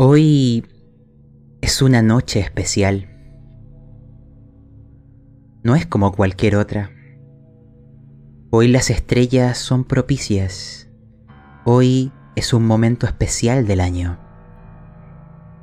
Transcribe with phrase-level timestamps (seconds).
[0.00, 0.64] Hoy
[1.60, 3.08] es una noche especial.
[5.64, 6.92] No es como cualquier otra.
[8.50, 10.88] Hoy las estrellas son propicias.
[11.64, 14.20] Hoy es un momento especial del año.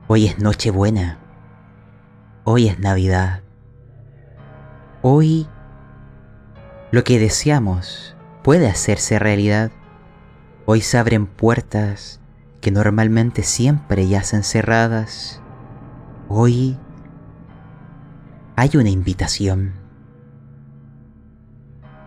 [0.10, 1.18] Hoy es Nochebuena.
[2.44, 3.42] Hoy es Navidad.
[5.02, 5.48] Hoy
[6.92, 9.72] lo que deseamos puede hacerse realidad.
[10.66, 12.20] Hoy se abren puertas
[12.66, 15.40] que normalmente siempre yacen cerradas.
[16.30, 16.80] Hoy
[18.56, 19.74] hay una invitación.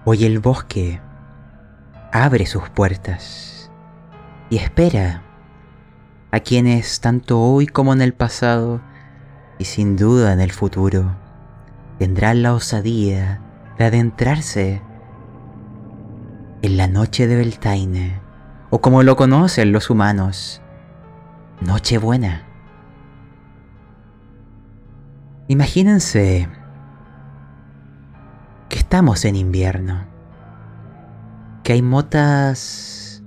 [0.04, 1.00] Hoy el bosque
[2.12, 3.70] abre sus puertas
[4.50, 5.22] y espera
[6.32, 8.80] a quienes tanto hoy como en el pasado
[9.60, 11.14] y sin duda en el futuro
[12.00, 13.40] tendrán la osadía
[13.78, 14.82] de adentrarse
[16.62, 18.17] en la noche de Beltaine,
[18.70, 20.60] o como lo conocen los humanos,
[21.60, 22.44] Nochebuena.
[25.48, 26.48] Imagínense
[28.68, 30.04] que estamos en invierno,
[31.64, 33.22] que hay motas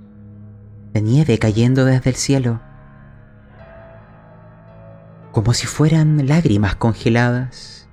[0.92, 2.60] de nieve cayendo desde el cielo,
[5.32, 7.88] como si fueran lágrimas congeladas.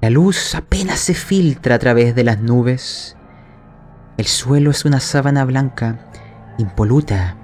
[0.00, 3.16] La luz apenas se filtra a través de las nubes.
[4.16, 5.98] El suelo es una sábana blanca,
[6.58, 7.36] impoluta.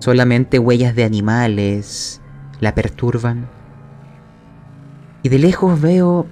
[0.00, 2.20] Solamente huellas de animales
[2.60, 3.48] la perturban.
[5.22, 6.26] Y de lejos veo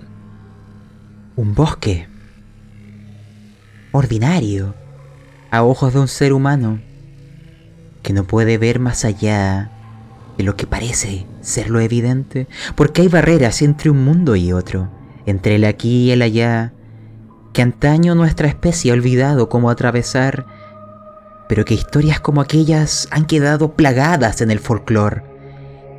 [1.37, 2.09] un bosque
[3.93, 4.75] ordinario
[5.51, 6.81] a ojos de un ser humano
[8.03, 9.71] que no puede ver más allá
[10.39, 14.89] de lo que parece ser lo evidente, porque hay barreras entre un mundo y otro,
[15.27, 16.73] entre el aquí y el allá,
[17.53, 20.47] que antaño nuestra especie ha olvidado cómo atravesar,
[21.49, 25.25] pero que historias como aquellas han quedado plagadas en el folclore,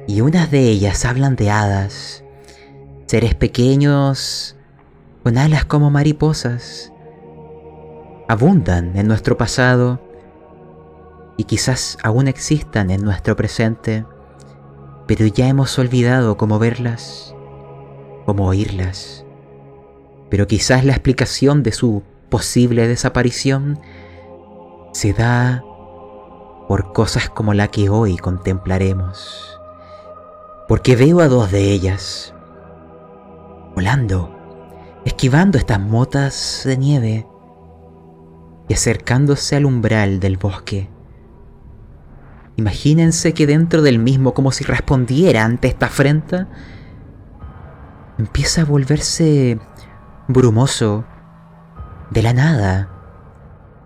[0.07, 2.23] y unas de ellas hablan de hadas,
[3.05, 4.55] seres pequeños
[5.23, 6.91] con alas como mariposas,
[8.27, 10.01] abundan en nuestro pasado
[11.37, 14.05] y quizás aún existan en nuestro presente,
[15.05, 17.35] pero ya hemos olvidado cómo verlas,
[18.25, 19.25] cómo oírlas
[20.31, 23.79] pero quizás la explicación de su posible desaparición
[24.93, 25.61] se da
[26.69, 29.59] por cosas como la que hoy contemplaremos.
[30.69, 32.33] Porque veo a dos de ellas
[33.75, 34.33] volando,
[35.03, 37.27] esquivando estas motas de nieve
[38.69, 40.89] y acercándose al umbral del bosque.
[42.55, 46.47] Imagínense que dentro del mismo, como si respondiera ante esta afrenta,
[48.17, 49.59] empieza a volverse
[50.27, 51.05] brumoso,
[52.09, 52.89] de la nada.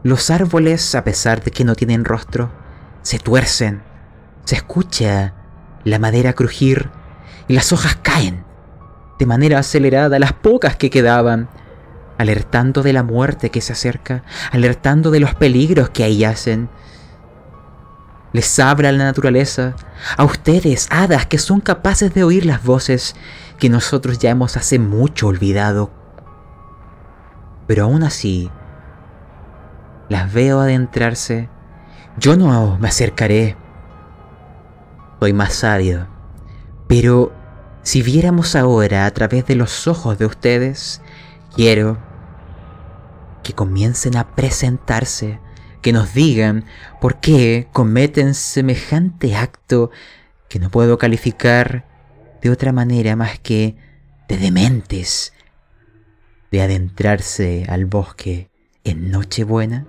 [0.03, 2.51] Los árboles, a pesar de que no tienen rostro,
[3.01, 3.83] se tuercen.
[4.43, 5.33] Se escucha
[5.83, 6.89] la madera crujir
[7.47, 8.43] y las hojas caen
[9.17, 11.47] de manera acelerada, las pocas que quedaban,
[12.17, 16.69] alertando de la muerte que se acerca, alertando de los peligros que ahí yacen.
[18.33, 19.75] Les habla la naturaleza,
[20.17, 23.15] a ustedes, hadas, que son capaces de oír las voces
[23.57, 26.04] que nosotros ya hemos hace mucho olvidado
[27.67, 28.49] pero aún así
[30.09, 31.49] las veo adentrarse.
[32.17, 33.57] Yo no me acercaré.
[35.19, 36.07] Soy más sabio.
[36.87, 37.33] Pero
[37.83, 41.01] si viéramos ahora a través de los ojos de ustedes,
[41.55, 41.97] quiero
[43.43, 45.39] que comiencen a presentarse,
[45.81, 46.65] que nos digan
[46.99, 49.91] por qué cometen semejante acto
[50.49, 51.85] que no puedo calificar
[52.41, 53.75] de otra manera más que
[54.27, 55.34] de dementes,
[56.51, 58.49] de adentrarse al bosque
[58.83, 59.85] en Nochebuena?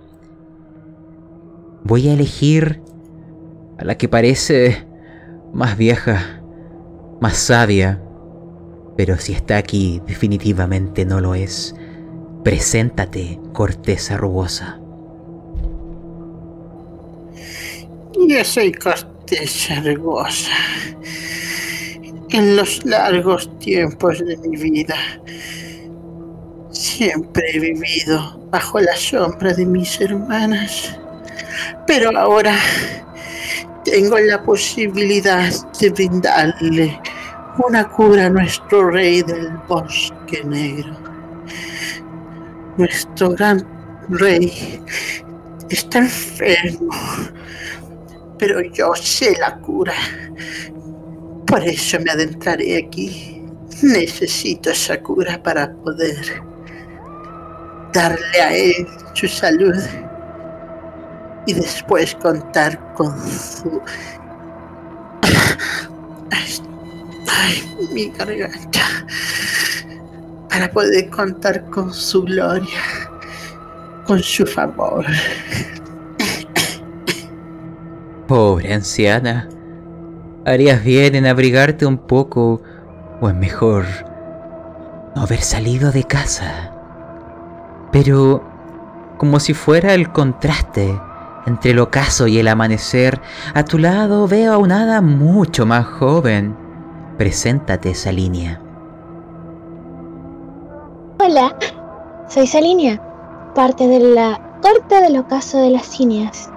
[1.84, 2.81] Voy a elegir
[3.78, 4.87] a la que parece
[5.53, 6.43] más vieja,
[7.21, 8.03] más sabia,
[8.97, 11.75] pero si está aquí definitivamente no lo es.
[12.43, 14.81] Preséntate, corteza rugosa.
[18.28, 20.53] Yo soy corteza rugosa.
[22.30, 24.97] En los largos tiempos de mi vida
[26.97, 30.98] Siempre he vivido bajo la sombra de mis hermanas,
[31.87, 32.57] pero ahora
[33.84, 36.98] tengo la posibilidad de brindarle
[37.63, 40.97] una cura a nuestro rey del bosque negro.
[42.78, 43.63] Nuestro gran
[44.09, 44.81] rey
[45.69, 46.95] está enfermo,
[48.39, 49.92] pero yo sé la cura.
[51.47, 53.42] Por eso me adentraré aquí.
[53.83, 56.55] Necesito esa cura para poder
[57.97, 59.75] darle a él su salud
[61.47, 63.81] y después contar con su
[67.28, 68.81] ay, mi garganta,
[70.51, 72.83] para poder contar con su gloria,
[74.07, 75.07] con su favor.
[78.28, 79.49] Pobre anciana,
[80.45, 82.60] harías bien en abrigarte un poco,
[83.22, 83.87] o es mejor,
[85.15, 86.76] no haber salido de casa.
[87.98, 88.43] Pero,
[89.16, 91.01] como si fuera el contraste
[91.47, 93.22] entre el ocaso y el amanecer,
[93.54, 96.54] a tu lado veo a una hada mucho más joven.
[97.16, 98.60] Preséntate, Salinia.
[101.25, 101.57] Hola,
[102.28, 103.01] soy Salinia,
[103.54, 106.51] parte de la corte del ocaso de las Cinias,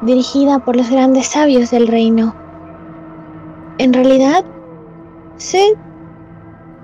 [0.00, 2.34] dirigida por los grandes sabios del reino.
[3.76, 4.42] En realidad,
[5.36, 5.74] soy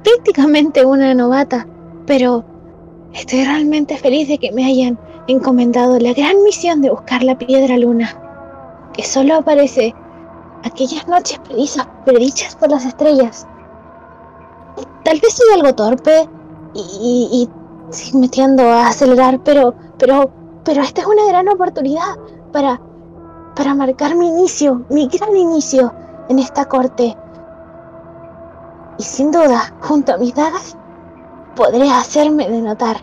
[0.04, 1.66] prácticamente una novata,
[2.04, 2.44] pero
[3.16, 7.78] estoy realmente feliz de que me hayan encomendado la gran misión de buscar la piedra
[7.78, 8.08] luna,
[8.92, 9.94] que solo aparece
[10.64, 11.40] aquellas noches
[12.04, 13.46] predichas por las estrellas.
[15.04, 16.28] Tal vez soy algo torpe
[16.74, 20.30] y, y, metiendo a acelerar, pero, pero,
[20.64, 22.18] pero esta es una gran oportunidad
[22.52, 22.80] para,
[23.54, 25.92] para marcar mi inicio, mi gran inicio
[26.28, 27.16] en esta corte.
[28.98, 30.76] Y sin duda, junto a mis dagas,
[31.56, 32.96] podré hacerme de notar.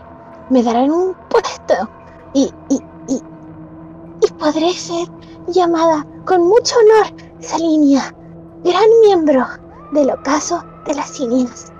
[0.48, 1.90] Me darán un puesto
[2.32, 3.20] y, y, y,
[4.22, 5.08] y podré ser
[5.48, 8.14] llamada con mucho honor Salinia,
[8.64, 9.46] gran miembro
[9.92, 11.72] del ocaso de las cinias.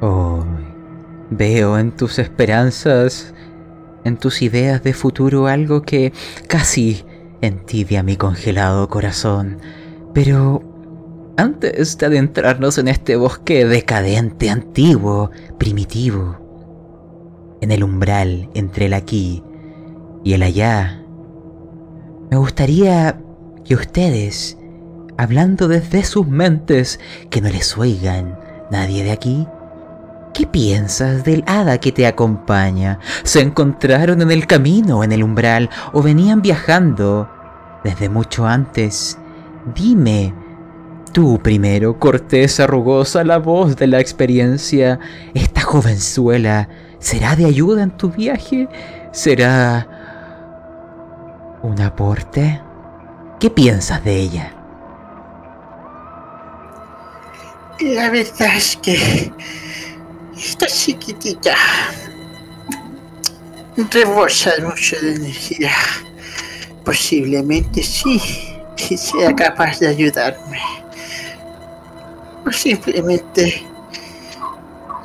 [0.00, 0.44] Oh,
[1.30, 3.34] veo en tus esperanzas,
[4.04, 6.12] en tus ideas de futuro algo que
[6.46, 7.04] casi
[7.40, 9.58] entibia mi congelado corazón.
[10.14, 10.62] Pero
[11.40, 16.38] antes de adentrarnos en este bosque decadente, antiguo, primitivo,
[17.60, 19.42] en el umbral entre el aquí
[20.22, 21.02] y el allá,
[22.30, 23.20] me gustaría
[23.64, 24.58] que ustedes,
[25.16, 27.00] hablando desde sus mentes,
[27.30, 28.38] que no les oigan
[28.70, 29.46] nadie de aquí,
[30.32, 33.00] ¿Qué piensas del hada que te acompaña?
[33.24, 37.28] ¿Se encontraron en el camino, en el umbral, o venían viajando
[37.82, 39.18] desde mucho antes?
[39.74, 40.32] Dime,
[41.12, 44.98] tú primero, corteza rugosa, la voz de la experiencia,
[45.34, 46.68] esta jovenzuela,
[46.98, 48.68] ¿será de ayuda en tu viaje?
[49.12, 49.86] ¿Será
[51.62, 52.60] un aporte?
[53.38, 54.52] ¿Qué piensas de ella?
[57.80, 59.32] La verdad es que
[60.36, 61.54] esta chiquitita
[63.90, 65.70] rebosa mucho de energía.
[66.84, 68.20] Posiblemente sí,
[68.76, 70.60] que sea capaz de ayudarme.
[72.50, 73.66] Simplemente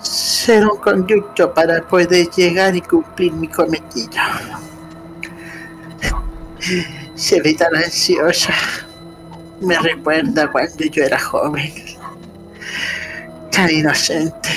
[0.01, 4.09] ser un conducto para poder llegar y cumplir mi cometido.
[7.15, 8.53] Se ve tan ansiosa.
[9.61, 11.71] Me recuerda cuando yo era joven.
[13.51, 14.49] Tan inocente.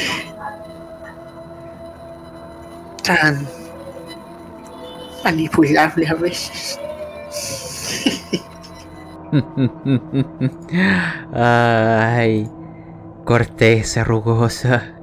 [3.02, 3.46] Tan
[5.24, 6.78] manipulable a veces.
[11.32, 12.48] Ay,
[13.28, 14.94] corteza rugosa.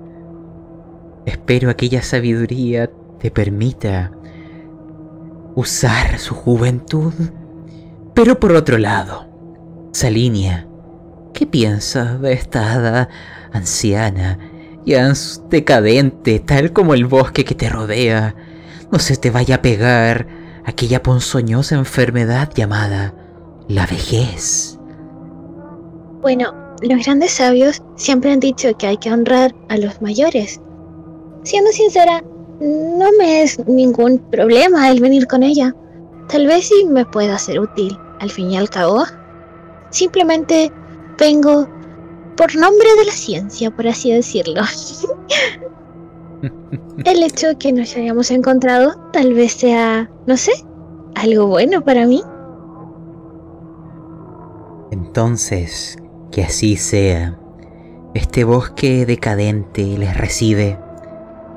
[1.28, 2.90] Espero aquella sabiduría
[3.20, 4.14] te permita
[5.54, 7.14] usar su juventud.
[8.16, 9.28] Pero por otro lado,
[9.92, 10.68] Salinia,
[11.36, 13.10] ¿qué piensas de esta hada
[13.54, 14.40] anciana,
[14.88, 15.14] ya
[15.52, 18.34] decadente, tal como el bosque que te rodea?
[18.92, 20.26] No se te vaya a pegar
[20.66, 23.14] aquella ponzoñosa enfermedad llamada
[23.68, 24.80] la vejez.
[26.24, 30.60] Bueno, los grandes sabios siempre han dicho que hay que honrar a los mayores.
[31.44, 32.24] Siendo sincera,
[32.60, 35.74] no me es ningún problema el venir con ella.
[36.28, 39.04] Tal vez sí me pueda ser útil, al fin y al cabo.
[39.92, 40.72] Simplemente
[41.20, 41.68] vengo
[42.36, 44.62] por nombre de la ciencia, por así decirlo.
[47.06, 50.52] el hecho de que nos hayamos encontrado tal vez sea, no sé,
[51.16, 52.22] algo bueno para mí.
[54.92, 55.98] Entonces,
[56.36, 57.40] que así sea.
[58.14, 60.78] Este bosque decadente les recibe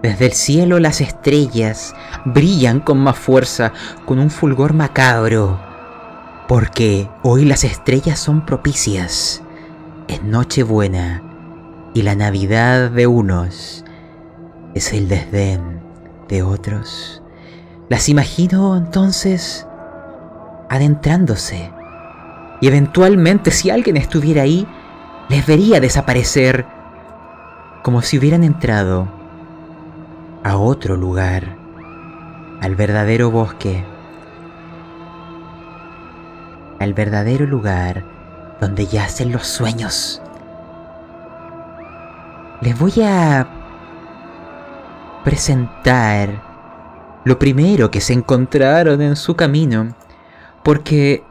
[0.05, 3.73] desde el cielo las estrellas brillan con más fuerza,
[4.07, 5.59] con un fulgor macabro,
[6.47, 9.43] porque hoy las estrellas son propicias.
[10.07, 11.25] Es Nochebuena
[11.93, 13.85] y la Navidad de unos
[14.77, 15.83] es el desdén
[16.29, 17.21] de otros.
[17.89, 19.67] Las imagino entonces
[20.69, 21.73] adentrándose
[22.61, 24.67] y eventualmente si alguien estuviera ahí,
[25.29, 26.67] les vería desaparecer
[27.83, 29.09] como si hubieran entrado
[30.45, 31.57] a otro lugar,
[32.61, 33.85] al verdadero bosque.
[36.79, 38.05] al verdadero lugar
[38.61, 40.23] donde yacen los sueños.
[42.61, 43.47] Les voy a
[45.25, 46.43] presentar
[47.25, 49.95] lo primero que se encontraron en su camino,
[50.63, 51.25] porque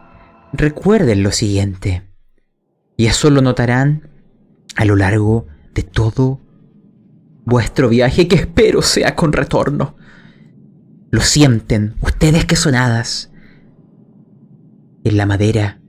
[0.57, 2.03] recuerden lo siguiente,
[2.95, 4.09] y eso lo notarán
[4.75, 6.41] a lo largo de todo
[7.45, 9.95] vuestro viaje que espero sea con retorno.
[11.09, 13.31] Lo sienten, ustedes que son hadas,
[15.03, 15.79] en la madera,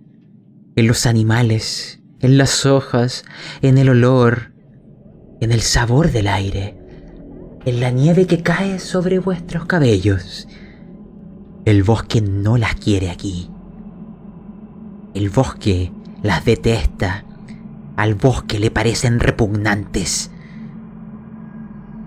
[0.77, 3.25] en los animales, en las hojas,
[3.63, 4.53] en el olor,
[5.41, 6.79] en el sabor del aire
[7.69, 10.49] en la nieve que cae sobre vuestros cabellos.
[11.67, 13.51] El bosque no las quiere aquí.
[15.19, 15.91] El bosque
[16.23, 17.25] las detesta.
[17.97, 20.31] Al bosque le parecen repugnantes.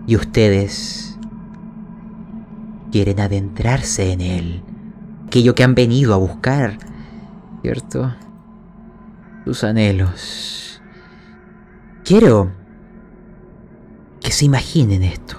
[0.08, 1.20] Y ustedes
[2.90, 4.64] quieren adentrarse en él.
[5.28, 6.78] Aquello que han venido a buscar,
[7.62, 8.16] ¿cierto?
[9.44, 10.82] Sus anhelos.
[12.06, 12.50] Quiero
[14.22, 15.36] que se imaginen esto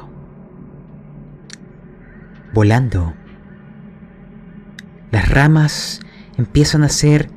[2.52, 3.14] volando.
[5.10, 6.00] Las ramas
[6.36, 7.30] empiezan a ser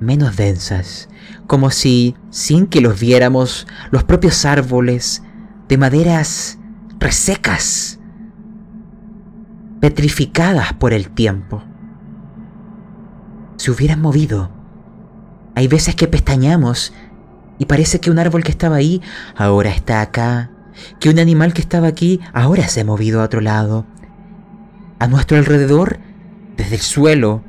[0.00, 1.08] menos densas,
[1.46, 5.22] como si, sin que los viéramos, los propios árboles
[5.68, 6.58] de maderas
[6.98, 8.00] resecas,
[9.80, 11.62] petrificadas por el tiempo,
[13.56, 14.50] se hubieran movido.
[15.54, 16.92] Hay veces que pestañamos
[17.58, 19.02] y parece que un árbol que estaba ahí
[19.36, 20.50] ahora está acá,
[20.98, 23.84] que un animal que estaba aquí ahora se ha movido a otro lado,
[24.98, 25.98] a nuestro alrededor,
[26.56, 27.42] desde el suelo,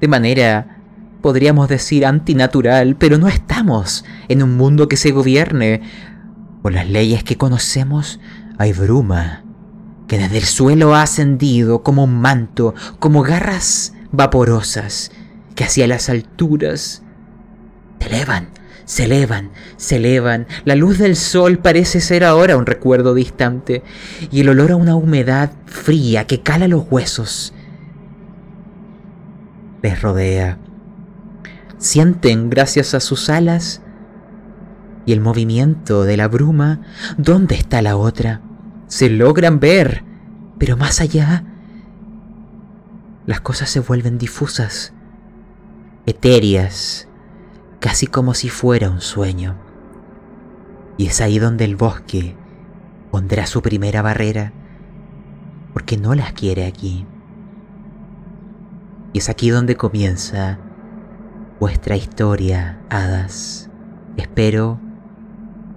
[0.00, 0.81] de manera,
[1.22, 5.80] podríamos decir, antinatural, pero no estamos en un mundo que se gobierne
[6.62, 8.20] por las leyes que conocemos.
[8.58, 9.44] Hay bruma
[10.06, 15.10] que desde el suelo ha ascendido como un manto, como garras vaporosas
[15.54, 17.02] que hacia las alturas
[17.98, 18.48] se elevan,
[18.84, 20.46] se elevan, se elevan.
[20.64, 23.82] La luz del sol parece ser ahora un recuerdo distante
[24.30, 27.54] y el olor a una humedad fría que cala los huesos
[29.82, 30.58] les rodea.
[31.82, 33.82] Sienten, gracias a sus alas
[35.04, 36.80] y el movimiento de la bruma,
[37.18, 38.40] dónde está la otra.
[38.86, 40.04] Se logran ver,
[40.60, 41.44] pero más allá,
[43.26, 44.94] las cosas se vuelven difusas,
[46.06, 47.08] etéreas,
[47.80, 49.58] casi como si fuera un sueño.
[50.98, 52.36] Y es ahí donde el bosque
[53.10, 54.52] pondrá su primera barrera,
[55.72, 57.06] porque no las quiere aquí.
[59.12, 60.60] Y es aquí donde comienza
[61.62, 63.70] vuestra historia, hadas.
[64.16, 64.80] Espero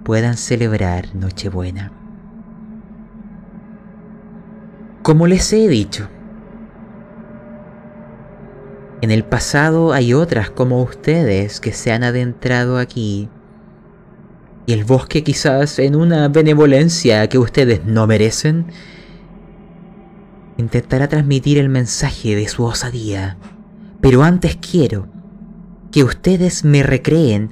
[0.02, 1.92] puedan celebrar Nochebuena.
[5.04, 6.08] Como les he dicho,
[9.00, 13.28] en el pasado hay otras como ustedes que se han adentrado aquí.
[14.66, 18.66] Y el bosque quizás en una benevolencia que ustedes no merecen,
[20.56, 23.36] intentará transmitir el mensaje de su osadía.
[24.00, 25.14] Pero antes quiero
[25.96, 27.48] que ustedes me recreen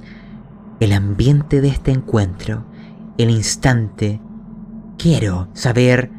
[0.79, 2.63] el ambiente de este encuentro,
[3.17, 4.21] el instante.
[4.99, 6.11] Quiero saber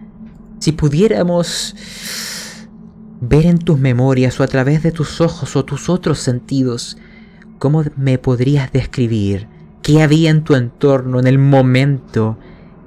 [0.59, 1.77] si pudiéramos
[3.21, 6.99] ver en tus memorias o a través de tus ojos o tus otros sentidos,
[7.61, 9.47] ¿cómo me podrías describir
[9.81, 12.39] qué había en tu entorno en el momento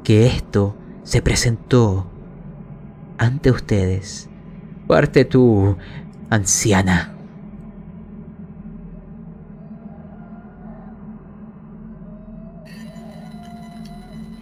[0.03, 2.11] que esto se presentó
[3.17, 4.27] ante ustedes?
[4.85, 5.77] Parte tú,
[6.29, 7.15] anciana.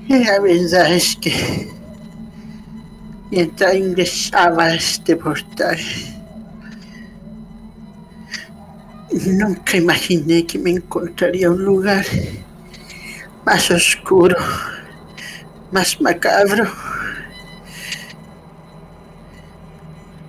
[0.07, 1.69] La verdad es que
[3.29, 5.77] mientras ingresaba a este portal.
[9.25, 12.05] Nunca imaginé que me encontraría un lugar
[13.45, 14.37] más oscuro,
[15.71, 16.69] más macabro,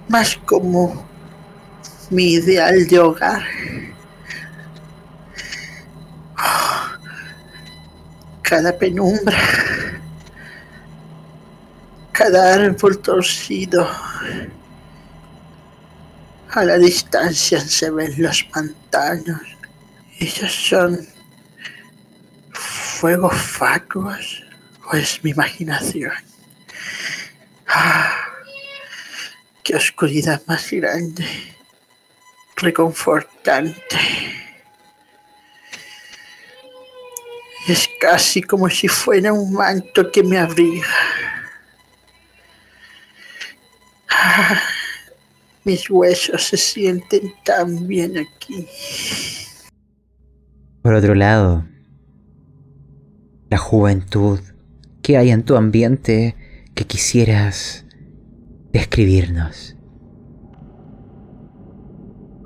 [0.09, 1.05] más como
[2.11, 3.43] mi ideal de hogar.
[8.49, 9.37] Cada penumbra
[12.19, 13.89] cada árbol torcido.
[16.51, 19.41] A la distancia se ven los pantanos.
[20.19, 21.07] Ellos son
[22.53, 24.43] fuegos fatuos
[24.91, 26.11] o es mi imaginación.
[27.69, 28.13] Ah,
[29.63, 31.25] qué oscuridad más grande,
[32.57, 34.48] reconfortante.
[37.69, 40.87] Es casi como si fuera un manto que me abriga
[45.65, 48.67] Mis huesos se sienten tan bien aquí.
[50.81, 51.67] Por otro lado,
[53.51, 54.41] la juventud
[55.03, 56.35] que hay en tu ambiente
[56.75, 57.85] que quisieras
[58.73, 59.75] describirnos.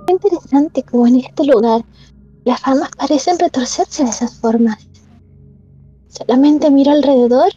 [0.08, 1.84] interesante como en este lugar
[2.44, 4.91] las ramas parecen retorcerse de esas formas.
[6.12, 7.50] Solamente miro alrededor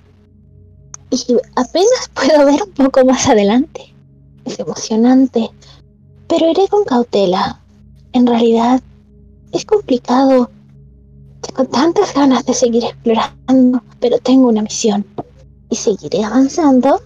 [1.12, 3.93] y apenas puedo ver un poco más adelante.
[4.45, 5.51] Es emocionante,
[6.27, 7.59] pero iré con cautela.
[8.13, 8.81] En realidad,
[9.51, 10.50] es complicado.
[11.41, 15.05] Tengo tantas ganas de seguir explorando, pero tengo una misión.
[15.69, 17.01] Y seguiré avanzando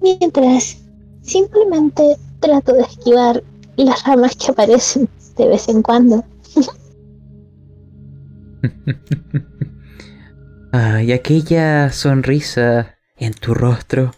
[0.00, 0.78] mientras
[1.22, 3.44] simplemente trato de esquivar
[3.76, 6.24] las ramas que aparecen de vez en cuando.
[10.72, 14.12] y aquella sonrisa en tu rostro.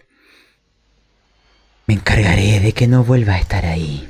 [1.87, 4.08] Me encargaré de que no vuelva a estar ahí.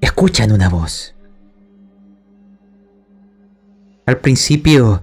[0.00, 1.14] Escuchan una voz.
[4.06, 5.02] Al principio,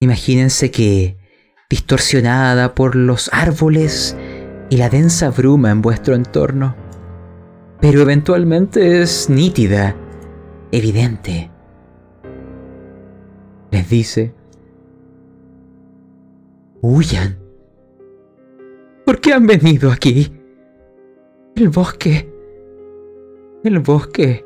[0.00, 1.18] imagínense que,
[1.68, 4.16] distorsionada por los árboles
[4.70, 6.76] y la densa bruma en vuestro entorno,
[7.80, 9.96] pero eventualmente es nítida,
[10.70, 11.51] evidente.
[13.72, 14.34] Les dice,
[16.82, 17.38] huyan.
[19.06, 20.30] ¿Por qué han venido aquí?
[21.56, 22.30] El bosque,
[23.64, 24.44] el bosque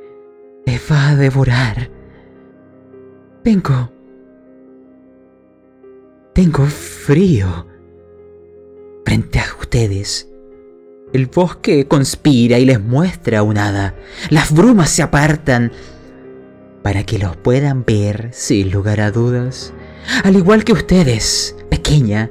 [0.65, 1.91] les va a devorar.
[3.43, 3.91] Tengo,
[6.33, 7.67] tengo frío
[9.05, 10.31] frente a ustedes.
[11.13, 13.97] El bosque conspira y les muestra un hada.
[14.31, 15.73] Las brumas se apartan
[16.87, 19.75] para que los puedan ver sin lugar a dudas.
[20.23, 22.31] Al igual que ustedes, pequeña,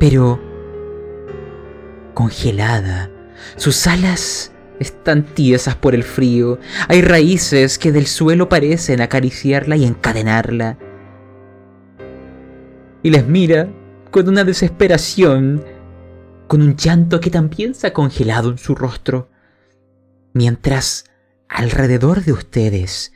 [0.00, 0.40] pero
[2.12, 3.08] congelada.
[3.54, 4.50] Sus alas
[4.80, 6.58] están tiesas por el frío.
[6.88, 10.76] Hay raíces que del suelo parecen acariciarla y encadenarla.
[13.04, 13.68] Y les mira
[14.10, 15.64] con una desesperación,
[16.48, 19.30] con un llanto que también se ha congelado en su rostro,
[20.32, 21.04] mientras
[21.48, 23.12] alrededor de ustedes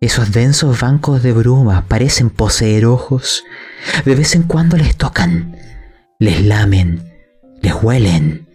[0.00, 3.44] esos densos bancos de bruma parecen poseer ojos.
[4.04, 5.56] De vez en cuando les tocan,
[6.18, 7.12] les lamen,
[7.62, 8.46] les huelen.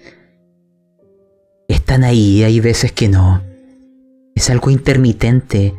[1.68, 3.42] Están ahí, hay veces que no.
[4.36, 5.74] Es algo intermitente,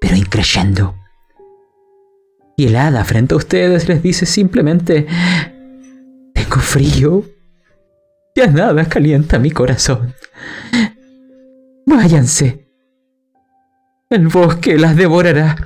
[0.00, 0.94] pero increyendo.
[2.56, 5.06] Y el hada frente a ustedes les dice simplemente,
[6.32, 7.24] tengo frío.
[8.36, 10.14] Ya nada calienta mi corazón.
[11.86, 12.61] Váyanse.
[14.12, 15.56] El bosque las devorará.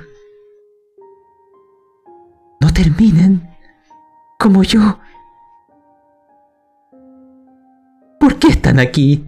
[2.61, 3.45] No terminen
[4.39, 4.99] como yo.
[8.17, 9.25] ¿Por qué están aquí?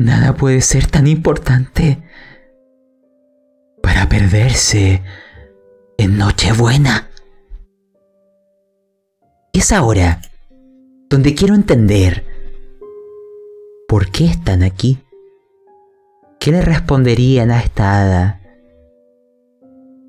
[0.00, 2.02] Nada puede ser tan importante
[3.80, 5.04] para perderse
[5.98, 7.08] en Nochebuena.
[9.52, 10.20] Es ahora
[11.08, 12.24] donde quiero entender
[13.86, 14.98] por qué están aquí.
[16.48, 18.40] ¿Qué le responderían a esta hada?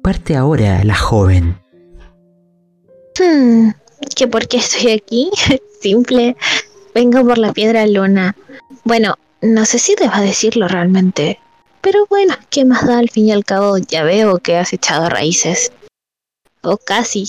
[0.01, 1.59] Parte ahora la joven.
[3.19, 3.71] Hmm,
[4.15, 5.31] ¿Que por qué estoy aquí?
[5.81, 6.37] Simple.
[6.95, 8.37] Vengo por la piedra luna.
[8.85, 11.41] Bueno, no sé si deba decirlo realmente.
[11.81, 13.77] Pero bueno, ¿qué más da al fin y al cabo?
[13.77, 15.73] Ya veo que has echado raíces.
[16.61, 17.25] O casi.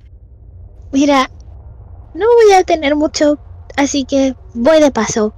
[0.90, 1.30] Mira,
[2.14, 3.38] no voy a tener mucho,
[3.76, 5.34] así que voy de paso.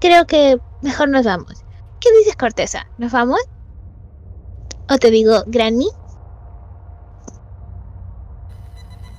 [0.00, 1.61] Creo que mejor nos vamos.
[2.02, 2.88] ¿Qué dices, Corteza?
[2.98, 3.38] ¿Nos vamos?
[4.88, 5.88] ¿O te digo, Granny?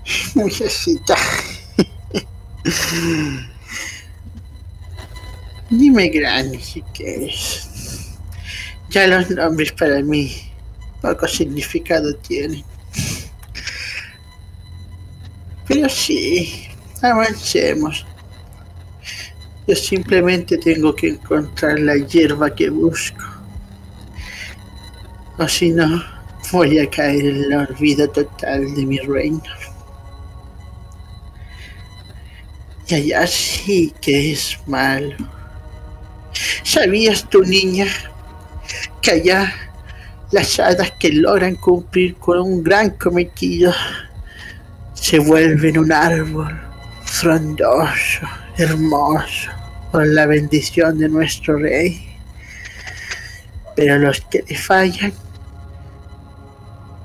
[0.35, 1.15] Muchachita.
[5.69, 7.69] Dime Granny si quieres.
[8.89, 10.35] Ya los nombres para mí
[11.01, 12.65] poco significado tienen.
[15.67, 16.67] Pero sí,
[17.01, 18.05] avancemos.
[19.67, 23.23] Yo simplemente tengo que encontrar la hierba que busco.
[25.37, 26.03] O si no,
[26.51, 29.41] voy a caer en la olvido total de mi reino.
[32.87, 35.15] Y allá sí que es malo.
[36.63, 37.87] ¿Sabías tu niña
[39.01, 39.53] que allá
[40.31, 43.71] las hadas que logran cumplir con un gran cometido
[44.93, 46.59] se vuelven un árbol
[47.03, 49.49] frondoso, hermoso,
[49.91, 52.09] con la bendición de nuestro rey.
[53.75, 55.13] Pero los que le fallan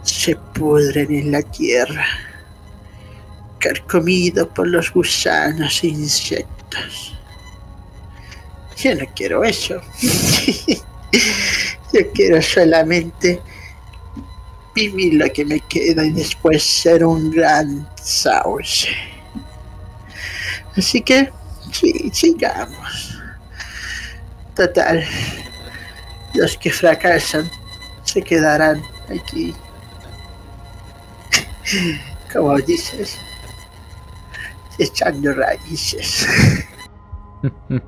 [0.02, 2.04] se pudren en la tierra.
[3.58, 7.18] carcomido por los gusanos e insectos.
[8.76, 9.80] Yo no quiero eso.
[11.92, 13.40] Yo quiero solamente
[14.74, 18.88] vivir lo que me queda y después ser un gran sauce.
[20.78, 21.32] Así que,
[21.72, 23.20] sí, sigamos.
[24.54, 25.04] Total,
[26.34, 27.50] los que fracasan
[28.04, 29.54] se quedarán aquí.
[32.32, 33.18] Como dices,
[34.78, 36.28] echando raíces.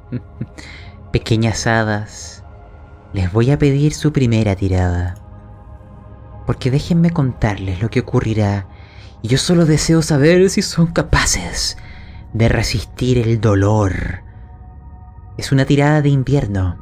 [1.12, 2.42] Pequeñas hadas,
[3.12, 5.14] les voy a pedir su primera tirada.
[6.44, 8.66] Porque déjenme contarles lo que ocurrirá
[9.22, 11.76] y yo solo deseo saber si son capaces
[12.32, 14.22] de resistir el dolor.
[15.36, 16.78] Es una tirada de invierno.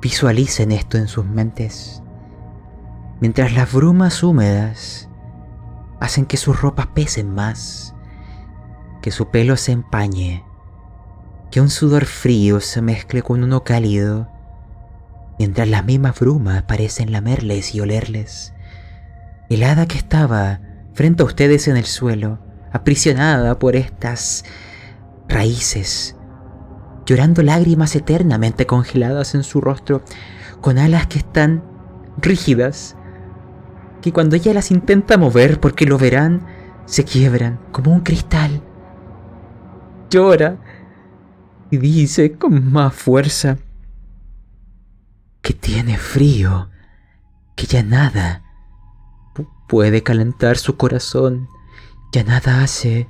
[0.00, 2.02] Visualicen esto en sus mentes.
[3.20, 5.08] Mientras las brumas húmedas
[6.00, 7.94] hacen que sus ropas pesen más,
[9.00, 10.44] que su pelo se empañe,
[11.50, 14.28] que un sudor frío se mezcle con uno cálido,
[15.38, 18.52] mientras las mismas brumas parecen lamerles y olerles.
[19.48, 20.60] El hada que estaba
[20.94, 24.44] frente a ustedes en el suelo, aprisionada por estas
[25.28, 26.16] raíces,
[27.06, 30.02] llorando lágrimas eternamente congeladas en su rostro,
[30.60, 31.64] con alas que están
[32.18, 32.96] rígidas,
[34.00, 36.46] que cuando ella las intenta mover porque lo verán,
[36.86, 38.62] se quiebran como un cristal.
[40.10, 40.58] Llora
[41.70, 43.58] y dice con más fuerza
[45.40, 46.70] que tiene frío,
[47.56, 48.42] que ya nada
[49.68, 51.48] puede calentar su corazón,
[52.12, 53.08] ya nada hace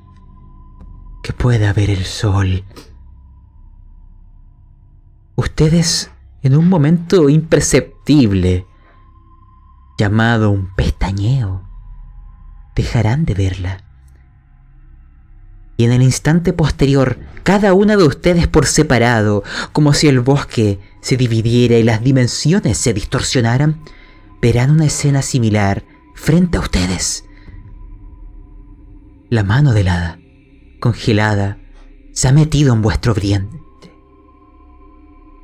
[1.25, 2.65] que pueda ver el sol.
[5.35, 6.11] Ustedes,
[6.43, 8.67] en un momento imperceptible,
[9.99, 11.69] llamado un pestañeo,
[12.77, 13.85] dejarán de verla.
[15.77, 20.79] Y en el instante posterior, cada una de ustedes por separado, como si el bosque
[21.01, 23.83] se dividiera y las dimensiones se distorsionaran,
[24.41, 25.85] verán una escena similar
[26.15, 27.25] frente a ustedes.
[29.33, 30.21] La mano del hada,
[30.79, 31.57] congelada,
[32.13, 33.59] se ha metido en vuestro vientre.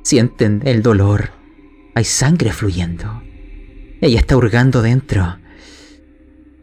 [0.03, 1.31] Sienten el dolor.
[1.95, 3.23] Hay sangre fluyendo.
[3.99, 5.39] Ella está hurgando dentro,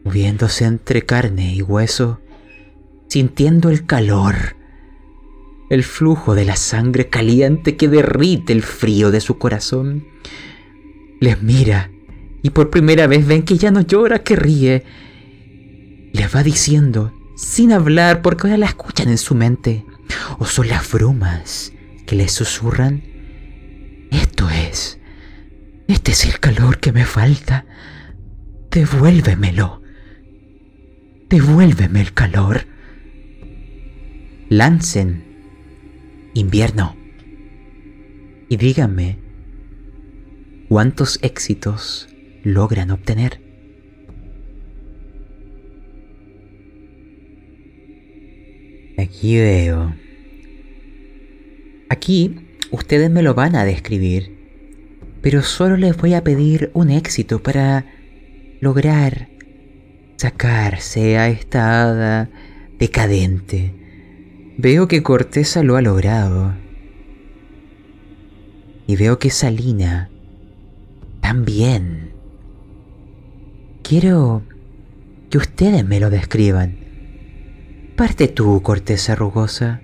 [0.05, 2.21] moviéndose entre carne y hueso,
[3.09, 4.55] sintiendo el calor,
[5.69, 10.07] el flujo de la sangre caliente que derrite el frío de su corazón.
[11.19, 11.91] Les mira
[12.41, 14.85] y por primera vez ven que ya no llora, que ríe.
[16.13, 19.85] Les va diciendo, sin hablar, porque ahora la escuchan en su mente,
[20.39, 21.71] o son las brumas
[22.07, 23.03] que les susurran,
[24.11, 24.99] esto es,
[25.87, 27.65] este es el calor que me falta,
[28.71, 29.83] devuélvemelo,
[31.29, 32.65] devuélveme el calor.
[34.49, 35.27] Lancen
[36.33, 36.95] invierno.
[38.49, 39.19] Y díganme
[40.69, 42.07] cuántos éxitos
[42.43, 43.46] logran obtener.
[48.97, 49.95] Aquí veo.
[51.89, 52.35] Aquí
[52.71, 54.35] ustedes me lo van a describir,
[55.21, 57.85] pero solo les voy a pedir un éxito para
[58.59, 59.29] lograr
[60.17, 62.29] sacarse a esta hada
[62.79, 63.73] decadente.
[64.57, 66.55] Veo que Corteza lo ha logrado.
[68.87, 70.09] Y veo que Salina
[71.21, 72.13] también.
[73.83, 74.41] Quiero
[75.29, 76.86] que ustedes me lo describan.
[77.97, 79.81] Parte tú, corteza rugosa.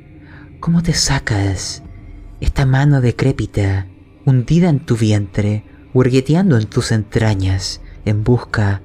[0.60, 1.82] ¿Cómo te sacas
[2.40, 3.88] esta mano decrépita,
[4.24, 5.64] hundida en tu vientre,
[5.96, 8.84] hurgueteando en tus entrañas, en busca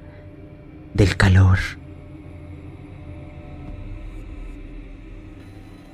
[0.95, 1.59] del calor?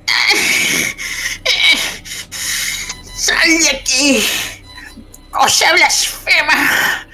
[3.17, 4.23] ¡Sal de aquí!
[5.43, 7.05] ¡O sea blasfema!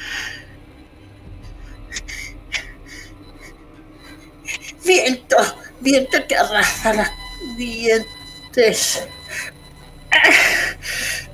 [4.85, 5.37] Viento,
[5.81, 7.11] viento que arrasa las
[7.57, 9.03] dientes.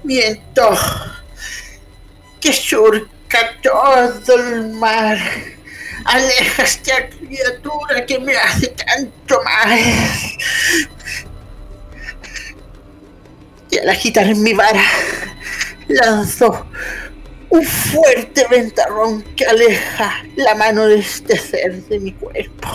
[0.04, 0.78] Viento
[2.40, 5.18] que surca todo el mar.
[6.06, 9.80] Aleja esta criatura que me hace tanto mal.
[13.70, 14.86] Y al agitar mi vara,
[15.90, 16.66] lanzo
[17.50, 22.68] un fuerte ventarrón que aleja la mano de este ser de mi cuerpo.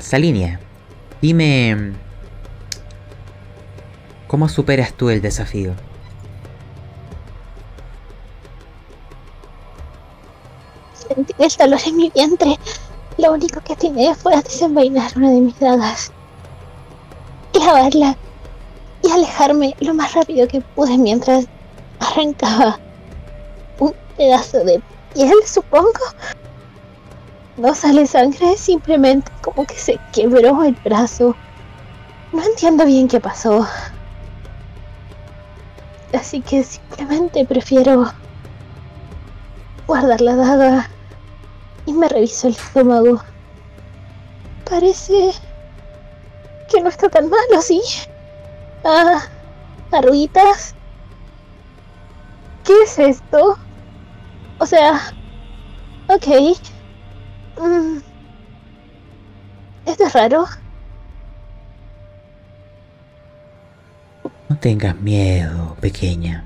[0.00, 0.60] Salinia,
[1.20, 1.92] dime...
[4.26, 5.74] ¿Cómo superas tú el desafío?
[11.38, 12.58] el dolor en mi vientre.
[13.16, 16.12] Lo único que atiné fue a desenvainar una de mis dagas,
[17.52, 18.16] clavarla
[19.02, 21.46] y alejarme lo más rápido que pude mientras
[21.98, 22.78] arrancaba
[23.80, 24.80] un pedazo de
[25.14, 25.90] piel, supongo.
[27.58, 31.34] No sale sangre, simplemente como que se quebró el brazo.
[32.32, 33.66] No entiendo bien qué pasó.
[36.14, 38.12] Así que simplemente prefiero
[39.88, 40.88] guardar la daga
[41.84, 43.22] y me reviso el estómago.
[44.70, 45.32] Parece
[46.70, 47.82] que no está tan malo, ¿sí?
[48.84, 49.20] Ah,
[49.90, 50.76] arruguitas.
[52.62, 53.58] ¿Qué es esto?
[54.60, 55.12] O sea,
[56.08, 56.56] ok.
[57.60, 57.98] Mm,
[59.86, 60.46] esto es raro.
[64.48, 66.44] No tengas miedo, pequeña.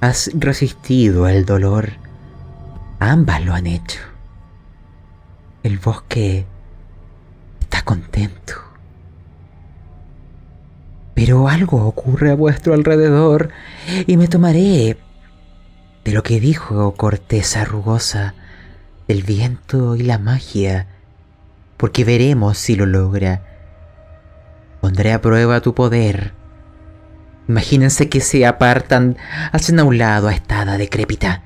[0.00, 1.90] Has resistido al dolor.
[2.98, 4.00] Ambas lo han hecho.
[5.62, 6.44] El bosque
[7.60, 8.54] está contento.
[11.14, 13.50] Pero algo ocurre a vuestro alrededor
[14.06, 14.96] y me tomaré
[16.04, 18.34] de lo que dijo corteza rugosa,
[19.12, 20.86] el viento y la magia,
[21.76, 23.42] porque veremos si lo logra.
[24.80, 26.34] Pondré a prueba tu poder.
[27.46, 29.16] Imagínense que se apartan,
[29.52, 31.42] hacen a un lado a esta decrépita,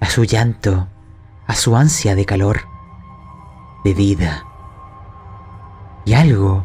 [0.00, 0.88] a su llanto,
[1.46, 2.60] a su ansia de calor,
[3.84, 4.44] de vida.
[6.06, 6.64] Y algo,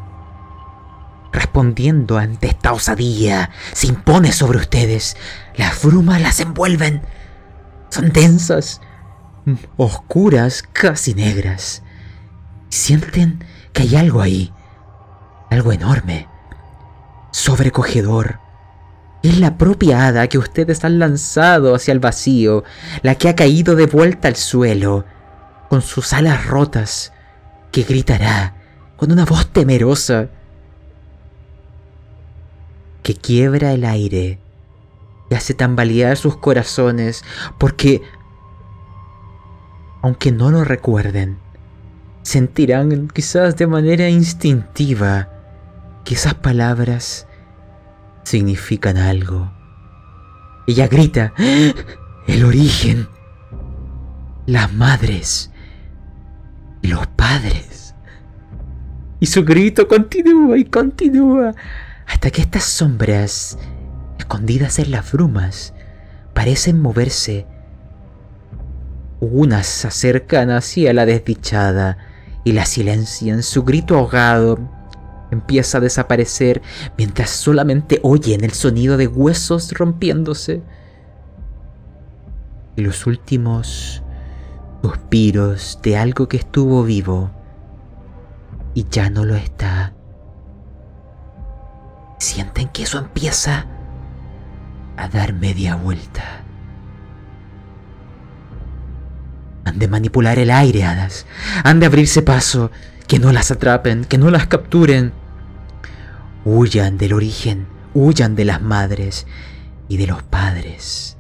[1.32, 5.18] respondiendo ante esta osadía, se impone sobre ustedes.
[5.56, 7.02] Las brumas las envuelven.
[7.90, 8.82] Son densas,
[9.78, 11.82] oscuras, casi negras.
[12.70, 14.54] Sienten que hay algo ahí,
[15.50, 16.28] algo enorme,
[17.32, 18.40] sobrecogedor.
[19.24, 22.64] Es la propia hada que ustedes han lanzado hacia el vacío,
[23.02, 25.06] la que ha caído de vuelta al suelo,
[25.70, 27.12] con sus alas rotas,
[27.72, 28.56] que gritará
[29.00, 30.28] con una voz temerosa,
[33.02, 34.40] que quiebra el aire
[35.30, 37.24] y hace tambalear sus corazones,
[37.58, 38.02] porque,
[40.02, 41.38] aunque no lo recuerden,
[42.22, 45.30] sentirán quizás de manera instintiva
[46.06, 47.28] que esas palabras
[48.24, 49.52] significan algo.
[50.68, 51.34] Ella grita,
[52.28, 53.08] el origen,
[54.46, 55.52] las madres
[56.82, 57.96] y los padres.
[59.20, 61.54] Y su grito continúa y continúa
[62.08, 63.58] hasta que estas sombras,
[64.18, 65.74] escondidas en las brumas,
[66.34, 67.46] parecen moverse.
[69.22, 71.98] Unas se acercan hacia la desdichada
[72.44, 73.44] y la silencian.
[73.44, 74.60] Su grito ahogado
[75.32, 76.62] empieza a desaparecer
[76.98, 80.62] mientras solamente oyen el sonido de huesos rompiéndose.
[82.76, 84.04] Y los últimos
[84.82, 87.32] suspiros de algo que estuvo vivo
[88.74, 89.94] y ya no lo está.
[92.20, 93.66] Sienten que eso empieza
[94.96, 96.39] a dar media vuelta.
[99.70, 101.28] Han de manipular el aire, hadas.
[101.64, 102.72] Han de abrirse paso,
[103.08, 105.14] que no las atrapen, que no las capturen.
[106.44, 109.28] Huyan del origen, huyan de las madres
[109.88, 111.18] y de los padres.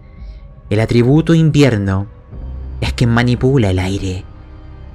[0.72, 2.08] El atributo invierno
[2.82, 4.26] es quien manipula el aire.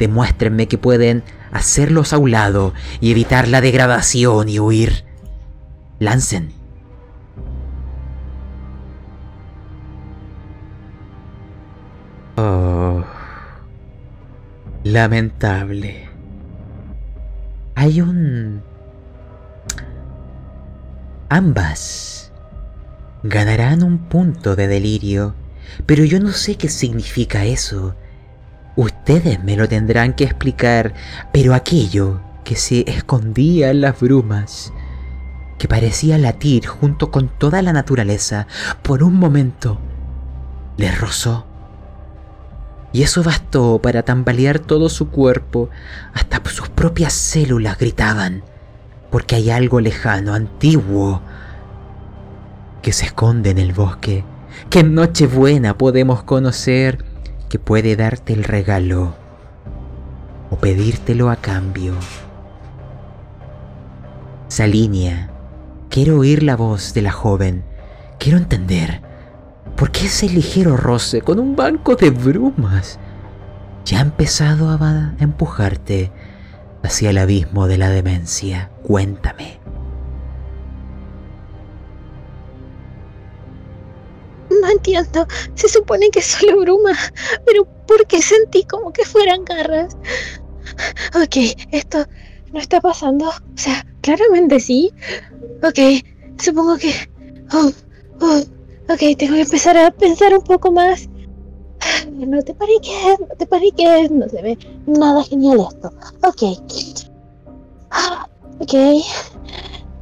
[0.00, 5.04] Demuéstrenme que pueden hacerlos a un lado y evitar la degradación y huir.
[6.00, 6.52] Lancen.
[12.36, 13.04] Oh.
[14.84, 16.10] Lamentable.
[17.74, 18.62] Hay un
[21.30, 22.30] Ambas
[23.22, 25.34] ganarán un punto de delirio,
[25.86, 27.96] pero yo no sé qué significa eso.
[28.76, 30.92] Ustedes me lo tendrán que explicar,
[31.32, 34.70] pero aquello que se escondía en las brumas,
[35.56, 38.46] que parecía latir junto con toda la naturaleza,
[38.82, 39.80] por un momento
[40.76, 41.53] les rozó.
[42.94, 45.68] Y eso bastó para tambalear todo su cuerpo,
[46.14, 48.42] hasta sus propias células gritaban
[49.14, 51.20] porque hay algo lejano, antiguo,
[52.82, 54.24] que se esconde en el bosque,
[54.70, 57.04] que en Nochebuena podemos conocer,
[57.48, 59.14] que puede darte el regalo
[60.50, 61.94] o pedírtelo a cambio.
[64.48, 65.30] Salinia,
[65.90, 67.62] quiero oír la voz de la joven,
[68.18, 69.00] quiero entender
[69.76, 72.98] por qué ese ligero roce con un banco de brumas
[73.84, 76.10] ya ha empezado a empujarte
[76.82, 78.70] hacia el abismo de la demencia.
[78.82, 79.60] Cuéntame.
[84.48, 85.26] No entiendo.
[85.54, 86.92] Se supone que es solo bruma.
[87.44, 89.96] Pero ¿por qué sentí como que fueran garras?
[91.14, 91.36] Ok,
[91.72, 92.06] esto
[92.52, 93.28] no está pasando.
[93.28, 94.92] O sea, claramente sí.
[95.62, 95.78] Ok,
[96.38, 96.92] supongo que...
[97.52, 97.70] Oh,
[98.20, 98.42] oh,
[98.88, 101.08] ok, tengo que empezar a pensar un poco más.
[102.10, 104.10] No te paniques, no te paniques.
[104.10, 105.92] No se ve nada genial esto.
[106.22, 106.42] Ok.
[108.60, 108.74] Ok.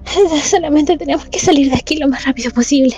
[0.44, 2.96] Solamente tenemos que salir de aquí lo más rápido posible.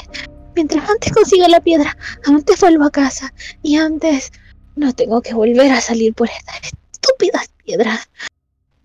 [0.55, 3.33] Mientras antes consiga la piedra, antes vuelvo a casa.
[3.63, 4.33] Y antes
[4.77, 8.09] no tengo que volver a salir por estas estúpidas piedras.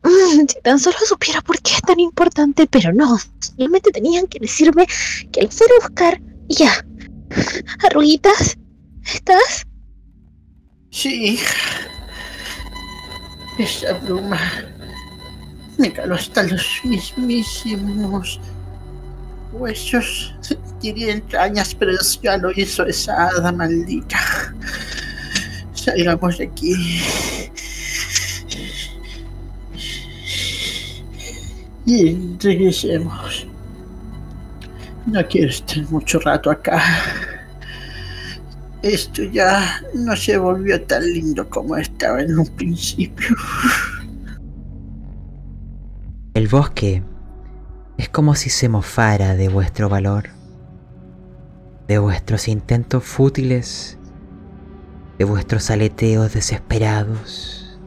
[0.04, 3.18] Mm, si tan solo supiera por qué es tan importante, pero no.
[3.40, 4.88] Solamente tenían que decirme
[5.32, 6.86] que lo fuera a buscar y ya.
[7.84, 8.58] Arruguitas,
[9.04, 9.66] ¿estás?
[10.92, 11.40] Sí.
[13.58, 14.40] Esa bruma
[15.78, 18.40] me caló hasta los mismísimos
[19.54, 20.34] huesos.
[20.42, 24.20] Sentiría entrañas, pero ya lo hizo esa hada maldita.
[25.74, 27.02] Salgamos de aquí.
[31.86, 33.49] Y regresemos.
[35.06, 36.82] No quiero estar mucho rato acá.
[38.82, 43.36] Esto ya no se volvió tan lindo como estaba en un principio.
[46.34, 47.04] El bosque
[47.98, 50.30] es como si se mofara de vuestro valor,
[51.90, 53.98] de vuestros intentos fútiles,
[55.18, 57.78] de vuestros aleteos desesperados.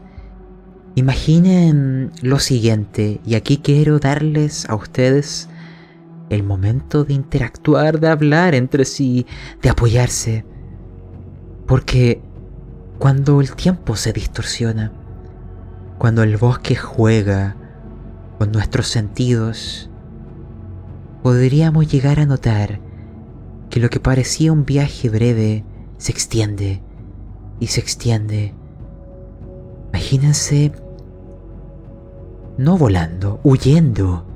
[0.94, 5.48] Imaginen lo siguiente, y aquí quiero darles a ustedes
[6.32, 9.26] el momento de interactuar, de hablar entre sí,
[9.60, 10.44] de apoyarse.
[11.66, 12.22] Porque
[12.98, 14.92] cuando el tiempo se distorsiona,
[15.98, 17.56] cuando el bosque juega
[18.38, 19.90] con nuestros sentidos,
[21.22, 22.80] podríamos llegar a notar
[23.70, 25.64] que lo que parecía un viaje breve
[25.98, 26.82] se extiende
[27.60, 28.54] y se extiende.
[29.90, 30.72] Imagínense
[32.58, 34.31] no volando, huyendo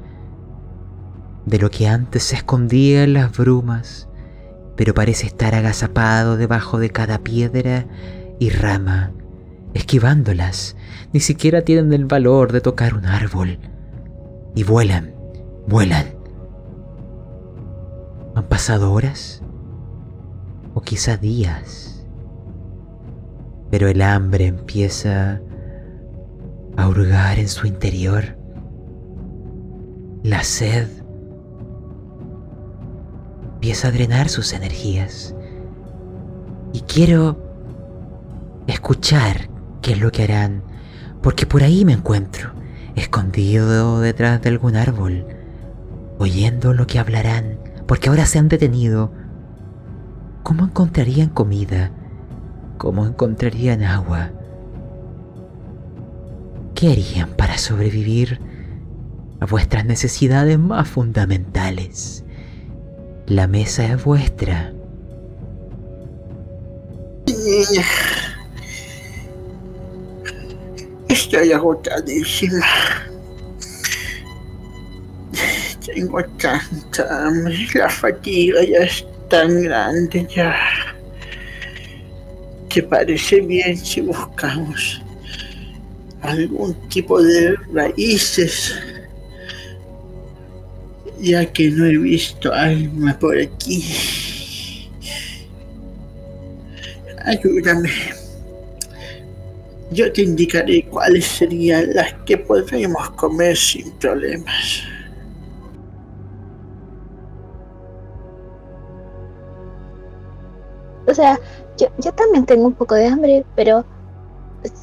[1.47, 4.09] de lo que antes se escondía en las brumas,
[4.77, 7.87] pero parece estar agazapado debajo de cada piedra
[8.39, 9.13] y rama,
[9.73, 10.77] esquivándolas.
[11.13, 13.59] Ni siquiera tienen el valor de tocar un árbol.
[14.55, 15.15] Y vuelan,
[15.67, 16.07] vuelan.
[18.35, 19.43] ¿Han pasado horas?
[20.75, 22.07] O quizá días.
[23.71, 25.41] Pero el hambre empieza
[26.77, 28.37] a hurgar en su interior.
[30.23, 31.06] La sed
[33.67, 35.35] empieza a drenar sus energías.
[36.73, 37.37] Y quiero
[38.69, 39.51] escuchar
[39.83, 40.63] qué es lo que harán,
[41.21, 42.53] porque por ahí me encuentro,
[42.95, 45.27] escondido detrás de algún árbol,
[46.17, 49.11] oyendo lo que hablarán, porque ahora se han detenido.
[50.45, 51.91] ¿Cómo encontrarían comida?
[52.79, 54.31] ¿Cómo encontrarían agua?
[56.77, 58.39] ¿Qué harían para sobrevivir
[59.41, 62.26] a vuestras necesidades más fundamentales?
[63.29, 64.73] La mesa es vuestra.
[71.09, 72.65] Estoy agotadísima.
[75.85, 77.33] Tengo tanta.
[77.75, 80.55] La fatiga ya es tan grande ya.
[82.73, 85.03] ¿Te parece bien si buscamos
[86.23, 88.73] algún tipo de raíces?
[91.21, 93.83] Ya que no he visto alma por aquí.
[97.25, 97.91] Ayúdame.
[99.91, 104.83] Yo te indicaré cuáles serían las que podríamos comer sin problemas.
[111.07, 111.39] O sea,
[111.79, 113.85] yo, yo también tengo un poco de hambre, pero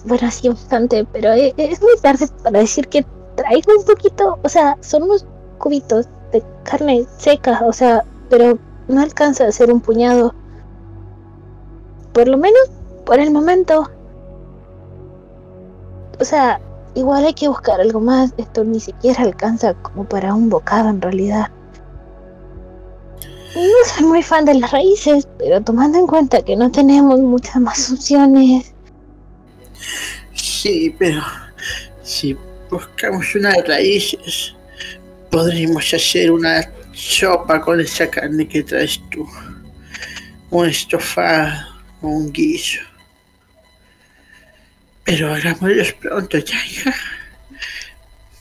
[0.05, 4.49] bueno, sí bastante, pero es, es muy tarde para decir que traigo un poquito, o
[4.49, 5.25] sea, son unos
[5.57, 8.57] cubitos de carne seca, o sea, pero
[8.87, 10.33] no alcanza a ser un puñado.
[12.11, 12.69] Por lo menos
[13.05, 13.89] por el momento.
[16.19, 16.59] O sea,
[16.95, 18.33] igual hay que buscar algo más.
[18.37, 21.49] Esto ni siquiera alcanza como para un bocado en realidad.
[23.55, 27.57] No soy muy fan de las raíces, pero tomando en cuenta que no tenemos muchas
[27.57, 28.73] más opciones.
[30.33, 31.21] Sí, pero
[32.01, 32.37] si
[32.69, 34.55] buscamos unas raíces,
[35.33, 36.61] Podríamos hacer una
[36.93, 39.27] sopa con esa carne que traes tú.
[40.51, 42.81] Un estofado, un guiso.
[45.03, 46.93] Pero hagámoslo pronto ya, hija.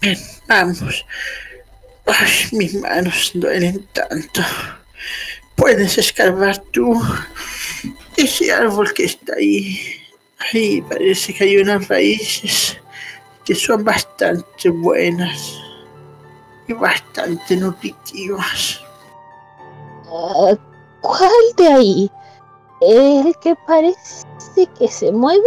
[0.02, 1.06] Ven, vamos.
[2.04, 4.42] Ay, mis manos duelen tanto.
[5.56, 7.02] puedes escarbar tú.
[8.18, 9.80] Ese árbol que está ahí,
[10.52, 12.76] ahí parece que hay unas raíces
[13.46, 15.71] que son bastante buenas
[16.68, 18.80] y bastante nutritivas.
[20.06, 20.56] Ah,
[21.00, 22.10] ¿Cuál de ahí?
[22.80, 25.40] ¿El que parece que se mueve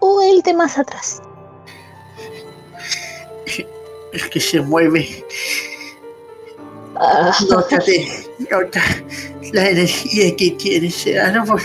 [0.00, 1.20] o el de más atrás?
[4.12, 5.24] El que se mueve.
[6.96, 8.82] Ah, Nótate, nota
[9.52, 11.60] la energía que tiene ese árbol.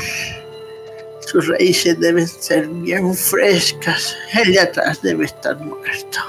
[1.26, 4.16] Sus raíces deben ser bien frescas.
[4.34, 6.20] El de atrás debe estar muerto.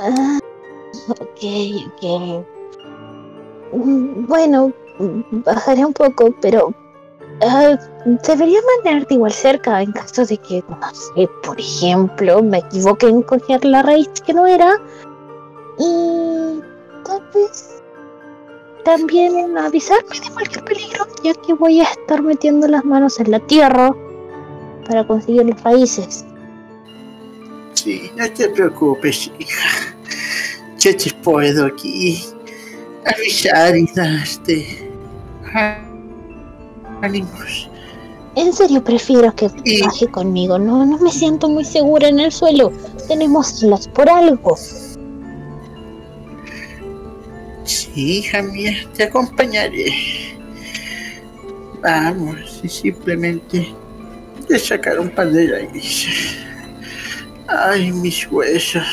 [0.00, 0.38] Ah,
[1.08, 1.42] ok,
[1.86, 2.44] ok.
[3.72, 4.72] Mm, Bueno,
[5.44, 6.72] bajaré un poco, pero
[7.42, 7.78] ah,
[8.26, 13.22] debería mantenerte igual cerca en caso de que, no sé, por ejemplo, me equivoque en
[13.22, 14.76] coger la raíz que no era.
[15.78, 16.60] Y
[17.04, 17.82] tal vez
[18.84, 23.40] también avisarme de cualquier peligro, ya que voy a estar metiendo las manos en la
[23.40, 23.94] tierra
[24.86, 26.24] para conseguir las raíces.
[27.74, 29.94] Sí, no te preocupes, hija.
[30.78, 32.24] Yo te puedo aquí
[33.06, 34.90] avisar y darte
[37.02, 37.70] ánimos.
[38.36, 40.58] En serio, prefiero que Y- baje conmigo.
[40.58, 42.72] No, no me siento muy segura en el suelo.
[43.08, 44.56] Tenemos las por algo.
[47.64, 49.92] Sí, hija mía, te acompañaré.
[51.82, 53.68] Vamos, y simplemente
[54.48, 56.36] de sacar un par de raíces.
[57.50, 58.86] Ay, mis huesos.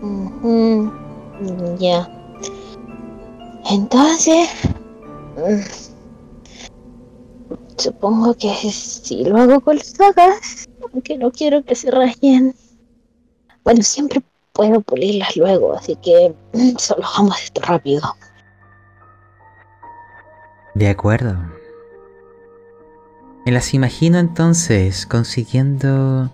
[0.00, 0.92] Ujú,
[1.78, 2.08] Ya.
[3.68, 4.48] Entonces,
[5.36, 5.60] mm,
[7.76, 12.54] supongo que si lo hago con las dagas, aunque no quiero que se rayen.
[13.64, 14.22] Bueno, siempre
[14.52, 18.02] puedo pulirlas luego, así que mm, solo hagamos esto rápido.
[20.74, 21.36] De acuerdo.
[23.44, 26.30] Me las imagino entonces consiguiendo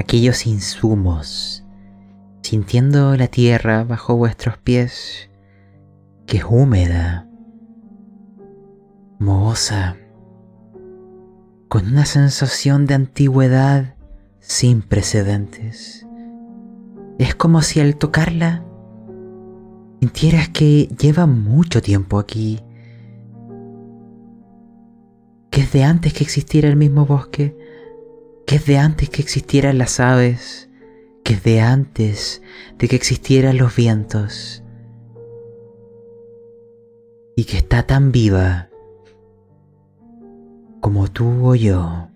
[0.00, 1.62] aquellos insumos,
[2.42, 5.30] sintiendo la tierra bajo vuestros pies,
[6.26, 7.28] que es húmeda,
[9.18, 9.98] mohosa,
[11.68, 13.94] con una sensación de antigüedad
[14.38, 16.06] sin precedentes.
[17.18, 18.64] Es como si al tocarla
[20.00, 22.64] sintieras que lleva mucho tiempo aquí
[25.50, 27.56] que es de antes que existiera el mismo bosque,
[28.50, 30.68] que es de antes que existieran las aves,
[31.22, 32.42] que es de antes
[32.78, 34.64] de que existieran los vientos,
[37.36, 38.68] y que está tan viva
[40.80, 42.08] como tú o yo.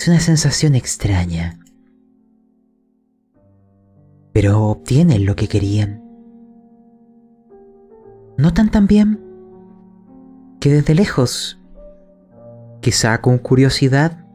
[0.00, 1.58] Es una sensación extraña,
[4.32, 6.02] pero obtienen lo que querían.
[8.38, 9.20] ¿Notan también?
[10.58, 11.61] que desde lejos,
[12.82, 14.26] quizá con curiosidad,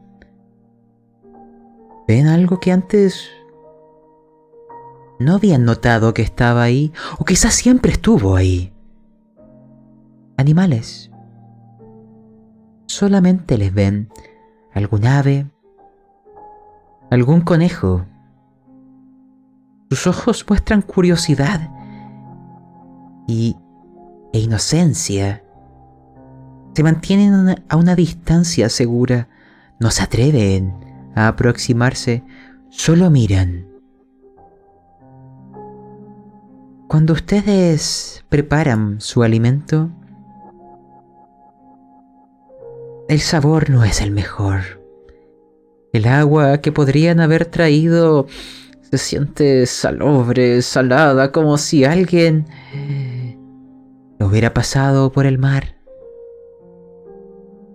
[2.08, 3.30] ven algo que antes
[5.20, 8.72] no habían notado que estaba ahí, o quizás siempre estuvo ahí.
[10.36, 11.10] Animales.
[12.86, 14.08] Solamente les ven
[14.72, 15.46] algún ave,
[17.10, 18.06] algún conejo.
[19.90, 21.70] Sus ojos muestran curiosidad
[23.26, 23.56] y,
[24.32, 25.44] e inocencia
[26.78, 29.26] se mantienen a una, distancia segura,
[29.80, 30.72] no se atreven
[31.16, 32.22] a aproximarse,
[32.68, 33.66] solo miran.
[36.86, 39.90] Cuando ustedes preparan su alimento,
[43.08, 44.80] el sabor no es el mejor.
[45.92, 48.28] El agua que podrían haber traído
[48.88, 52.46] se siente salobre, salada, como si alguien
[54.20, 55.77] hubiera pasado por el mar.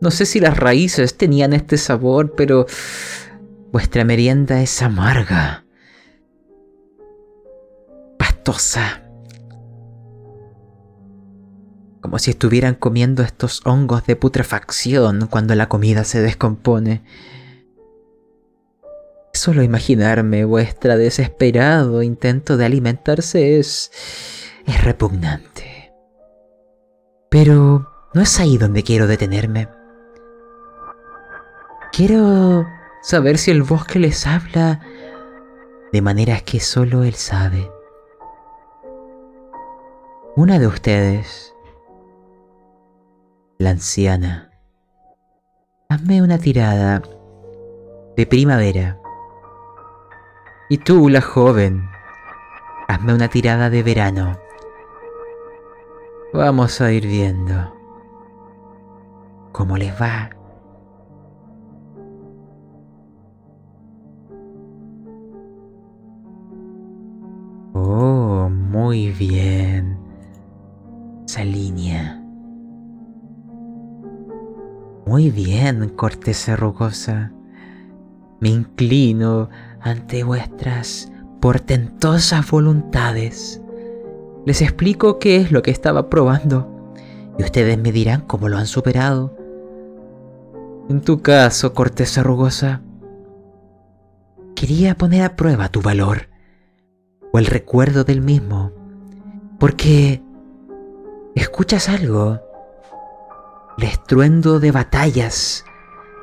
[0.04, 2.66] No sé si las raíces tenían este sabor, pero
[3.72, 5.64] vuestra merienda es amarga,
[8.18, 9.02] pastosa,
[12.02, 17.02] como si estuvieran comiendo estos hongos de putrefacción cuando la comida se descompone.
[19.34, 23.90] Solo imaginarme vuestra desesperado intento de alimentarse es
[24.68, 25.94] es repugnante.
[27.30, 29.70] Pero no es ahí donde quiero detenerme.
[31.96, 32.68] Quiero
[33.04, 34.80] saber si el bosque les habla
[35.92, 37.72] de maneras que solo él sabe.
[40.36, 41.54] Una de ustedes,
[43.60, 44.50] la anciana,
[45.88, 47.04] hazme una tirada
[48.18, 49.00] de primavera.
[50.70, 51.88] Y tú, la joven,
[52.88, 54.40] hazme una tirada de verano.
[56.34, 57.72] Vamos a ir viendo
[59.52, 60.32] cómo les va.
[67.74, 69.98] Oh, muy bien.
[71.26, 72.22] Salinia.
[75.08, 77.32] Muy bien, corteza rugosa.
[78.40, 79.50] Me inclino
[79.82, 81.12] ante vuestras
[81.42, 83.60] portentosas voluntades.
[84.46, 86.94] Les explico qué es lo que estaba probando
[87.40, 89.36] y ustedes me dirán cómo lo han superado.
[90.90, 92.82] En tu caso, corteza rugosa,
[94.56, 96.33] quería poner a prueba tu valor
[97.34, 98.72] o el recuerdo del mismo,
[99.60, 100.22] porque
[101.34, 102.40] escuchas algo,
[103.80, 105.66] el estruendo de batallas,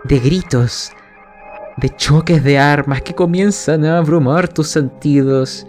[0.04, 0.92] de gritos,
[1.78, 5.66] de choques de armas que comienzan a abrumar tus sentidos.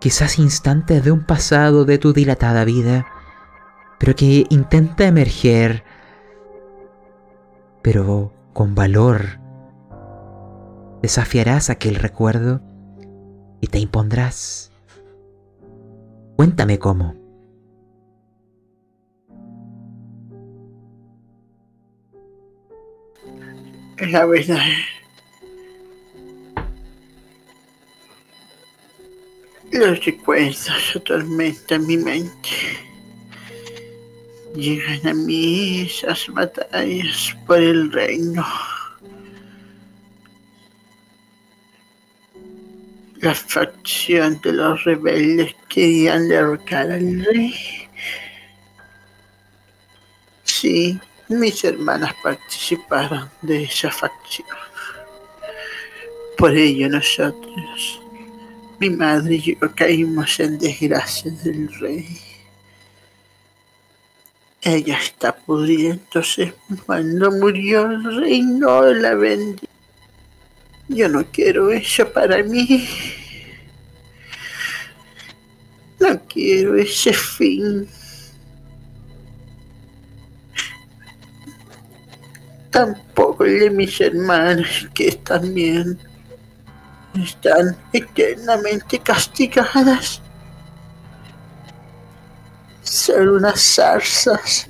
[0.00, 3.06] Quizás instantes de un pasado de tu dilatada vida,
[3.98, 5.82] pero que intenta emerger,
[7.82, 9.40] pero con valor.
[11.02, 12.69] Desafiarás aquel recuerdo
[13.60, 14.72] y te impondrás.
[16.36, 17.14] Cuéntame cómo.
[23.98, 24.58] La verdad.
[29.72, 32.48] Los recuerdos atormentan mi mente.
[34.54, 38.44] Llegan a mí esas batallas por el reino.
[43.20, 47.54] La facción de los rebeldes querían derrocar al rey.
[50.44, 50.98] Sí,
[51.28, 54.48] mis hermanas participaron de esa facción.
[56.38, 58.00] Por ello nosotros,
[58.78, 62.18] mi madre y yo caímos en desgracia del rey.
[64.62, 66.54] Ella está pudriéndose
[66.86, 69.69] cuando murió el rey, no la vendí.
[70.90, 72.88] Yo no quiero eso para mí.
[75.98, 77.88] No quiero ese fin.
[82.70, 85.98] tampoco el de mis hermanas, que también
[87.14, 90.22] están eternamente castigadas.
[92.82, 94.69] Son unas zarzas.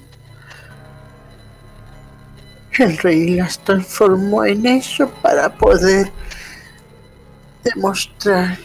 [2.81, 6.11] El rey las transformó en eso para poder
[7.63, 8.57] demostrar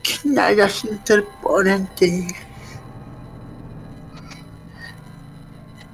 [0.00, 2.34] que nada se interpone ante él.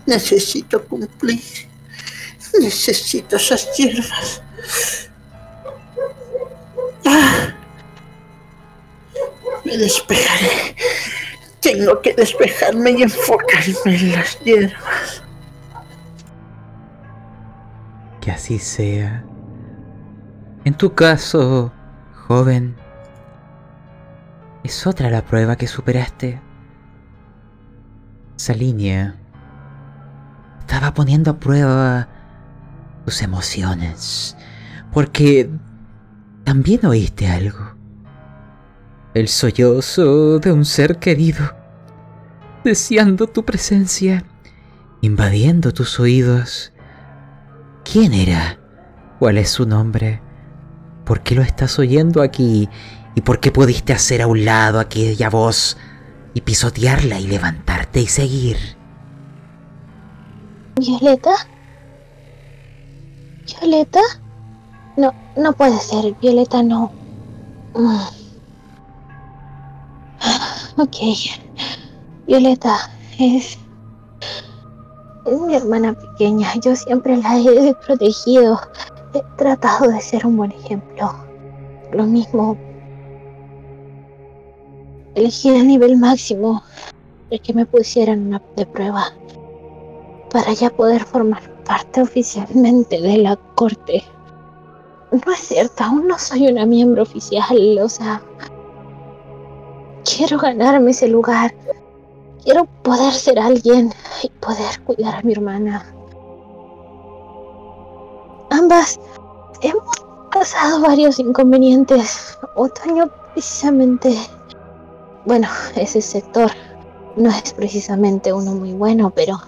[0.04, 1.40] Necesito cumplir
[2.60, 4.42] Necesito esas hierbas.
[7.06, 7.54] Ah.
[9.64, 10.76] Me despejaré.
[11.60, 15.22] Tengo que despejarme y enfocarme en las hierbas.
[18.30, 19.24] Así sea.
[20.64, 21.72] En tu caso,
[22.26, 22.76] joven,
[24.62, 26.40] es otra la prueba que superaste.
[28.36, 29.16] Esa línea
[30.60, 32.08] estaba poniendo a prueba
[33.04, 34.36] tus emociones,
[34.92, 35.50] porque
[36.44, 37.74] también oíste algo.
[39.12, 41.52] El sollozo de un ser querido,
[42.64, 44.24] deseando tu presencia,
[45.00, 46.72] invadiendo tus oídos.
[47.92, 48.56] ¿Quién era?
[49.18, 50.22] ¿Cuál es su nombre?
[51.04, 52.68] ¿Por qué lo estás oyendo aquí?
[53.16, 55.76] ¿Y por qué pudiste hacer a un lado aquella voz
[56.32, 58.56] y pisotearla y levantarte y seguir?
[60.76, 61.32] ¿Violeta?
[63.60, 64.00] ¿Violeta?
[64.96, 66.14] No, no puede ser.
[66.20, 66.92] Violeta no.
[67.74, 67.98] Mm.
[70.76, 70.96] Ok.
[72.28, 72.88] Violeta
[73.18, 73.58] es...
[75.24, 76.54] Es mi hermana pequeña.
[76.60, 78.58] Yo siempre la he protegido.
[79.14, 81.12] He tratado de ser un buen ejemplo.
[81.92, 82.56] Lo mismo.
[85.14, 86.62] Elegí el nivel máximo
[87.30, 89.12] de que me pusieran una de prueba
[90.30, 94.04] para ya poder formar parte oficialmente de la corte.
[95.12, 98.22] No es cierto, aún no soy una miembro oficial, o sea,
[100.04, 101.52] quiero ganarme ese lugar.
[102.44, 105.84] Quiero poder ser alguien y poder cuidar a mi hermana.
[108.50, 108.98] Ambas
[109.62, 109.84] hemos
[110.32, 112.38] pasado varios inconvenientes.
[112.56, 114.16] Otoño precisamente...
[115.26, 116.50] Bueno, ese sector
[117.16, 119.38] no es precisamente uno muy bueno, pero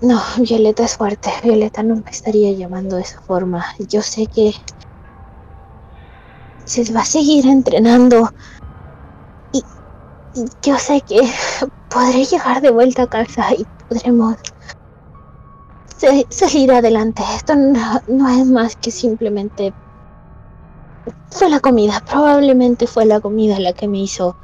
[0.00, 1.30] no, Violeta es fuerte.
[1.44, 3.64] Violeta no me estaría llamando de esa forma.
[3.88, 4.52] Yo sé que
[6.64, 8.32] se va a seguir entrenando
[10.62, 11.20] yo sé que
[11.88, 14.36] podré llegar de vuelta a casa y podremos
[16.28, 17.22] seguir adelante.
[17.34, 19.72] Esto no, es más que simplemente...
[21.30, 24.36] Fue la comida, probablemente fue la comida la que me hizo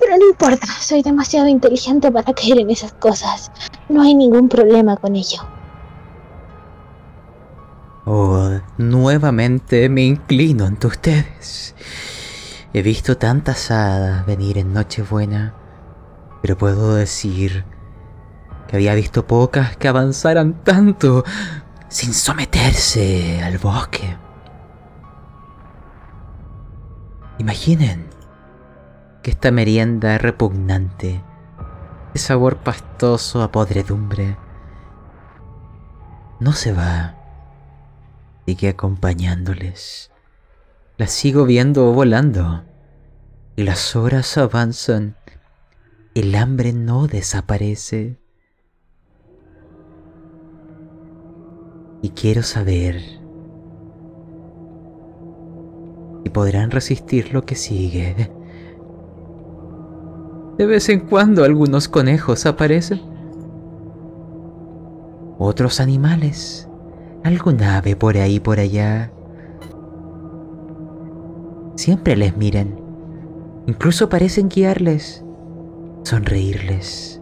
[0.00, 3.52] pero no importa, soy demasiado inteligente para caer en esas cosas.
[3.90, 5.42] No hay ningún problema con ello.
[8.06, 11.74] Oh, nuevamente me inclino ante ustedes.
[12.72, 15.54] He visto tantas hadas venir en Nochebuena,
[16.40, 17.64] pero puedo decir
[18.68, 21.24] que había visto pocas que avanzaran tanto
[21.88, 24.16] sin someterse al bosque.
[27.38, 28.06] Imaginen
[29.24, 31.24] que esta merienda repugnante,
[32.14, 34.36] de sabor pastoso a podredumbre,
[36.38, 37.16] no se va,
[38.46, 40.12] sigue acompañándoles.
[41.00, 42.62] La sigo viendo volando
[43.56, 45.16] y las horas avanzan,
[46.14, 48.18] el hambre no desaparece.
[52.02, 53.00] Y quiero saber
[56.22, 58.30] si podrán resistir lo que sigue.
[60.58, 63.00] De vez en cuando algunos conejos aparecen.
[65.38, 66.68] Otros animales.
[67.24, 69.10] Algún ave por ahí por allá.
[71.76, 72.78] Siempre les miran.
[73.66, 75.24] Incluso parecen guiarles.
[76.02, 77.20] Sonreírles.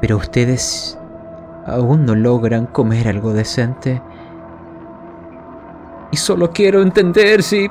[0.00, 0.98] Pero ustedes
[1.66, 4.02] aún no logran comer algo decente.
[6.12, 7.68] Y solo quiero entender si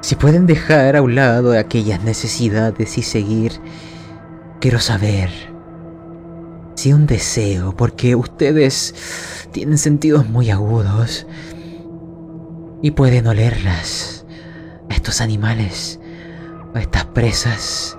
[0.00, 3.52] si pueden dejar a un lado aquellas necesidades y seguir,
[4.60, 5.28] quiero saber
[6.76, 8.94] si un deseo, porque ustedes
[9.50, 11.26] tienen sentidos muy agudos
[12.82, 14.24] y pueden olerlas
[14.88, 16.00] estos animales,
[16.74, 17.98] a estas presas.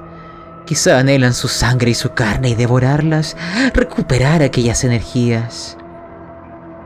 [0.65, 3.35] Quizá anhelan su sangre y su carne y devorarlas,
[3.73, 5.77] recuperar aquellas energías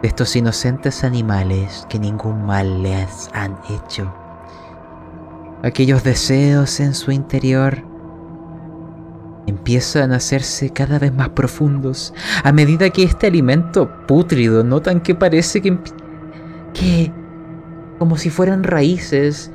[0.02, 4.14] de estos inocentes animales que ningún mal les han hecho
[5.64, 7.84] aquellos deseos en su interior
[9.48, 12.14] empiezan a hacerse cada vez más profundos
[12.44, 15.80] a medida que este alimento pútrido notan que parece que,
[16.74, 17.12] que
[18.04, 19.49] como si fueran raíces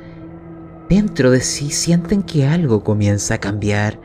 [0.89, 3.99] dentro de sí sienten que algo comienza a cambiar.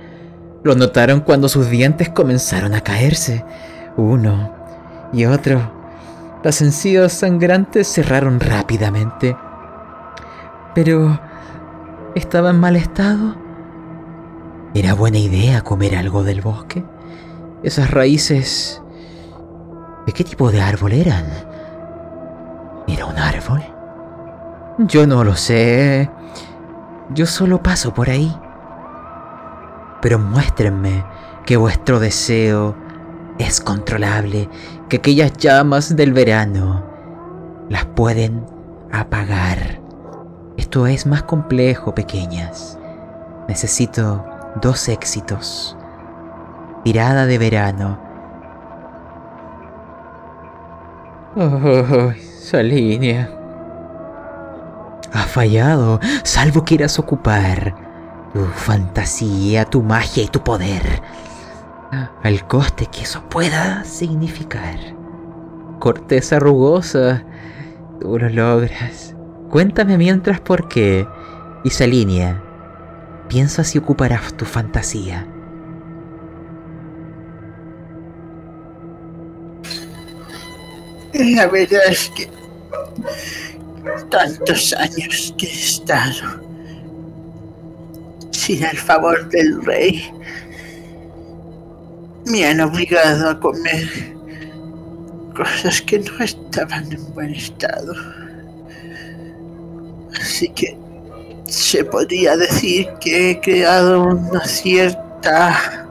[0.62, 3.42] Lo notaron cuando sus dientes comenzaron a caerse,
[3.96, 4.54] uno
[5.14, 5.72] y otro.
[6.42, 9.34] Las encías sangrantes cerraron rápidamente.
[10.74, 11.18] Pero
[12.14, 13.36] estaba en mal estado.
[14.74, 16.84] ¿Era buena idea comer algo del bosque?
[17.62, 18.82] Esas raíces...
[20.04, 21.24] ¿De qué tipo de árbol eran?
[22.86, 23.73] ¿Era un árbol?
[24.78, 26.10] Yo no lo sé.
[27.10, 28.36] Yo solo paso por ahí.
[30.02, 31.04] Pero muéstrenme
[31.46, 32.74] que vuestro deseo
[33.38, 34.48] es controlable,
[34.88, 36.84] que aquellas llamas del verano
[37.68, 38.46] las pueden
[38.90, 39.80] apagar.
[40.56, 42.78] Esto es más complejo, pequeñas.
[43.48, 44.24] Necesito
[44.60, 45.76] dos éxitos.
[46.82, 47.98] Tirada de verano.
[51.36, 53.43] Oh, Salinia.
[55.14, 57.76] Ha fallado, salvo quieras ocupar
[58.32, 61.02] tu fantasía, tu magia y tu poder.
[62.24, 64.76] Al coste que eso pueda significar.
[65.78, 67.24] Corteza rugosa,
[68.00, 69.14] tú lo logras.
[69.50, 71.06] Cuéntame mientras por qué,
[71.62, 72.42] Isalinea,
[73.28, 75.28] piensas si ocuparás tu fantasía.
[81.12, 82.28] La verdad es que
[84.10, 86.42] tantos años que he estado
[88.30, 90.10] sin el favor del rey
[92.26, 94.14] me han obligado a comer
[95.34, 97.94] cosas que no estaban en buen estado.
[100.20, 100.76] Así que
[101.46, 105.86] se podría decir que he creado una cierta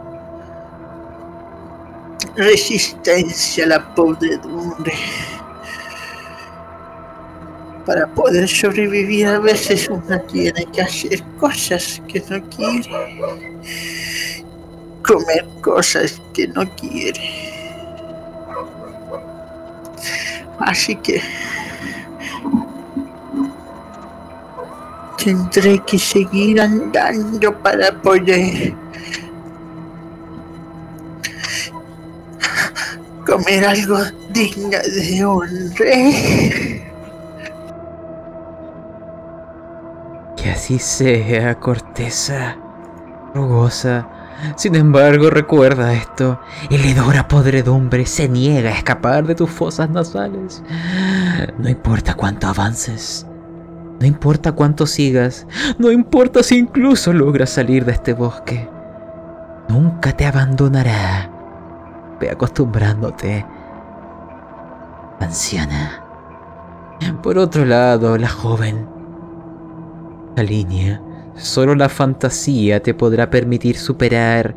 [2.35, 4.93] resistencia a la podredumbre.
[7.85, 12.89] Para poder sobrevivir a veces uno tiene que hacer cosas que no quiere.
[15.05, 17.43] Comer cosas que no quiere.
[20.59, 21.21] Así que
[25.23, 28.73] tendré que seguir andando para poder
[33.25, 36.92] comer algo digno de un rey.
[40.43, 42.57] ¿Qué así sea, corteza
[43.33, 44.09] rugosa.
[44.57, 46.37] Sin embargo, recuerda esto,
[46.69, 50.61] el hedor a podredumbre se niega a escapar de tus fosas nasales.
[51.57, 53.25] No importa cuánto avances,
[54.01, 58.69] no importa cuánto sigas, no importa si incluso logras salir de este bosque,
[59.69, 61.31] nunca te abandonará.
[62.19, 63.45] Ve acostumbrándote,
[65.21, 66.03] anciana.
[67.21, 68.92] Por otro lado, la joven,
[70.35, 71.01] la línea,
[71.35, 74.55] solo la fantasía te podrá permitir superar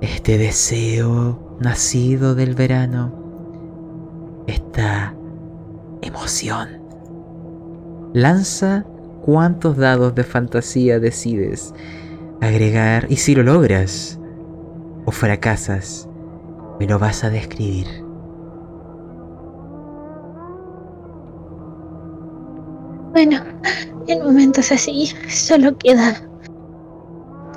[0.00, 5.14] este deseo nacido del verano, esta
[6.02, 6.80] emoción.
[8.12, 8.84] Lanza
[9.22, 11.74] cuántos dados de fantasía decides
[12.40, 14.18] agregar y si lo logras
[15.04, 16.08] o fracasas,
[16.78, 17.86] me lo vas a describir.
[23.12, 23.42] Bueno,
[24.06, 26.14] en momentos así solo queda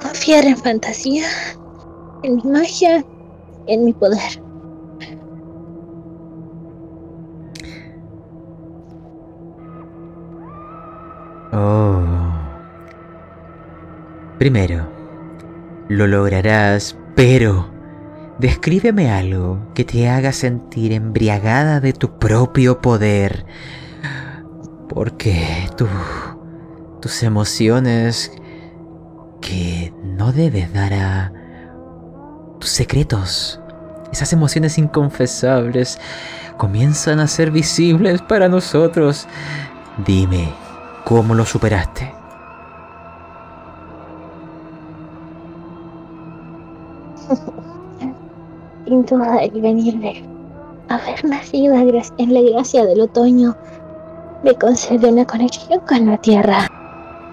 [0.01, 1.25] confiar en fantasía,
[2.23, 3.03] en mi magia,
[3.67, 4.41] en mi poder.
[11.51, 12.01] Oh.
[14.39, 14.87] Primero,
[15.87, 17.67] lo lograrás, pero
[18.39, 23.45] descríbeme algo que te haga sentir embriagada de tu propio poder
[24.93, 25.87] porque tú,
[27.03, 28.31] tus emociones
[29.41, 31.33] que no debes dar a
[32.59, 33.59] tus secretos,
[34.13, 35.99] esas emociones inconfesables,
[36.55, 39.27] comienzan a ser visibles para nosotros.
[40.05, 40.47] Dime,
[41.03, 42.09] ¿cómo lo superaste?
[48.87, 50.23] Sin duda el venir de
[50.87, 53.57] haber nacido en la gracia del otoño
[54.41, 56.69] me concede una conexión con la tierra.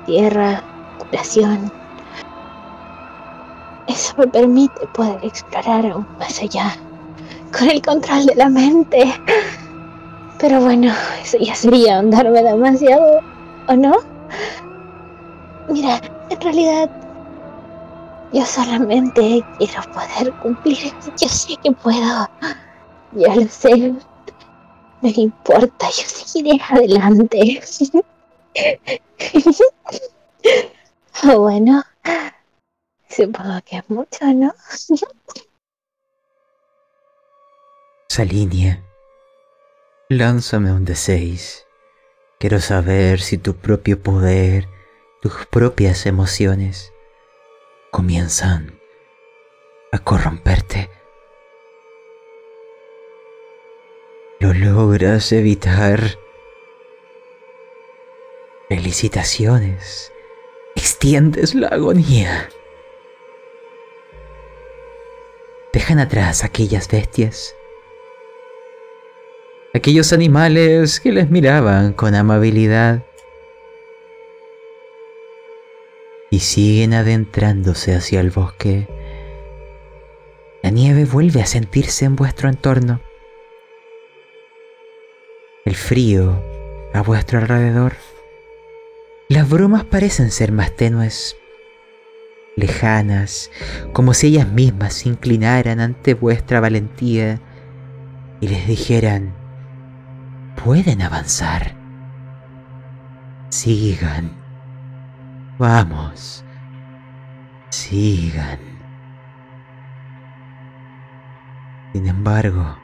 [0.07, 0.63] Tierra,
[0.99, 1.71] curación.
[3.87, 6.77] Eso me permite poder explorar aún más allá,
[7.57, 9.13] con el control de la mente.
[10.39, 10.93] Pero bueno,
[11.23, 13.21] eso ya sería andarme demasiado,
[13.69, 13.97] ¿o no?
[15.69, 16.91] Mira, en realidad
[18.33, 20.93] yo solamente quiero poder cumplir.
[21.21, 22.29] Yo sé que puedo.
[23.13, 23.95] Ya lo sé.
[25.03, 27.61] No importa, yo seguiré adelante.
[31.37, 31.85] bueno,
[33.09, 34.55] supongo que es mucho, ¿no?
[38.09, 38.85] Salinia,
[40.09, 41.65] lánzame un D6.
[42.39, 44.69] Quiero saber si tu propio poder,
[45.23, 46.93] tus propias emociones
[47.93, 48.81] comienzan
[49.93, 50.91] a corromperte.
[54.41, 56.01] lo logras evitar.
[58.71, 60.13] Felicitaciones.
[60.77, 62.49] Extiendes la agonía.
[65.73, 67.57] Dejan atrás aquellas bestias.
[69.75, 73.05] Aquellos animales que les miraban con amabilidad.
[76.31, 78.87] Y siguen adentrándose hacia el bosque.
[80.63, 83.01] La nieve vuelve a sentirse en vuestro entorno
[85.65, 86.43] el frío
[86.95, 87.95] a vuestro alrededor.
[89.31, 91.37] Las bromas parecen ser más tenues,
[92.57, 93.49] lejanas,
[93.93, 97.41] como si ellas mismas se inclinaran ante vuestra valentía
[98.41, 99.33] y les dijeran,
[100.65, 101.77] pueden avanzar.
[103.51, 104.33] Sigan.
[105.61, 106.45] Vamos.
[107.69, 108.59] Sigan.
[111.93, 112.77] Sin embargo,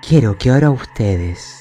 [0.00, 1.59] quiero que ahora ustedes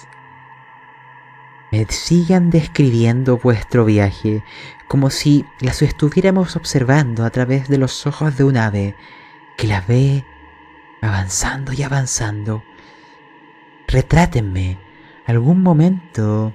[1.72, 4.44] me sigan describiendo vuestro viaje
[4.88, 8.96] como si las estuviéramos observando a través de los ojos de un ave
[9.56, 10.26] que las ve
[11.02, 12.64] avanzando y avanzando.
[13.88, 14.80] Retrátenme
[15.26, 16.54] algún momento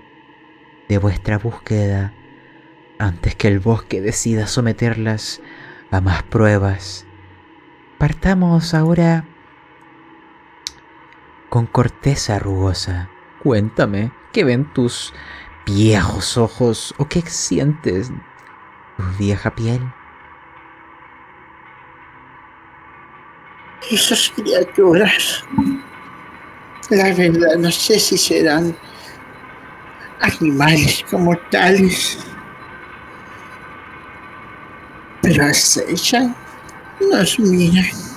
[0.89, 2.13] de vuestra búsqueda
[2.99, 5.41] antes que el bosque decida someterlas
[5.91, 7.07] a más pruebas.
[7.99, 9.25] Partamos ahora
[11.49, 13.11] con corteza rugosa.
[13.45, 15.13] Cuéntame, ¿qué ven tus
[15.67, 18.09] viejos ojos o qué sientes
[18.97, 19.83] tu vieja piel?
[23.91, 25.45] Esas criaturas,
[26.89, 28.75] la verdad no sé si serán
[30.21, 32.19] animales como tales,
[35.21, 36.35] pero acechan,
[37.11, 38.14] nos miran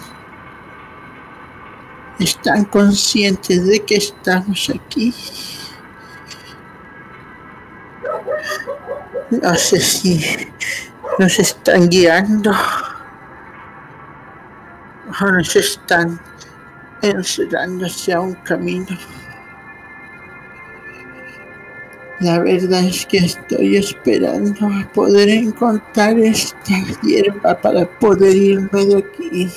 [2.20, 5.13] están conscientes de que estamos aquí.
[9.30, 10.24] No sé si
[11.20, 12.51] nos están guiando
[15.22, 16.20] o nos están
[17.01, 18.97] encerrando hacia un camino.
[22.20, 28.97] La verdad es que estoy esperando a poder encontrar esta hierba para poder irme de
[28.97, 29.51] aquí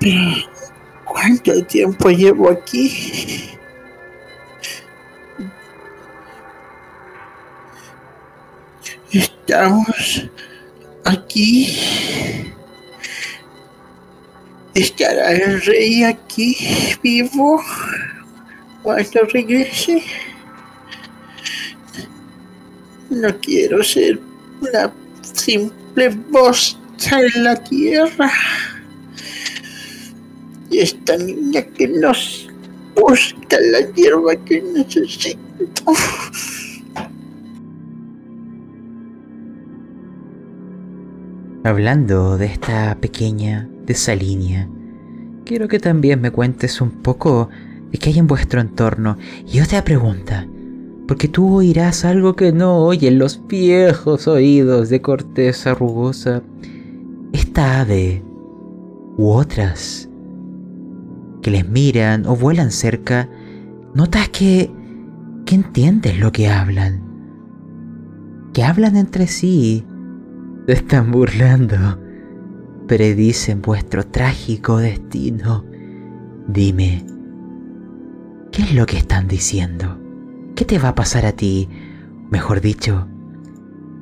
[0.00, 0.20] pero,
[1.04, 3.50] ¿cuánto tiempo llevo aquí?
[9.10, 10.28] Estamos
[11.04, 12.52] aquí.
[14.74, 16.56] ¿Estará el rey aquí
[17.02, 17.60] vivo?
[18.82, 20.02] cuando regrese.
[23.10, 24.18] No quiero ser
[24.60, 26.78] una simple voz
[27.10, 28.30] en la tierra.
[30.70, 32.48] Y esta niña que nos
[32.94, 35.38] busca la hierba que necesito.
[41.64, 44.68] Hablando de esta pequeña, de esa línea,
[45.44, 47.48] quiero que también me cuentes un poco
[47.90, 49.16] de que hay en vuestro entorno.
[49.46, 50.46] Y otra pregunta,
[51.06, 56.42] porque tú oirás algo que no oyen los viejos oídos de corteza rugosa.
[57.32, 58.22] Esta ave
[59.16, 60.07] u otras
[61.48, 63.26] que les miran o vuelan cerca,
[63.94, 64.70] notas que,
[65.46, 67.02] que entiendes lo que hablan.
[68.52, 69.86] Que hablan entre sí.
[70.66, 71.98] Están burlando.
[72.86, 75.64] Predicen vuestro trágico destino.
[76.46, 77.06] Dime,
[78.52, 79.98] ¿Qué es lo que están diciendo?
[80.54, 81.70] ¿Qué te va a pasar a ti?
[82.30, 83.08] Mejor dicho,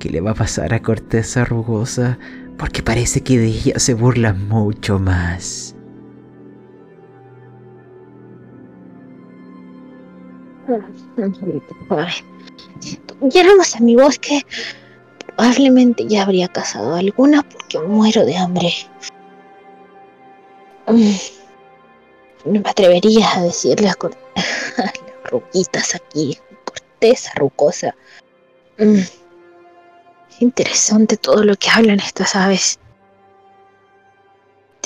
[0.00, 2.18] ¿qué le va a pasar a Corteza Rugosa?
[2.58, 5.75] Porque parece que de ella se burla mucho más.
[13.06, 14.42] Tuviéramos a mi bosque,
[15.36, 18.72] probablemente ya habría cazado alguna porque muero de hambre.
[20.86, 21.14] Mm.
[22.44, 23.96] No me atrevería a decirle a,
[24.76, 24.92] las
[25.30, 27.94] ruquitas aquí, corteza rucosa.
[28.78, 29.00] Mm.
[30.40, 32.78] interesante todo lo que hablan estas aves.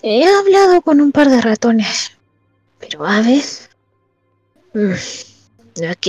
[0.02, 2.12] He hablado con un par de ratones,
[2.78, 3.68] pero aves.
[4.72, 4.92] Mm.
[5.80, 6.06] Ok.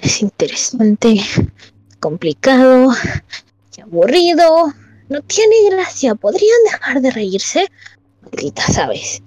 [0.00, 1.20] Es interesante,
[2.00, 2.90] complicado
[3.82, 4.72] aburrido.
[5.08, 6.14] No tiene gracia.
[6.14, 7.68] ¿Podrían dejar de reírse?
[8.22, 9.22] Malditas aves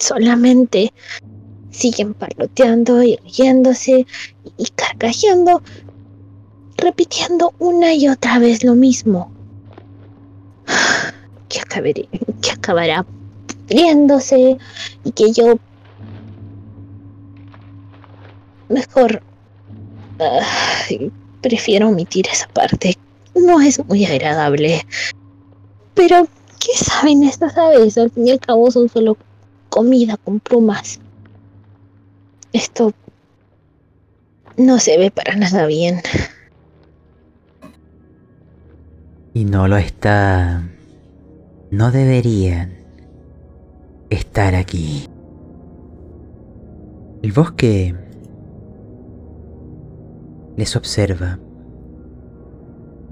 [0.00, 0.92] solamente
[1.70, 4.06] siguen parloteando y riéndose
[4.56, 5.62] y carcajeando,
[6.76, 9.30] repitiendo una y otra vez lo mismo.
[11.48, 11.60] Que,
[12.40, 13.04] que acabará
[13.66, 14.56] pudriéndose
[15.04, 15.58] y que yo
[18.70, 19.22] mejor
[21.40, 22.96] prefiero omitir esa parte.
[23.34, 24.84] No es muy agradable.
[25.94, 26.26] Pero,
[26.58, 27.96] ¿qué saben estas aves?
[27.98, 29.16] Al fin y al cabo son solo
[29.68, 31.00] comida con plumas.
[32.52, 32.92] Esto
[34.56, 36.02] no se ve para nada bien.
[39.32, 40.68] Y no lo está.
[41.70, 42.76] No deberían
[44.10, 45.06] estar aquí.
[47.22, 47.94] El bosque
[50.60, 51.38] les observa.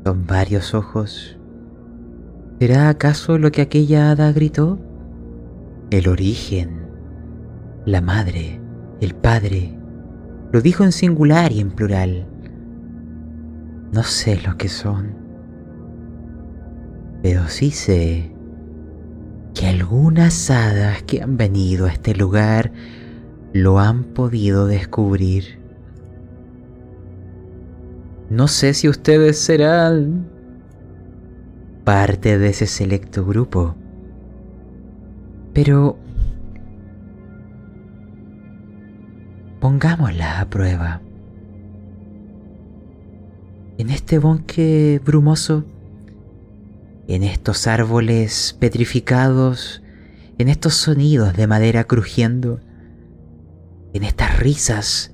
[0.05, 1.39] Son varios ojos.
[2.61, 4.79] ¿Será acaso lo que aquella hada gritó?
[5.91, 6.87] el origen,
[7.87, 8.61] la madre,
[9.01, 9.75] el padre.
[10.53, 12.27] Lo dijo en singular y en plural.
[13.93, 15.15] No sé lo que son,
[17.23, 18.31] pero sí sé
[19.55, 22.71] que algunas hadas que han venido a este lugar
[23.55, 25.58] lo han podido descubrir.
[28.31, 30.29] No sé si ustedes serán
[31.85, 33.75] parte de ese selecto grupo
[35.59, 35.99] pero
[39.59, 41.03] pongámosla a prueba.
[43.77, 45.65] En este bosque brumoso,
[47.09, 49.83] en estos árboles petrificados,
[50.39, 52.61] en estos sonidos de madera crujiendo,
[53.93, 55.13] en estas risas,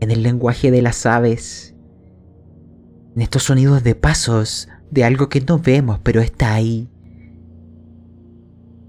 [0.00, 1.69] en el lenguaje de las aves,
[3.14, 6.88] en estos sonidos de pasos de algo que no vemos pero está ahí,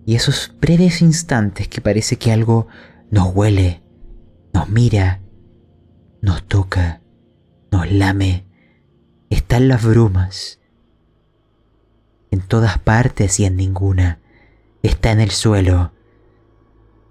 [0.05, 2.67] y esos breves instantes que parece que algo
[3.11, 3.82] nos huele,
[4.53, 5.22] nos mira,
[6.22, 7.01] nos toca,
[7.72, 8.45] nos lame,
[9.30, 10.59] están las brumas.
[12.32, 14.19] En todas partes y en ninguna.
[14.84, 15.91] Está en el suelo.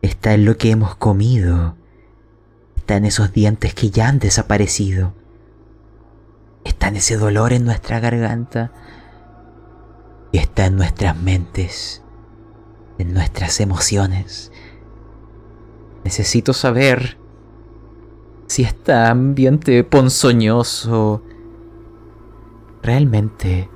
[0.03, 1.77] Está en lo que hemos comido.
[2.77, 5.15] está en esos dientes que ya han desaparecido.
[6.65, 8.73] Está en ese dolor en nuestra garganta
[10.33, 12.03] y está en nuestras mentes,
[12.99, 14.53] en nuestras emociones.
[16.05, 17.19] Necesito saber
[18.47, 21.23] si este ambiente ponzoñoso
[22.83, 23.69] realmente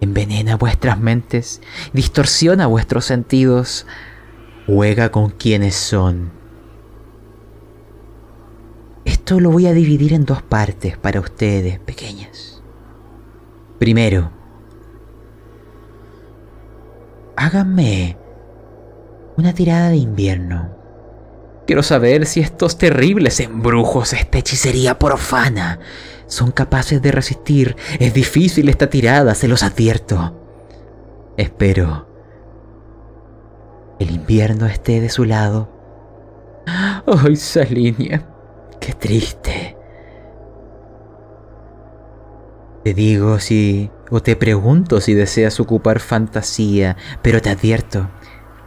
[0.00, 1.60] envenena vuestras mentes,
[1.92, 3.86] distorsiona vuestros sentidos,
[4.66, 6.35] juega con quienes son.
[9.06, 12.62] Esto lo voy a dividir en dos partes para ustedes, pequeñas.
[13.78, 14.30] Primero,
[17.36, 18.18] háganme
[19.38, 20.76] una tirada de invierno.
[21.66, 25.80] Quiero saber si estos terribles embrujos, esta hechicería profana,
[26.26, 27.76] son capaces de resistir.
[27.98, 30.38] Es difícil esta tirada, se los advierto.
[31.36, 32.06] Espero
[33.98, 35.70] el invierno esté de su lado.
[36.66, 38.35] ¡Ay, Salinia!
[38.80, 39.76] ¡Qué triste!
[42.84, 43.90] Te digo si...
[44.10, 48.08] o te pregunto si deseas ocupar fantasía, pero te advierto,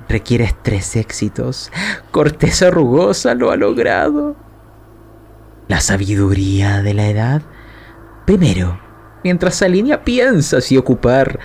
[0.10, 1.72] requieres tres éxitos.
[2.12, 4.36] Corteza rugosa lo ha logrado.
[5.70, 7.42] La sabiduría de la edad.
[8.26, 8.80] Primero,
[9.24, 11.40] mientras Salinia piensa si ocupar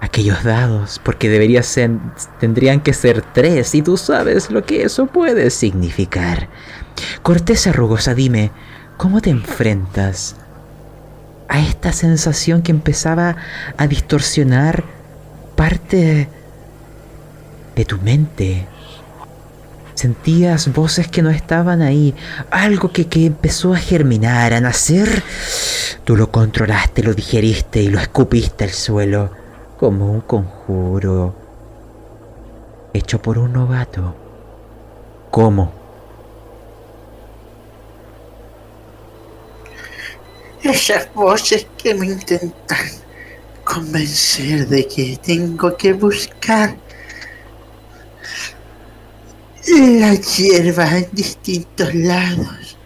[0.00, 1.92] aquellos dados, porque debería ser,
[2.40, 6.48] tendrían que ser tres, y tú sabes lo que eso puede significar.
[7.22, 8.50] Corteza rugosa, dime,
[8.96, 10.36] ¿cómo te enfrentas
[11.48, 13.36] a esta sensación que empezaba
[13.76, 14.84] a distorsionar
[15.56, 16.28] parte
[17.76, 18.66] de tu mente?
[19.94, 22.14] Sentías voces que no estaban ahí,
[22.50, 25.22] algo que, que empezó a germinar, a nacer.
[26.04, 29.30] Tú lo controlaste, lo digeriste y lo escupiste al suelo
[29.78, 31.34] como un conjuro
[32.92, 34.14] hecho por un novato.
[35.30, 35.79] ¿Cómo?
[40.62, 42.86] Esas voces que me intentan
[43.64, 46.76] convencer de que tengo que buscar
[49.68, 52.76] la hierba en distintos lados.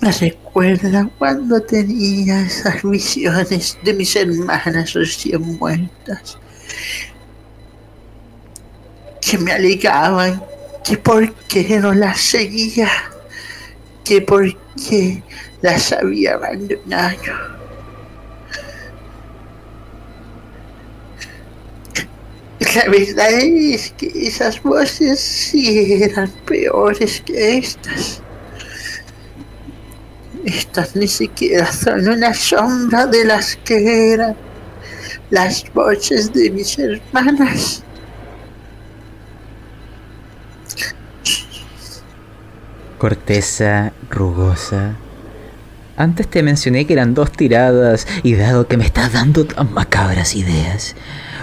[0.00, 6.38] Me recuerda cuando tenía esas visiones de mis hermanas recién muertas.
[9.20, 10.42] Que me alegaban
[10.84, 12.88] que por qué no las seguía,
[14.08, 14.42] que por
[14.88, 15.22] qué
[15.60, 17.18] las había abandonado.
[22.74, 28.22] La verdad es que esas voces sí eran peores que estas.
[30.46, 34.34] Estas ni siquiera son una sombra de las que eran
[35.28, 37.82] las voces de mis hermanas.
[42.98, 44.96] Corteza rugosa.
[45.96, 50.34] Antes te mencioné que eran dos tiradas y dado que me estás dando tan macabras
[50.34, 50.96] ideas,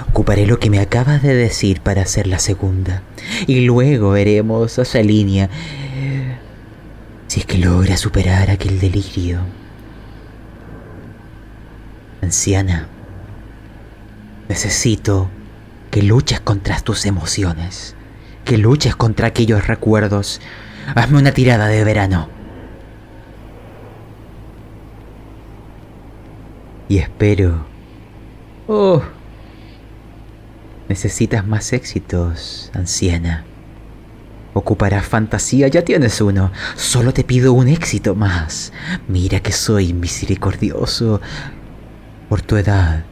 [0.09, 3.01] ocuparé lo que me acabas de decir para hacer la segunda.
[3.47, 5.49] Y luego veremos esa línea
[7.27, 9.39] si es que logra superar aquel delirio.
[12.21, 12.87] Anciana,
[14.47, 15.29] necesito
[15.91, 17.95] que luches contra tus emociones,
[18.43, 20.41] que luches contra aquellos recuerdos.
[20.93, 22.29] Hazme una tirada de verano.
[26.87, 27.65] Y espero...
[28.67, 29.01] Oh,
[30.87, 33.43] necesitas más éxitos, anciana.
[34.53, 36.51] Ocuparás fantasía, ya tienes uno.
[36.75, 38.71] Solo te pido un éxito más.
[39.07, 41.19] Mira que soy misericordioso
[42.29, 43.03] por tu edad.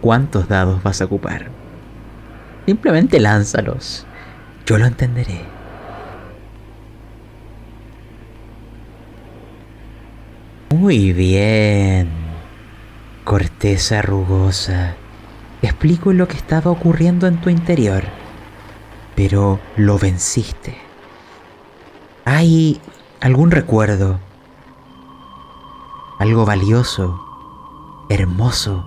[0.00, 1.50] ¿Cuántos dados vas a ocupar?
[2.66, 4.06] Simplemente lánzalos.
[4.66, 5.42] Yo lo entenderé.
[10.70, 12.08] Muy bien.
[13.24, 14.94] Corteza rugosa.
[15.60, 18.04] Te explico lo que estaba ocurriendo en tu interior
[19.14, 20.76] pero lo venciste.
[22.24, 22.80] ¿Hay
[23.20, 24.20] algún recuerdo?
[26.18, 27.20] Algo valioso,
[28.08, 28.86] hermoso,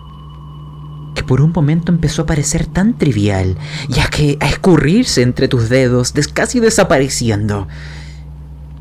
[1.18, 3.58] que por un momento empezó a parecer tan trivial,
[3.90, 7.68] ya que a escurrirse entre tus dedos, casi desapareciendo,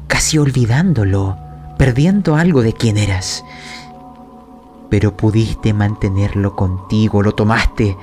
[0.06, 1.38] casi olvidándolo,
[1.78, 3.42] perdiendo algo de quien eras.
[4.90, 7.96] Pero pudiste mantenerlo contigo, lo tomaste,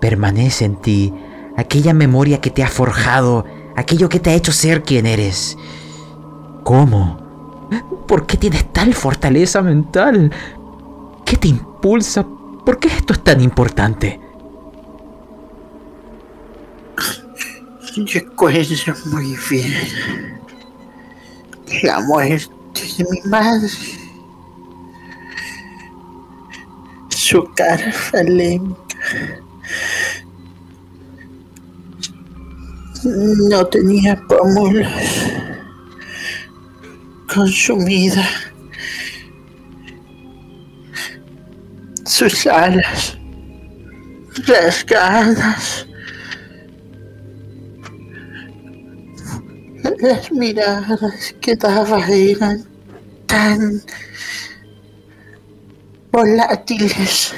[0.00, 1.12] permanece en ti,
[1.58, 3.44] aquella memoria que te ha forjado,
[3.76, 5.58] aquello que te ha hecho ser quien eres.
[6.64, 7.18] ¿Cómo?
[8.08, 10.32] ¿Por qué tienes tal fortaleza mental?
[11.26, 12.24] ¿Qué te impulsa?
[12.66, 14.18] ¿Por qué esto es tan importante?
[18.12, 20.40] Recuerdo muy bien
[21.84, 22.50] la muerte
[22.98, 23.70] de mi madre.
[27.10, 28.76] Su cara falémica.
[33.04, 34.88] No tenía pómulos.
[37.32, 38.26] Consumida.
[42.18, 43.18] Sus alas
[44.46, 45.86] rasgadas.
[49.98, 52.64] Las miradas que daba eran
[53.26, 53.82] tan
[56.10, 57.34] volátiles.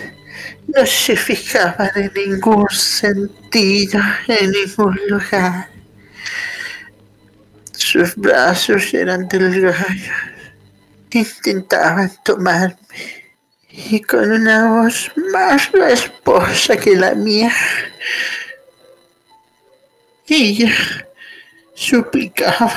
[0.68, 5.68] No se fijaban en ningún sentido, en ningún lugar.
[7.72, 9.96] Sus brazos eran delgados.
[11.10, 12.87] Intentaban tomarme
[13.78, 17.52] y con una voz más esposa que la mía,
[20.26, 20.74] ella
[21.74, 22.74] suplicaba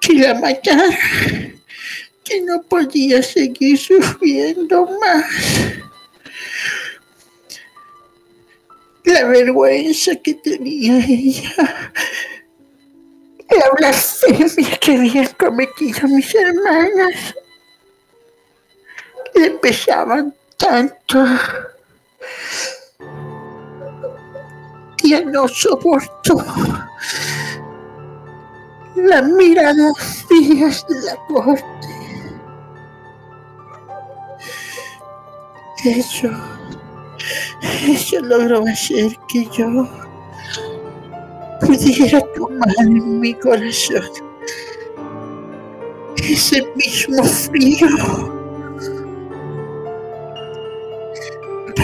[0.00, 0.98] que la matara,
[2.24, 5.26] que no podía seguir sufriendo más.
[9.04, 11.92] La vergüenza que tenía ella,
[13.48, 17.34] la blasfemia que habían cometido mis hermanas,
[19.34, 21.24] le pesaban tanto.
[25.02, 26.44] Ya no soportó
[28.94, 29.92] la mirada
[30.28, 31.64] frías de la corte.
[35.84, 36.28] Eso,
[37.62, 39.88] eso logró hacer que yo
[41.60, 44.04] pudiera tomar en mi corazón
[46.16, 48.39] ese mismo frío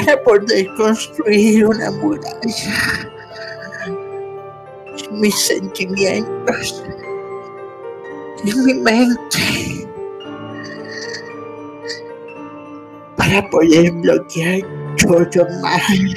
[0.06, 3.10] para poder construir una muralla.
[5.10, 6.84] Mis sentimientos
[8.44, 9.88] en mi mente
[13.16, 14.60] para poder bloquear
[14.98, 16.14] todo mal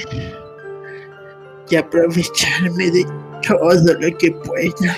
[1.68, 3.04] y aprovecharme de
[3.46, 4.96] todo lo que pueda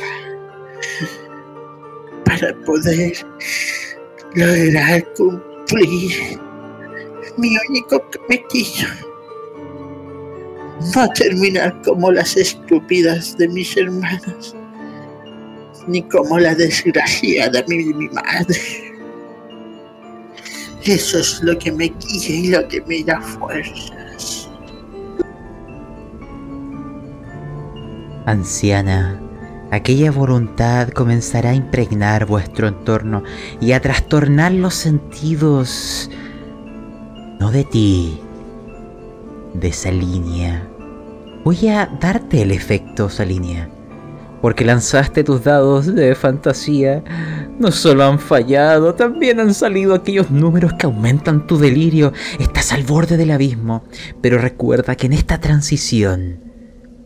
[2.25, 3.13] para poder
[4.35, 6.41] lograr cumplir
[7.37, 8.89] mi único cometido.
[10.95, 14.55] No terminar como las estúpidas de mis hermanas,
[15.87, 18.93] ni como la desgraciada de mi madre.
[20.85, 24.49] Eso es lo que me guía y lo que me da fuerzas.
[28.27, 29.21] Anciana,
[29.71, 33.23] aquella voluntad comenzará a impregnar vuestro entorno
[33.61, 36.11] y a trastornar los sentidos,
[37.43, 38.21] no de ti,
[39.53, 40.65] de esa línea.
[41.43, 43.69] Voy a darte el efecto, Salinia.
[44.41, 47.03] Porque lanzaste tus dados de fantasía.
[47.59, 52.13] No solo han fallado, también han salido aquellos números que aumentan tu delirio.
[52.39, 53.83] Estás al borde del abismo.
[54.21, 56.45] Pero recuerda que en esta transición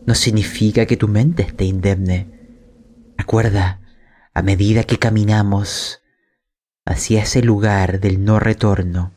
[0.05, 2.27] no significa que tu mente esté indemne.
[3.17, 3.81] Recuerda,
[4.35, 6.03] a medida que caminamos
[6.85, 9.16] hacia ese lugar del no retorno,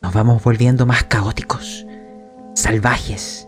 [0.00, 1.86] nos vamos volviendo más caóticos,
[2.54, 3.46] salvajes,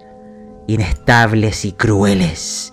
[0.67, 2.73] inestables y crueles.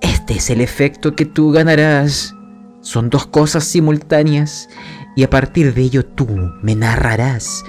[0.00, 2.32] Este es el efecto que tú ganarás.
[2.80, 4.68] Son dos cosas simultáneas
[5.16, 6.26] y a partir de ello tú
[6.62, 7.64] me narrarás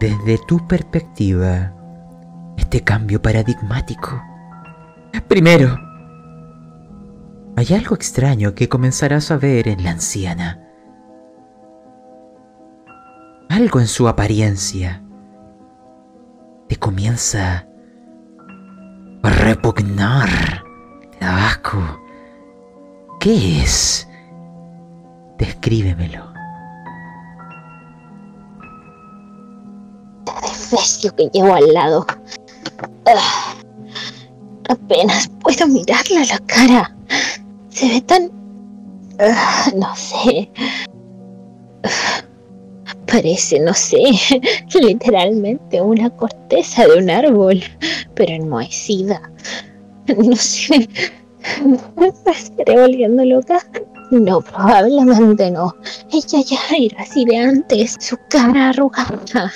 [0.00, 1.74] desde tu perspectiva
[2.56, 4.22] este cambio paradigmático.
[5.28, 5.78] Primero,
[7.56, 10.65] hay algo extraño que comenzarás a ver en la anciana
[13.48, 15.02] algo en su apariencia
[16.68, 17.66] te comienza
[19.22, 20.28] a repugnar,
[21.12, 21.78] te da asco.
[23.20, 24.08] ¿Qué es?
[25.38, 26.36] Descríbemelo.
[31.16, 32.06] Que llevo al lado.
[33.06, 33.54] Ah,
[34.68, 36.96] apenas puedo mirarle a la cara.
[37.70, 38.30] Se ve tan...
[39.20, 40.50] Ah, no sé.
[43.06, 44.02] Parece, no sé,
[44.80, 47.62] literalmente una corteza de un árbol,
[48.14, 49.20] pero enmohecida.
[50.16, 50.88] No sé,
[51.96, 53.58] ¿me estaré volviendo loca?
[54.12, 55.74] No, probablemente no.
[56.12, 57.96] Ella ya era así de antes.
[57.98, 59.52] Su cara arrugada,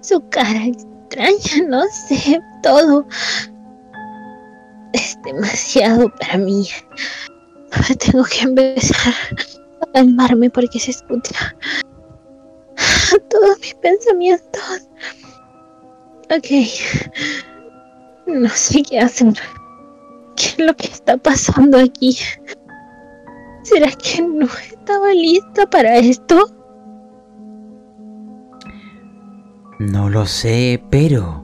[0.00, 3.06] su cara extraña, no sé, todo.
[4.92, 6.66] Es demasiado para mí.
[7.98, 9.14] Tengo que empezar
[9.80, 11.54] a calmarme porque se escucha
[13.30, 14.88] todos mis pensamientos.
[16.30, 16.46] Ok.
[18.26, 19.34] No sé qué hacer.
[20.36, 22.16] ¿Qué es lo que está pasando aquí?
[23.62, 26.46] ¿Será que no estaba lista para esto?
[29.78, 31.42] No lo sé, pero...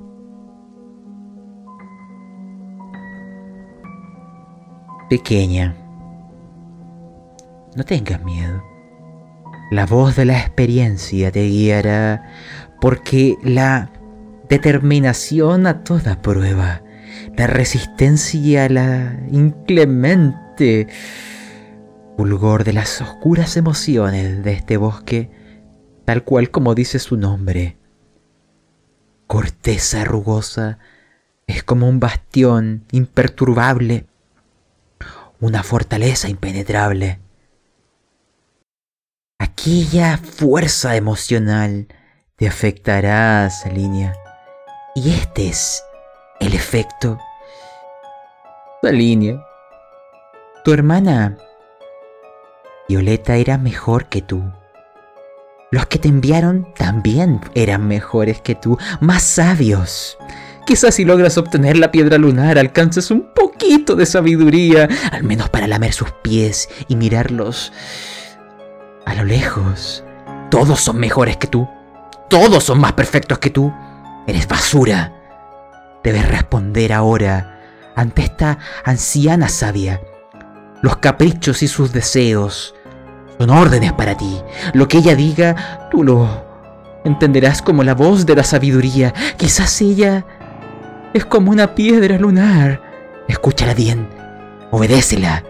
[5.08, 5.76] Pequeña,
[7.74, 8.69] no tengas miedo.
[9.70, 12.24] La voz de la experiencia te guiará
[12.80, 13.90] porque la
[14.48, 16.82] determinación a toda prueba,
[17.36, 20.88] la resistencia a la inclemente
[22.16, 25.30] fulgor de las oscuras emociones de este bosque,
[26.04, 27.76] tal cual como dice su nombre.
[29.28, 30.78] Corteza rugosa
[31.46, 34.06] es como un bastión imperturbable,
[35.38, 37.20] una fortaleza impenetrable.
[39.60, 41.86] Aquella fuerza emocional
[42.36, 44.14] te afectará a esa línea.
[44.94, 45.84] Y este es
[46.40, 47.18] el efecto.
[48.82, 49.38] línea.
[50.64, 51.36] tu hermana
[52.88, 54.42] Violeta era mejor que tú.
[55.70, 60.16] Los que te enviaron también eran mejores que tú, más sabios.
[60.64, 65.66] Quizás si logras obtener la piedra lunar alcances un poquito de sabiduría, al menos para
[65.66, 67.72] lamer sus pies y mirarlos
[69.10, 70.04] a lo lejos.
[70.50, 71.68] Todos son mejores que tú.
[72.28, 73.72] Todos son más perfectos que tú.
[74.26, 75.12] Eres basura.
[76.04, 77.58] Debes responder ahora
[77.96, 80.00] ante esta anciana sabia.
[80.80, 82.74] Los caprichos y sus deseos
[83.38, 84.40] son órdenes para ti.
[84.74, 86.46] Lo que ella diga, tú lo
[87.04, 89.12] entenderás como la voz de la sabiduría.
[89.36, 90.24] Quizás ella
[91.12, 92.80] es como una piedra lunar.
[93.28, 94.08] Escúchala bien,
[94.70, 95.44] obedécela,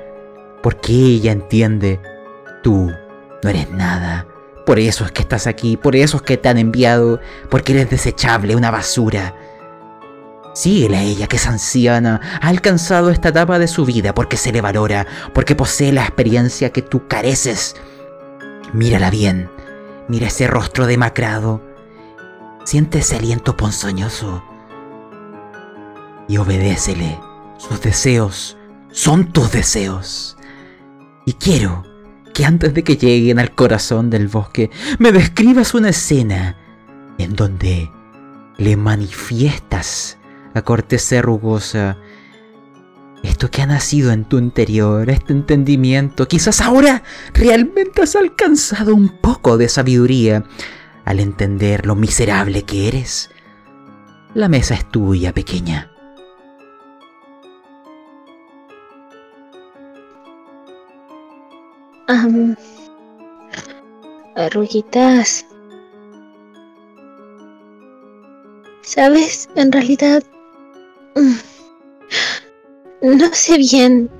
[0.62, 2.00] porque ella entiende.
[2.62, 2.90] Tú
[3.42, 4.26] no eres nada.
[4.66, 7.90] Por eso es que estás aquí, por eso es que te han enviado, porque eres
[7.90, 9.34] desechable, una basura.
[10.54, 14.52] Síguela a ella, que es anciana, ha alcanzado esta etapa de su vida porque se
[14.52, 17.76] le valora, porque posee la experiencia que tú careces.
[18.72, 19.50] Mírala bien,
[20.08, 21.62] mira ese rostro demacrado,
[22.64, 24.44] siente ese aliento ponzoñoso
[26.28, 27.18] y obedécele.
[27.58, 28.56] Sus deseos
[28.92, 30.36] son tus deseos.
[31.26, 31.84] Y quiero
[32.40, 36.56] que antes de que lleguen al corazón del bosque me describas una escena
[37.18, 37.90] en donde
[38.56, 40.16] le manifiestas
[40.54, 41.98] a corteza rugosa.
[43.22, 47.02] Esto que ha nacido en tu interior, este entendimiento, quizás ahora
[47.34, 50.44] realmente has alcanzado un poco de sabiduría
[51.04, 53.28] al entender lo miserable que eres.
[54.32, 55.89] La mesa es tuya, pequeña.
[62.10, 62.56] Um,
[64.34, 65.46] arruguitas.
[68.82, 69.48] ¿Sabes?
[69.54, 70.22] En realidad
[71.14, 71.34] Mm.
[73.02, 74.10] No sé bien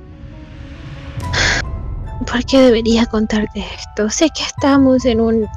[2.26, 4.10] por qué debería contarte esto.
[4.10, 5.48] Sé que estamos en un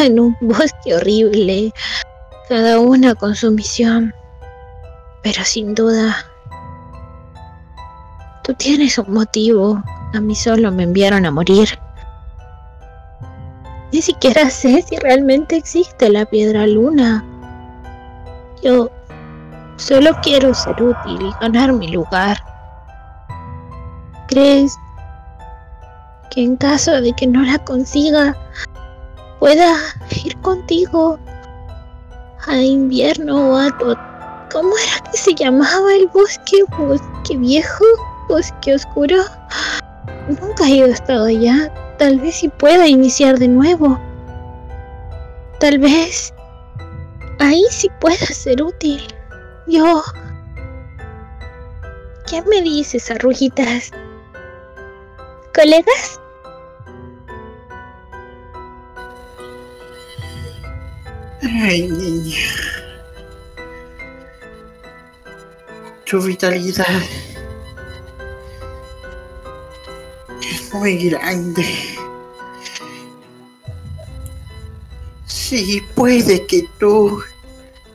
[0.00, 1.72] en un bosque horrible,
[2.48, 4.14] cada una con su misión,
[5.22, 6.26] pero sin duda
[8.46, 9.82] tú tienes un motivo.
[10.14, 11.68] A mí solo me enviaron a morir.
[13.92, 17.24] Ni siquiera sé si realmente existe la piedra luna.
[18.62, 18.88] Yo
[19.76, 22.38] solo quiero ser útil y ganar mi lugar.
[24.28, 24.76] ¿Crees
[26.30, 28.36] que en caso de que no la consiga,
[29.40, 29.74] pueda
[30.24, 31.18] ir contigo
[32.46, 33.96] a invierno o a tu...
[34.52, 36.64] ¿Cómo era que se llamaba el bosque?
[36.78, 37.84] ¿Bosque viejo?
[38.28, 39.16] ¿Bosque oscuro?
[40.28, 41.72] Nunca he estado allá.
[41.98, 43.98] Tal vez si pueda iniciar de nuevo.
[45.58, 46.34] Tal vez
[47.38, 49.02] Ahí sí pueda ser útil.
[49.66, 50.02] Yo...
[52.28, 53.90] ¿Qué me dices, arruguitas?
[55.54, 56.20] ¿Colegas?
[61.42, 62.36] Ay, niña.
[66.04, 66.86] Tu vitalidad
[70.50, 71.64] es muy grande.
[75.26, 77.22] Sí, puede que tú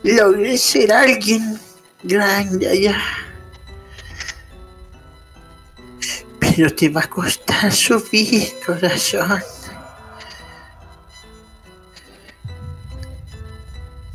[0.03, 1.60] logres ser alguien
[2.03, 2.98] grande allá.
[6.40, 9.41] Pero te va a costar subir, corazón.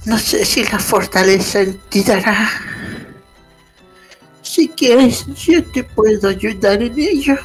[0.04, 1.60] No sé si la fortaleza
[1.90, 2.48] te dará.
[4.42, 7.36] Si quieres, yo te puedo ayudar en ello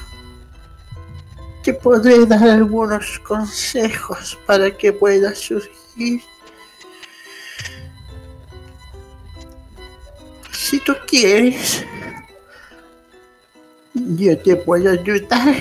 [1.64, 6.22] te podré dar algunos consejos para que puedas surgir.
[10.52, 11.86] Si tú quieres,
[13.94, 15.56] yo te puedo ayudar.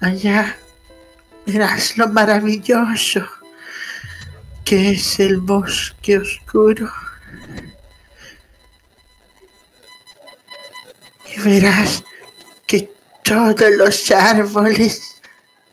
[0.00, 0.56] Allá
[1.46, 3.26] verás lo maravilloso
[4.64, 6.90] que es el bosque oscuro.
[11.36, 12.02] Y verás
[13.24, 15.20] todos los árboles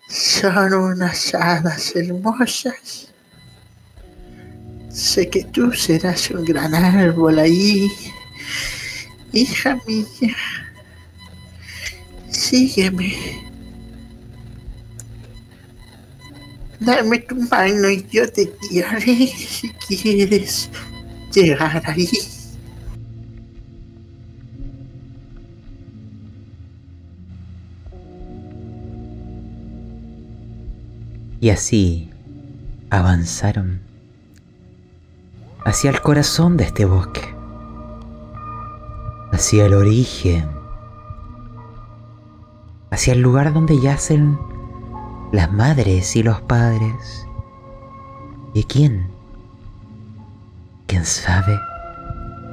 [0.08, 3.10] son unas hadas hermosas.
[4.90, 7.90] Sé que tú serás un gran árbol ahí,
[9.32, 10.36] hija mía.
[12.30, 13.16] Sígueme.
[16.80, 20.70] Dame tu mano y yo te guiaré si quieres
[21.32, 22.10] llegar ahí.
[31.42, 32.14] Y así
[32.92, 33.82] avanzaron
[35.66, 37.34] hacia el corazón de este bosque,
[39.32, 40.48] hacia el origen,
[42.92, 44.38] hacia el lugar donde yacen
[45.32, 47.26] las madres y los padres.
[48.54, 49.10] ¿Y quién?
[50.86, 51.60] ¿Quién sabe?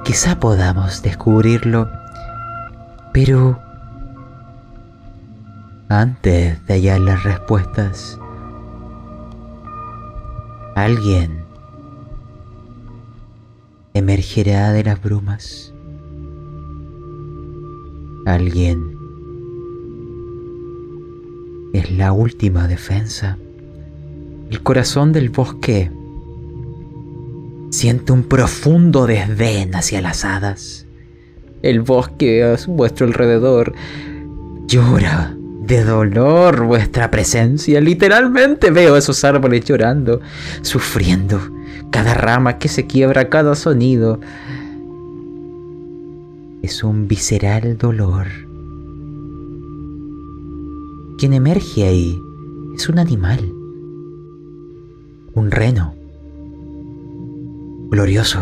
[0.03, 1.87] Quizá podamos descubrirlo,
[3.13, 3.59] pero
[5.89, 8.18] antes de hallar las respuestas,
[10.83, 11.43] alguien
[13.93, 15.73] emergerá de las brumas.
[18.25, 18.97] Alguien
[21.73, 23.37] es la última defensa.
[24.49, 25.91] El corazón del bosque
[27.71, 30.85] siente un profundo desdén hacia las hadas.
[31.61, 33.73] El bosque a vuestro alrededor
[34.67, 35.35] llora
[35.69, 37.79] de dolor vuestra presencia.
[37.79, 40.19] Literalmente veo esos árboles llorando,
[40.63, 41.39] sufriendo,
[41.91, 44.19] cada rama que se quiebra, cada sonido.
[46.63, 48.25] Es un visceral dolor.
[51.19, 52.19] Quien emerge ahí
[52.75, 53.39] es un animal,
[55.35, 55.93] un reno,
[57.91, 58.39] glorioso,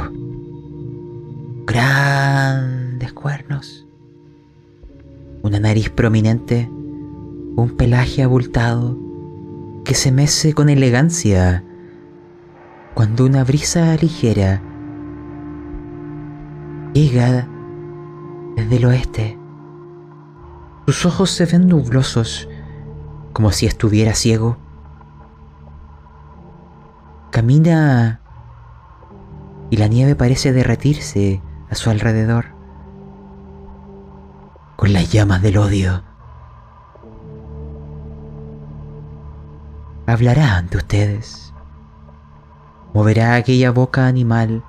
[1.65, 3.85] grandes cuernos,
[5.41, 6.69] una nariz prominente
[7.57, 8.95] un pelaje abultado
[9.83, 11.63] que se mece con elegancia
[12.93, 14.61] cuando una brisa ligera
[16.93, 17.47] llega
[18.55, 19.39] desde el oeste.
[20.85, 22.47] Sus ojos se ven nublosos,
[23.33, 24.57] como si estuviera ciego.
[27.31, 28.21] Camina
[29.71, 32.53] y la nieve parece derretirse a su alrededor,
[34.75, 36.06] con las llamas del odio
[40.07, 41.53] hablará ante ustedes.
[42.93, 44.63] Moverá aquella boca animal,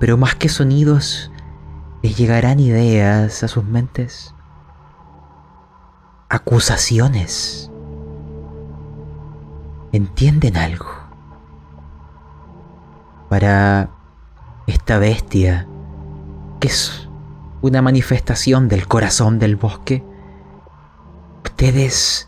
[0.00, 1.30] pero más que sonidos,
[2.02, 4.34] les llegarán ideas a sus mentes.
[6.28, 7.70] Acusaciones.
[9.92, 10.90] ¿Entienden algo?
[13.30, 13.90] Para
[14.66, 15.66] esta bestia,
[16.60, 17.08] que es
[17.62, 20.04] una manifestación del corazón del bosque,
[21.44, 22.27] ustedes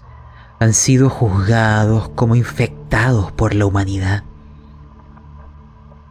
[0.61, 4.25] han sido juzgados como infectados por la humanidad.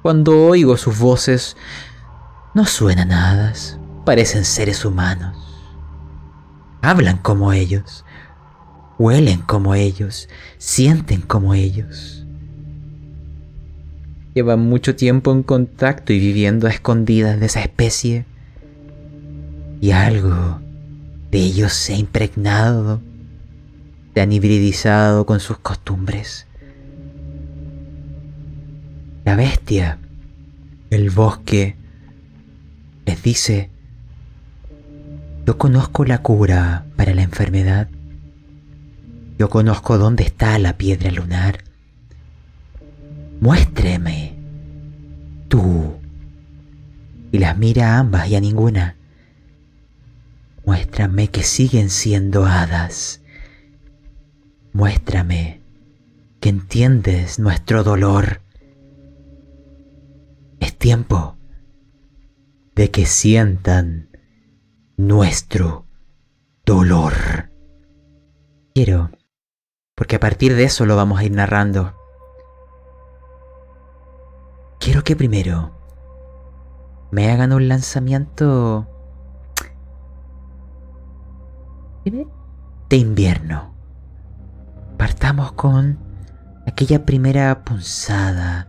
[0.02, 1.56] Cuando oigo sus voces,
[2.56, 5.38] no suenan hadas, parecen seres humanos.
[6.82, 8.06] Hablan como ellos,
[8.98, 10.28] huelen como ellos,
[10.58, 12.26] sienten como ellos.
[14.34, 18.26] Llevan mucho tiempo en contacto y viviendo a escondidas de esa especie.
[19.80, 20.60] Y algo
[21.30, 23.00] de ellos se ha impregnado
[24.22, 26.46] han hibridizado con sus costumbres.
[29.26, 30.00] La bestia,
[30.90, 31.76] el bosque,
[33.06, 33.70] les dice,
[35.46, 37.90] yo conozco la cura para la enfermedad.
[39.38, 41.64] Yo conozco dónde está la piedra lunar.
[43.42, 44.36] Muéstreme,
[45.48, 45.96] tú.
[47.32, 48.96] Y las mira a ambas y a ninguna.
[50.66, 53.19] Muéstrame que siguen siendo hadas
[54.74, 55.62] Muéstrame
[56.40, 58.42] que entiendes nuestro dolor.
[60.60, 61.38] Es tiempo
[62.76, 64.10] de que sientan
[64.96, 65.86] nuestro
[66.66, 67.14] dolor.
[68.76, 69.10] Quiero,
[69.96, 71.96] porque a partir de eso lo vamos a ir narrando.
[74.80, 75.72] Quiero que primero
[77.12, 78.88] me hagan un lanzamiento
[82.06, 83.79] de invierno.
[85.00, 85.98] Partamos con
[86.68, 88.68] aquella primera punzada.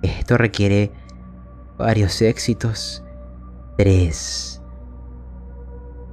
[0.00, 0.92] Esto requiere
[1.76, 3.02] varios éxitos.
[3.76, 4.62] 3.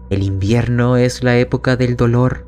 [0.10, 2.48] El invierno es la época del dolor.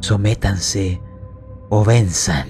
[0.00, 1.02] Sométanse
[1.68, 2.48] o venzan.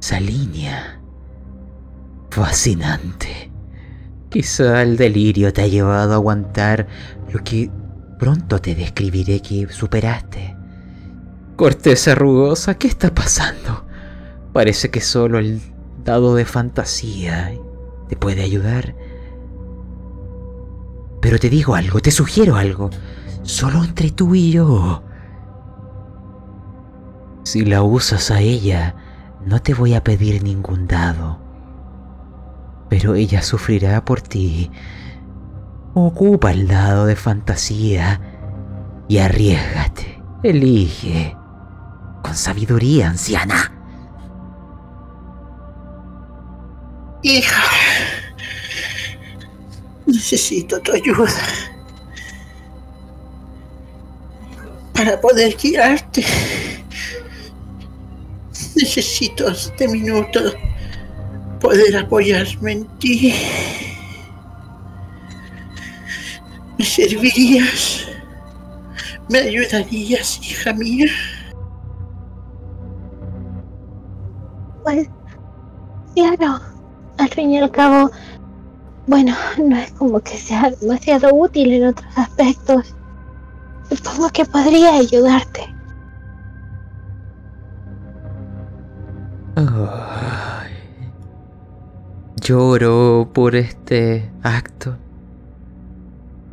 [0.00, 1.00] Esa línea.
[2.30, 3.51] Fascinante.
[4.32, 6.86] Quizá el delirio te ha llevado a aguantar
[7.30, 7.70] lo que
[8.18, 10.56] pronto te describiré que superaste.
[11.56, 13.84] Corteza rugosa, ¿qué está pasando?
[14.54, 15.60] Parece que solo el
[16.02, 17.52] dado de fantasía
[18.08, 18.94] te puede ayudar.
[21.20, 22.88] Pero te digo algo, te sugiero algo.
[23.42, 25.02] Solo entre tú y yo.
[27.44, 28.94] Si la usas a ella,
[29.44, 31.41] no te voy a pedir ningún dado.
[32.92, 34.70] Pero ella sufrirá por ti.
[35.94, 38.20] Ocupa el dado de fantasía
[39.08, 40.22] y arriesgate.
[40.42, 41.34] Elige.
[42.22, 43.72] Con sabiduría, anciana.
[47.22, 47.62] Hija,
[50.04, 51.32] necesito tu ayuda
[54.92, 56.26] para poder guiarte.
[58.76, 60.40] Necesito este minuto
[61.62, 63.32] poder apoyarme en ti.
[66.76, 68.08] ¿Me servirías?
[69.30, 71.06] ¿Me ayudarías, hija mía?
[74.82, 75.08] Pues,
[76.16, 76.60] claro,
[77.18, 78.10] al fin y al cabo,
[79.06, 82.94] bueno, no es como que sea demasiado útil en otros aspectos.
[83.88, 85.72] Supongo que podría ayudarte.
[89.54, 90.41] Ay.
[92.42, 94.96] Lloro por este acto.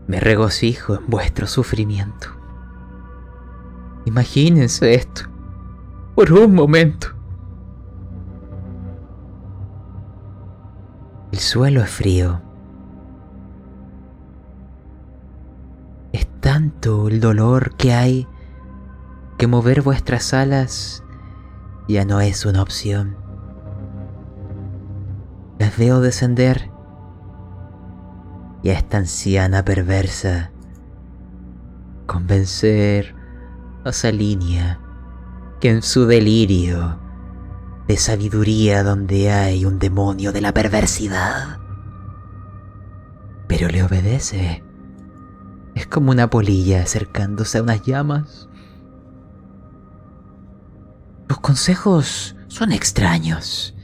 [0.06, 2.28] Me regocijo en vuestro sufrimiento.
[4.06, 5.24] Imagínense esto.
[6.14, 7.08] Por un momento.
[11.32, 12.40] El suelo es frío.
[16.14, 18.28] Es tanto el dolor que hay
[19.40, 21.04] que mover vuestras alas
[21.88, 23.19] ya no es una opción.
[25.60, 26.72] Las veo descender
[28.64, 30.52] y a esta anciana perversa
[32.06, 33.16] convencer
[33.86, 34.80] a Salinia
[35.60, 37.00] que en su delirio
[37.88, 41.60] de sabiduría donde hay un demonio de la perversidad.
[43.48, 44.64] Pero le obedece.
[45.76, 48.48] Es como una polilla acercándose a unas llamas.
[51.28, 53.76] Los consejos son extraños.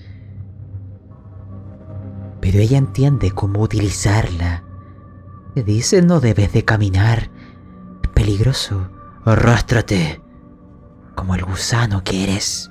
[2.45, 4.63] Pero ella entiende cómo utilizarla.
[5.55, 7.31] Le dice no debes de caminar.
[8.03, 8.88] Es peligroso.
[9.23, 10.22] Arrástrate.
[11.15, 12.69] Como el gusano que eres.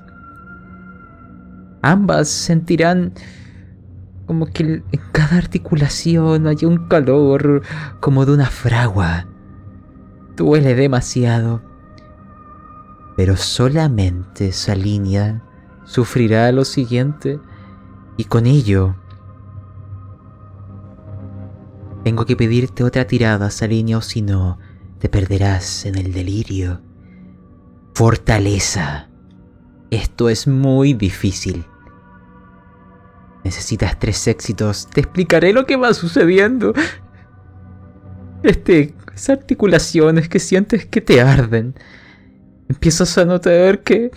[1.82, 3.14] Ambas sentirán
[4.26, 7.62] como que en cada articulación hay un calor
[7.98, 9.26] como de una fragua.
[10.36, 11.62] Duele demasiado.
[13.16, 15.42] Pero solamente esa línea
[15.82, 17.40] sufrirá lo siguiente
[18.16, 18.94] y con ello
[22.04, 24.58] tengo que pedirte otra tirada, Salinia, o si no,
[24.98, 26.82] te perderás en el delirio.
[27.94, 29.08] Fortaleza.
[29.90, 31.64] Esto es muy difícil.
[33.42, 34.86] Necesitas tres éxitos.
[34.90, 36.74] Te explicaré lo que va sucediendo.
[38.42, 41.74] Este, esas articulaciones que sientes que te arden.
[42.68, 44.10] Empiezas a notar que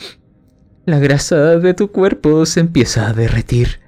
[0.85, 3.79] la grasa de tu cuerpo se empieza a derretir.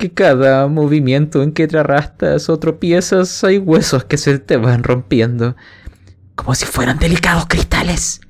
[0.00, 4.82] Que cada movimiento en que te arrastras o tropiezas hay huesos que se te van
[4.82, 5.54] rompiendo.
[6.34, 8.20] Como si fueran delicados cristales.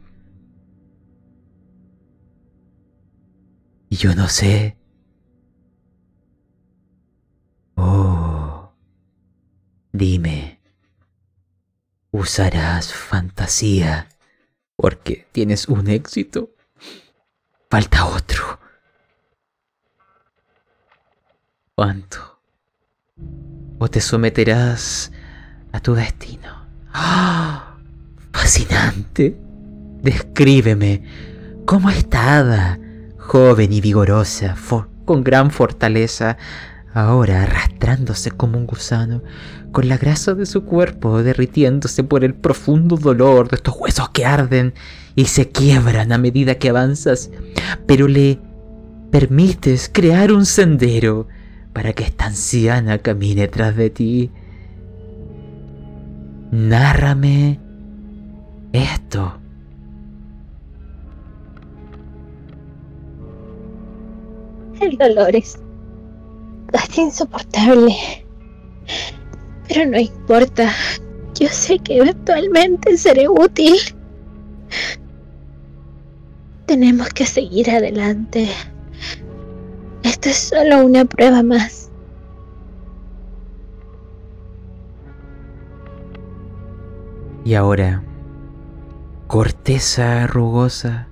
[3.89, 4.77] Y yo no sé
[7.83, 8.75] Oh,
[9.91, 10.61] dime,
[12.11, 14.07] ¿usarás fantasía
[14.77, 16.51] porque tienes un éxito?
[17.71, 18.60] Falta otro.
[23.79, 25.11] ¿O te someterás
[25.73, 26.67] a tu destino?
[26.93, 27.77] ¡Ah!
[28.33, 29.39] ¡Fascinante!
[30.03, 31.03] Descríbeme
[31.65, 32.79] cómo está
[33.17, 34.57] joven y vigorosa,
[35.07, 36.37] con gran fortaleza,
[36.93, 39.23] ahora arrastrándose como un gusano,
[39.73, 44.27] con la grasa de su cuerpo derritiéndose por el profundo dolor de estos huesos que
[44.27, 44.75] arden
[45.15, 47.31] y se quiebran a medida que avanzas,
[47.87, 48.39] pero le
[49.11, 51.27] permites crear un sendero
[51.73, 54.31] para que esta anciana camine tras de ti.
[56.51, 57.61] Nárrame
[58.73, 59.39] esto.
[64.81, 65.59] El dolor es
[66.73, 67.95] casi insoportable.
[69.69, 70.73] Pero no importa.
[71.39, 73.75] Yo sé que eventualmente seré útil.
[76.67, 78.49] Tenemos que seguir adelante.
[80.03, 81.91] Esto es solo una prueba más.
[87.45, 88.03] Y ahora,
[89.27, 91.09] corteza rugosa,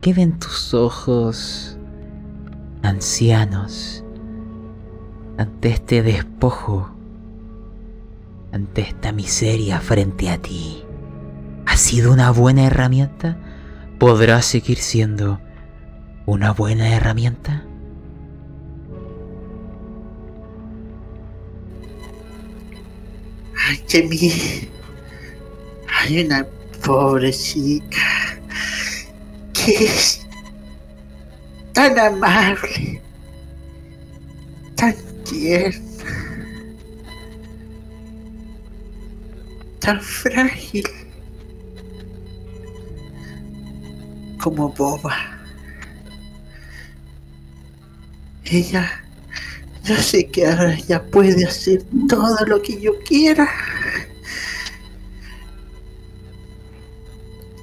[0.00, 1.78] ¿qué ven tus ojos
[2.82, 4.04] ancianos
[5.38, 6.90] ante este despojo,
[8.52, 10.84] ante esta miseria frente a ti?
[11.66, 13.38] ¿Ha sido una buena herramienta?
[13.98, 15.40] ¿Podrá seguir siendo
[16.28, 17.64] una buena herramienta?
[23.56, 24.30] Ay, mi.
[25.88, 26.46] Hay una
[26.84, 28.38] pobre chica
[29.54, 30.26] que es
[31.72, 33.00] tan amable,
[34.76, 34.94] tan
[35.24, 35.80] tierna,
[39.80, 40.84] tan frágil
[44.38, 45.37] como boba.
[48.50, 49.04] Ella,
[49.84, 53.48] yo sé que ahora ya puede hacer todo lo que yo quiera.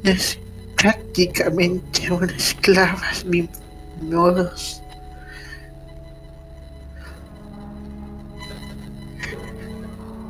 [0.04, 0.38] Es
[0.78, 3.50] prácticamente una esclava, mi
[4.02, 4.82] modos.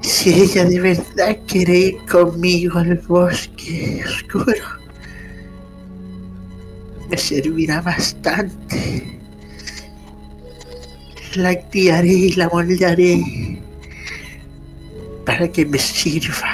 [0.02, 4.64] Si ella de verdad quiere ir conmigo al bosque oscuro,
[7.10, 9.15] me servirá bastante.
[11.36, 13.22] La y la moldearé
[15.26, 16.54] para que me sirva.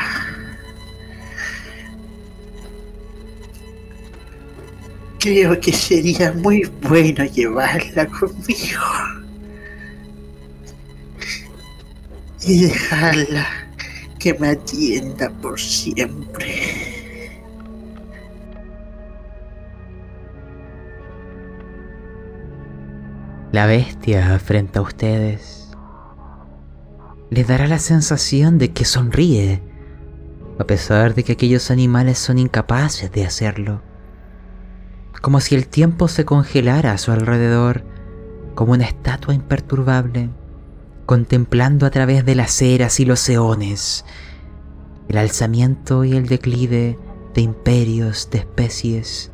[5.20, 8.82] Creo que sería muy bueno llevarla conmigo
[12.44, 13.48] y dejarla
[14.18, 16.91] que me atienda por siempre.
[23.52, 25.70] La bestia frente a ustedes
[27.30, 29.62] les dará la sensación de que sonríe,
[30.60, 33.82] a pesar de que aquellos animales son incapaces de hacerlo.
[35.22, 37.84] Como si el tiempo se congelara a su alrededor,
[38.56, 40.30] como una estatua imperturbable,
[41.06, 44.06] contemplando a través de las eras y los eones
[45.12, 46.98] el alzamiento y el declive
[47.34, 49.31] de imperios, de especies,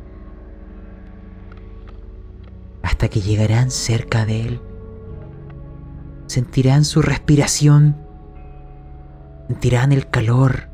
[2.88, 4.60] hasta que llegarán cerca de él.
[6.26, 7.98] Sentirán su respiración,
[9.46, 10.70] sentirán el calor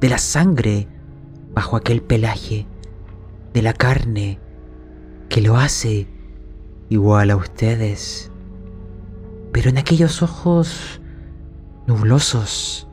[0.00, 0.88] de la sangre
[1.54, 2.66] bajo aquel pelaje,
[3.54, 4.40] de la carne
[5.28, 6.08] que lo hace
[6.88, 8.32] igual a ustedes.
[9.52, 11.00] Pero en aquellos ojos
[11.86, 12.88] nublosos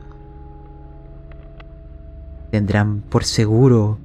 [2.52, 3.98] tendrán por seguro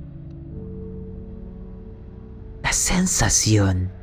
[2.64, 4.02] la sensación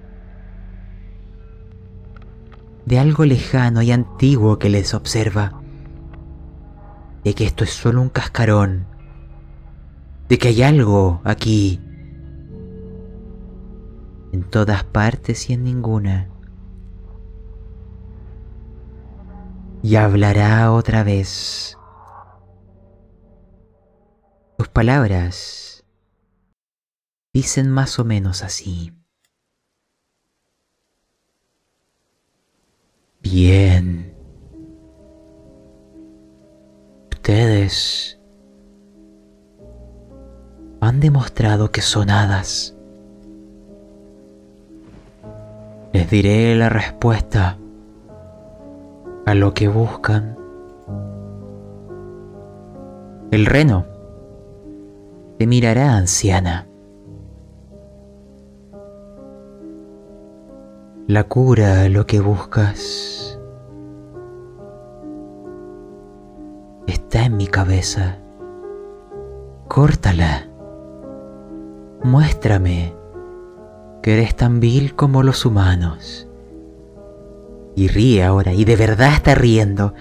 [2.87, 5.61] de algo lejano y antiguo que les observa,
[7.25, 8.87] de que esto es solo un cascarón,
[10.29, 11.81] de que hay algo aquí,
[14.33, 16.29] en todas partes y en ninguna.
[19.83, 21.77] Y hablará otra vez.
[24.59, 25.85] Tus palabras
[27.33, 28.93] dicen más o menos así.
[33.23, 34.15] Bien.
[37.13, 38.19] Ustedes
[40.81, 42.75] han demostrado que son hadas.
[45.93, 47.59] Les diré la respuesta
[49.27, 50.39] a lo que buscan.
[53.31, 53.87] El reno
[55.39, 56.70] te mirará, anciana.
[61.07, 63.39] La cura, lo que buscas,
[66.87, 68.19] está en mi cabeza.
[69.67, 70.49] Córtala.
[72.05, 72.95] Muéstrame
[74.03, 76.29] que eres tan vil como los humanos.
[77.75, 79.95] Y ríe ahora, y de verdad está riendo.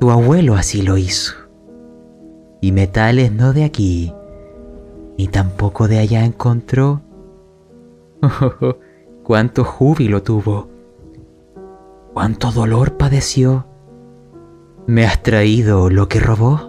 [0.00, 1.34] Tu abuelo así lo hizo.
[2.60, 4.14] Y metales no de aquí,
[5.18, 7.02] ni tampoco de allá encontró.
[9.24, 10.68] cuánto júbilo tuvo,
[12.12, 13.66] cuánto dolor padeció.
[14.86, 16.60] Me has traído lo que robó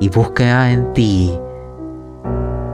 [0.00, 1.32] y busca en ti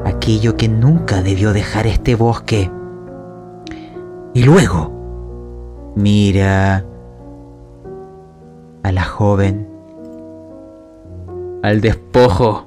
[0.06, 2.70] aquello que nunca debió dejar este bosque.
[4.32, 6.86] Y luego mira
[8.82, 9.68] a la joven,
[11.62, 12.66] al despojo.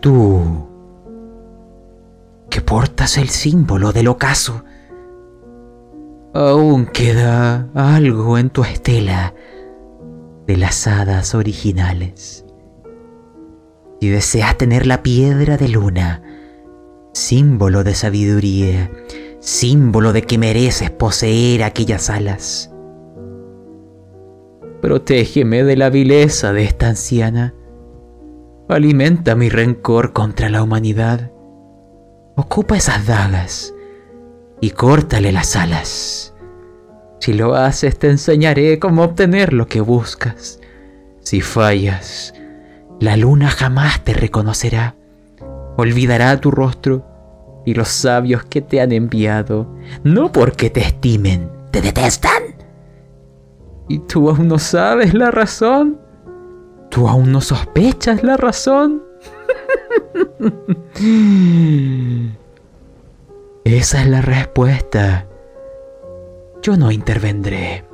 [0.00, 0.40] Tú,
[2.54, 4.62] que portas el símbolo del ocaso,
[6.34, 9.34] aún queda algo en tu estela
[10.46, 12.46] de las hadas originales.
[14.00, 16.22] Si deseas tener la piedra de luna,
[17.12, 18.88] símbolo de sabiduría,
[19.40, 22.70] símbolo de que mereces poseer aquellas alas,
[24.80, 27.52] protégeme de la vileza de esta anciana,
[28.68, 31.33] alimenta mi rencor contra la humanidad,
[32.36, 33.74] ocupa esas dagas
[34.60, 36.34] y córtale las alas.
[37.20, 40.60] Si lo haces, te enseñaré cómo obtener lo que buscas.
[41.20, 42.34] Si fallas,
[43.00, 44.94] la luna jamás te reconocerá,
[45.76, 47.06] olvidará tu rostro
[47.64, 49.66] y los sabios que te han enviado,
[50.02, 52.42] no porque te estimen, te detestan.
[53.88, 55.98] ¿Y tú aún no sabes la razón?
[56.90, 59.02] ¿Tú aún no sospechas la razón?
[63.64, 65.26] Esa es la respuesta
[66.64, 67.84] yo no intervendré.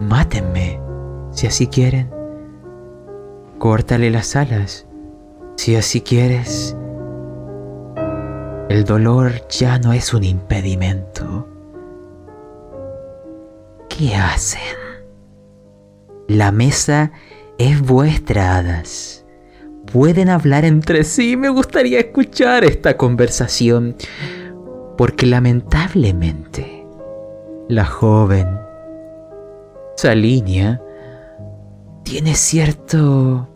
[0.00, 0.80] Mátenme,
[1.30, 2.10] si así quieren.
[3.58, 4.86] Córtale las alas,
[5.56, 6.74] si así quieres.
[8.70, 11.46] El dolor ya no es un impedimento.
[13.90, 14.62] ¿Qué hacen?
[16.26, 17.12] La mesa
[17.58, 19.23] es vuestra, hadas.
[19.94, 21.36] Pueden hablar entre sí.
[21.36, 23.94] Me gustaría escuchar esta conversación
[24.98, 26.84] porque lamentablemente
[27.68, 28.58] la joven
[29.96, 30.82] Salinia
[32.02, 33.48] tiene cierto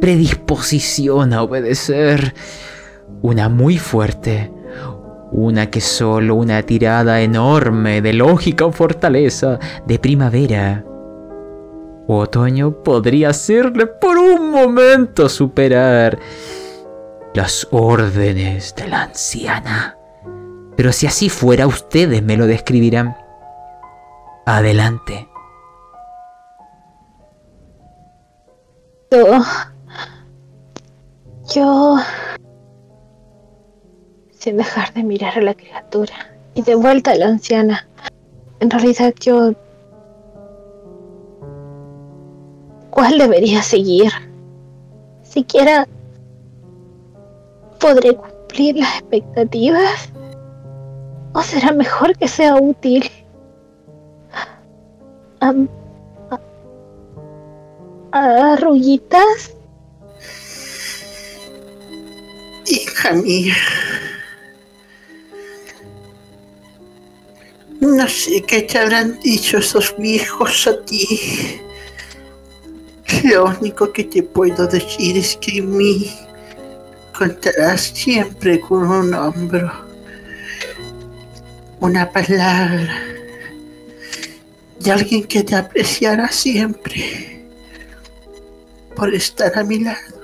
[0.00, 2.32] predisposición a obedecer,
[3.20, 4.50] una muy fuerte,
[5.30, 10.86] una que solo una tirada enorme de lógica o fortaleza de primavera
[12.06, 16.18] o otoño podría hacerle por un momento superar
[17.34, 19.96] las órdenes de la anciana.
[20.76, 23.16] Pero si así fuera, ustedes me lo describirán.
[24.46, 25.28] Adelante.
[29.10, 29.40] Yo...
[31.54, 31.96] Yo...
[34.30, 36.14] Sin dejar de mirar a la criatura
[36.54, 37.88] y de vuelta a la anciana.
[38.60, 39.52] En realidad yo...
[42.96, 44.10] ¿Cuál debería seguir?
[45.22, 45.86] Siquiera...
[47.78, 50.08] ¿Podré cumplir las expectativas?
[51.34, 53.10] ¿O será mejor que sea útil?
[55.42, 55.52] ¿A,
[58.12, 58.56] a,
[62.66, 63.54] Hija mía.
[67.78, 71.60] No sé qué te habrán dicho esos viejos a ti.
[73.24, 76.10] Lo único que te puedo decir es que mí
[77.16, 79.86] contarás siempre con un hombro
[81.80, 83.02] una palabra
[84.78, 87.44] de alguien que te apreciará siempre
[88.94, 90.16] por estar a mi lado.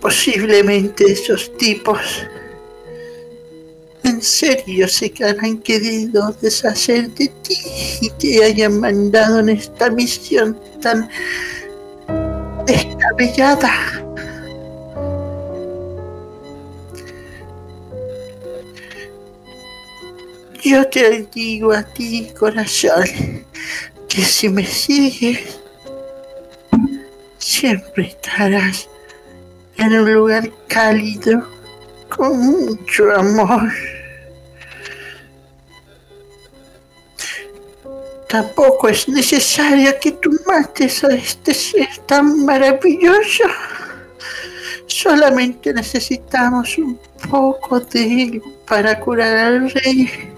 [0.00, 2.26] Posiblemente esos tipos
[4.04, 7.56] en serio se hayan querido deshacer de ti
[8.00, 11.08] y te hayan mandado en esta misión tan
[12.66, 13.70] descabellada.
[20.62, 23.04] Yo te digo a ti, corazón,
[24.08, 25.58] que si me sigues,
[27.38, 28.88] siempre estarás
[29.76, 31.46] en un lugar cálido,
[32.08, 33.70] con mucho amor.
[38.28, 43.44] Tampoco es necesario que tú mates a este ser tan maravilloso.
[44.86, 46.98] Solamente necesitamos un
[47.30, 50.34] poco de él para curar al rey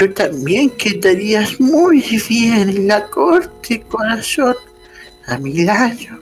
[0.00, 4.56] tú también quedarías muy bien en la corte, corazón,
[5.26, 6.18] a mi lado.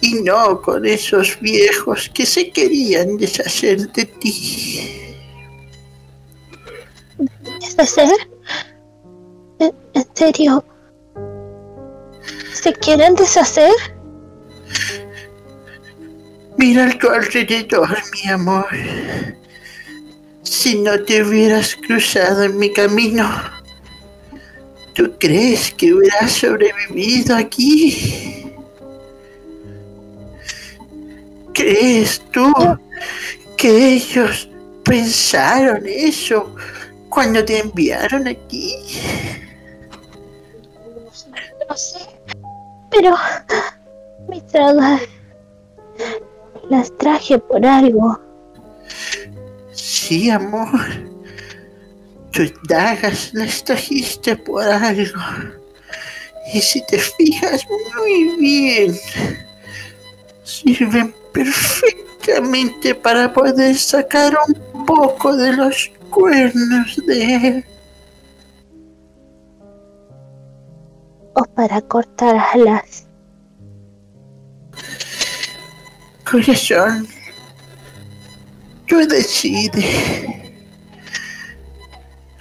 [0.00, 5.05] Y no con esos viejos que se querían deshacer de ti.
[7.76, 8.10] ¿Deshacer?
[9.58, 9.74] ¿En,
[10.14, 10.64] serio?
[12.52, 13.72] ¿Se quieren deshacer?
[16.56, 18.66] Mira a tu alrededor, mi amor
[20.46, 23.28] si no te hubieras cruzado en mi camino.
[24.94, 28.52] ¿Tú crees que hubieras sobrevivido aquí?
[31.52, 32.52] ¿Crees tú
[33.56, 34.48] que ellos
[34.84, 36.54] pensaron eso
[37.16, 38.76] cuando te enviaron aquí?
[41.66, 42.00] No sé,
[42.90, 43.16] pero
[44.28, 45.00] mis tragas
[46.68, 48.20] las traje por algo.
[49.72, 50.78] Sí, amor.
[52.32, 55.22] Tus dagas las trajiste por algo.
[56.52, 57.66] Y si te fijas
[57.96, 58.94] muy bien,
[60.44, 67.64] sirven perfectamente para poder sacar un poco de los cuernos de él.
[71.34, 73.06] O para cortar alas.
[76.24, 77.06] Corazón,
[78.86, 79.84] tú decides.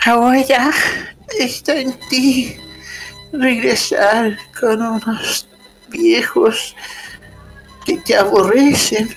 [0.05, 0.71] Ahora
[1.37, 2.55] está en ti
[3.33, 5.49] regresar con unos
[5.89, 6.73] viejos
[7.85, 9.09] que te aborrecen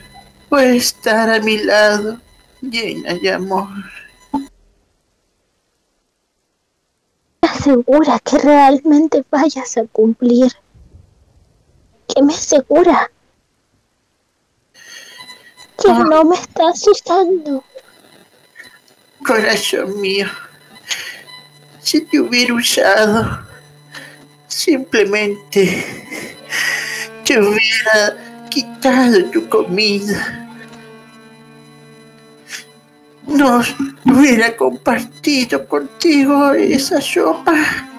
[0.49, 2.21] o estar a mi lado
[2.61, 3.98] llena de amor.
[7.69, 10.51] Asegura que realmente vayas a cumplir.
[12.09, 13.11] Que me asegura
[15.83, 16.05] que Ah.
[16.09, 17.63] no me estás usando.
[19.25, 20.27] Corazón mío,
[21.81, 23.41] si te hubiera usado,
[24.47, 25.85] simplemente
[27.25, 30.48] te hubiera quitado tu comida.
[33.29, 33.61] No
[34.07, 37.55] hubiera compartido contigo esa sopa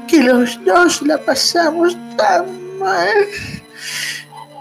[0.07, 3.27] que los dos la pasamos tan mal.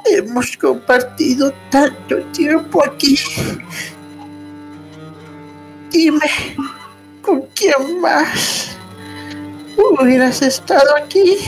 [0.05, 3.19] Hemos compartido tanto tiempo aquí.
[5.90, 6.31] Dime,
[7.23, 8.77] ¿con quién más
[9.77, 11.39] hubieras estado aquí?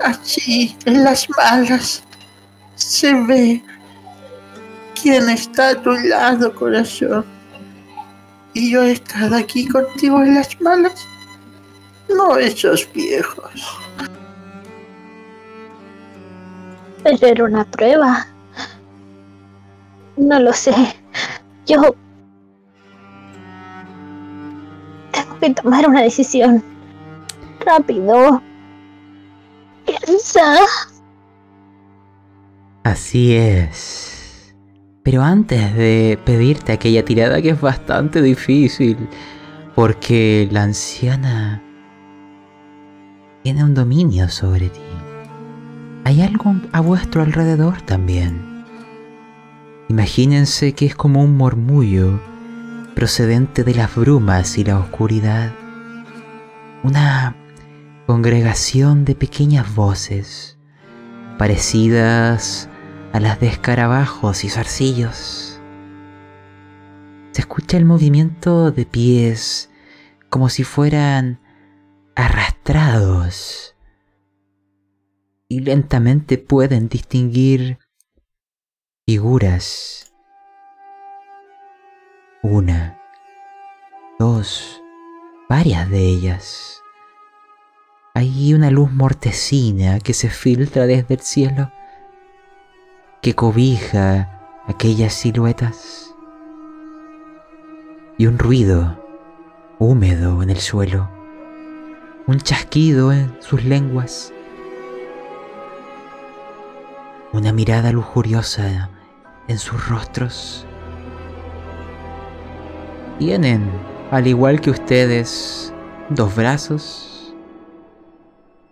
[0.00, 2.02] Allí, en las malas,
[2.74, 3.62] se ve
[5.02, 7.24] quién está a tu lado, corazón.
[8.52, 11.06] Y yo he estado aquí contigo en las malas,
[12.08, 13.78] no esos viejos.
[17.02, 18.26] Pero era una prueba.
[20.16, 20.74] No lo sé.
[21.66, 21.94] Yo
[25.12, 26.62] tengo que tomar una decisión.
[27.64, 28.42] Rápido.
[29.86, 30.58] Piensa.
[32.82, 34.19] Así es.
[35.10, 38.96] Pero antes de pedirte aquella tirada que es bastante difícil,
[39.74, 41.60] porque la anciana
[43.42, 44.78] tiene un dominio sobre ti.
[46.04, 48.64] Hay algo a vuestro alrededor también.
[49.88, 52.20] Imagínense que es como un murmullo
[52.94, 55.52] procedente de las brumas y la oscuridad.
[56.84, 57.34] Una
[58.06, 60.56] congregación de pequeñas voces
[61.36, 62.69] parecidas
[63.12, 65.60] a las de escarabajos y zarcillos.
[67.32, 69.70] Se escucha el movimiento de pies
[70.28, 71.40] como si fueran
[72.14, 73.74] arrastrados
[75.48, 77.78] y lentamente pueden distinguir
[79.06, 80.12] figuras.
[82.42, 82.98] Una,
[84.18, 84.80] dos,
[85.48, 86.80] varias de ellas.
[88.14, 91.72] Hay una luz mortecina que se filtra desde el cielo,
[93.22, 96.14] que cobija aquellas siluetas.
[98.16, 98.98] Y un ruido
[99.78, 101.10] húmedo en el suelo,
[102.26, 104.32] un chasquido en sus lenguas,
[107.32, 108.90] una mirada lujuriosa
[109.48, 110.66] en sus rostros.
[113.18, 113.70] Tienen,
[114.10, 115.74] al igual que ustedes,
[116.08, 117.34] dos brazos,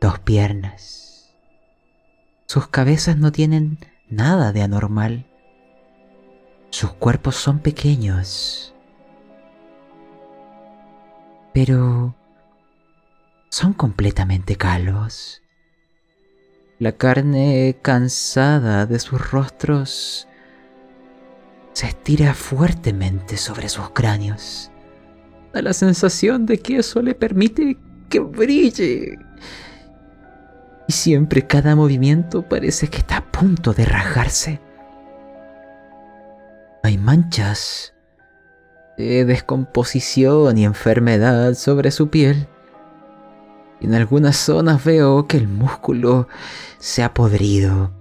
[0.01, 1.35] dos piernas.
[2.47, 3.79] Sus cabezas no tienen
[4.11, 5.27] nada de anormal.
[6.71, 8.75] Sus cuerpos son pequeños.
[11.53, 12.15] Pero
[13.51, 15.43] son completamente calvos.
[16.79, 20.29] La carne cansada de sus rostros
[21.73, 24.71] se estira fuertemente sobre sus cráneos.
[25.53, 27.77] Da la sensación de que eso le permite
[28.09, 29.17] que brille.
[30.89, 34.59] Y siempre cada movimiento parece que está a punto de rajarse.
[36.83, 37.93] Hay manchas
[38.97, 42.49] de descomposición y enfermedad sobre su piel.
[43.81, 46.27] Y en algunas zonas veo que el músculo
[46.79, 47.93] se ha podrido,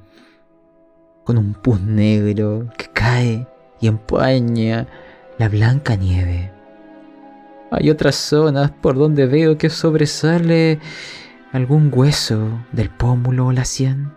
[1.26, 3.46] con un pus negro que cae
[3.82, 4.88] y empaña
[5.38, 6.54] la blanca nieve.
[7.70, 10.80] Hay otras zonas por donde veo que sobresale
[11.54, 14.12] algún hueso del pómulo o la sien.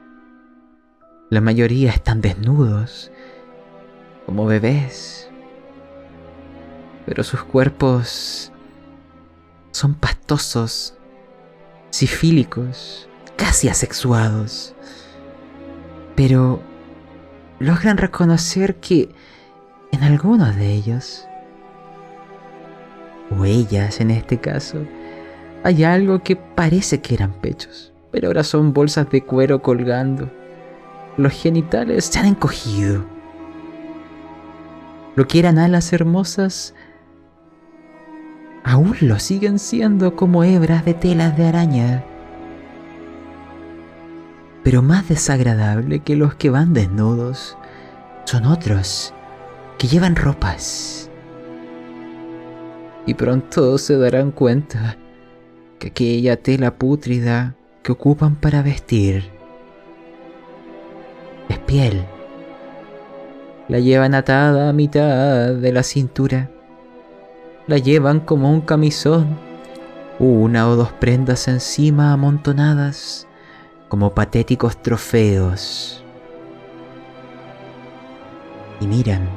[1.31, 3.13] La mayoría están desnudos,
[4.27, 5.31] como bebés,
[7.07, 8.53] pero sus cuerpos
[9.71, 10.97] son pastosos,
[11.91, 14.75] sifílicos, casi asexuados.
[16.17, 16.61] Pero
[17.61, 19.15] logran reconocer que
[19.93, 21.25] en algunos de ellos,
[23.31, 24.85] o ellas en este caso,
[25.63, 30.31] hay algo que parece que eran pechos, pero ahora son bolsas de cuero colgando.
[31.17, 33.05] Los genitales se han encogido.
[35.17, 36.75] Lo que eran alas hermosas,
[38.65, 42.05] aún lo siguen siendo como hebras de telas de araña.
[44.65, 47.59] Pero más desagradable que los que van desnudos
[48.25, 49.13] son otros
[49.77, 51.11] que llevan ropas.
[53.05, 54.97] Y pronto se darán cuenta
[55.81, 59.31] que aquella tela pútrida que ocupan para vestir
[61.49, 62.05] es piel.
[63.67, 66.51] La llevan atada a mitad de la cintura.
[67.67, 69.39] La llevan como un camisón,
[70.19, 73.27] una o dos prendas encima amontonadas
[73.89, 76.05] como patéticos trofeos.
[78.81, 79.29] Y miran,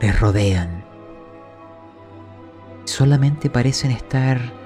[0.00, 0.84] les rodean.
[2.84, 4.61] Solamente parecen estar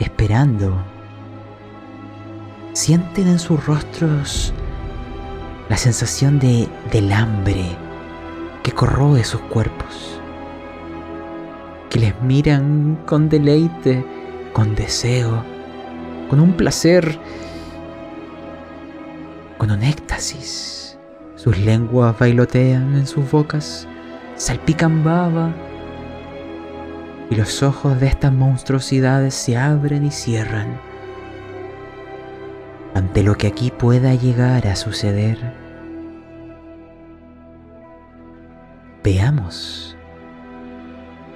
[0.00, 0.74] esperando.
[2.72, 4.52] Sienten en sus rostros
[5.68, 7.64] la sensación de, del hambre
[8.62, 10.20] que corroe sus cuerpos,
[11.88, 14.04] que les miran con deleite,
[14.52, 15.44] con deseo,
[16.28, 17.18] con un placer,
[19.58, 20.98] con un éxtasis.
[21.36, 23.86] Sus lenguas bailotean en sus bocas,
[24.36, 25.54] salpican baba,
[27.30, 30.80] y los ojos de estas monstruosidades se abren y cierran
[32.94, 35.38] ante lo que aquí pueda llegar a suceder.
[39.04, 39.96] Veamos.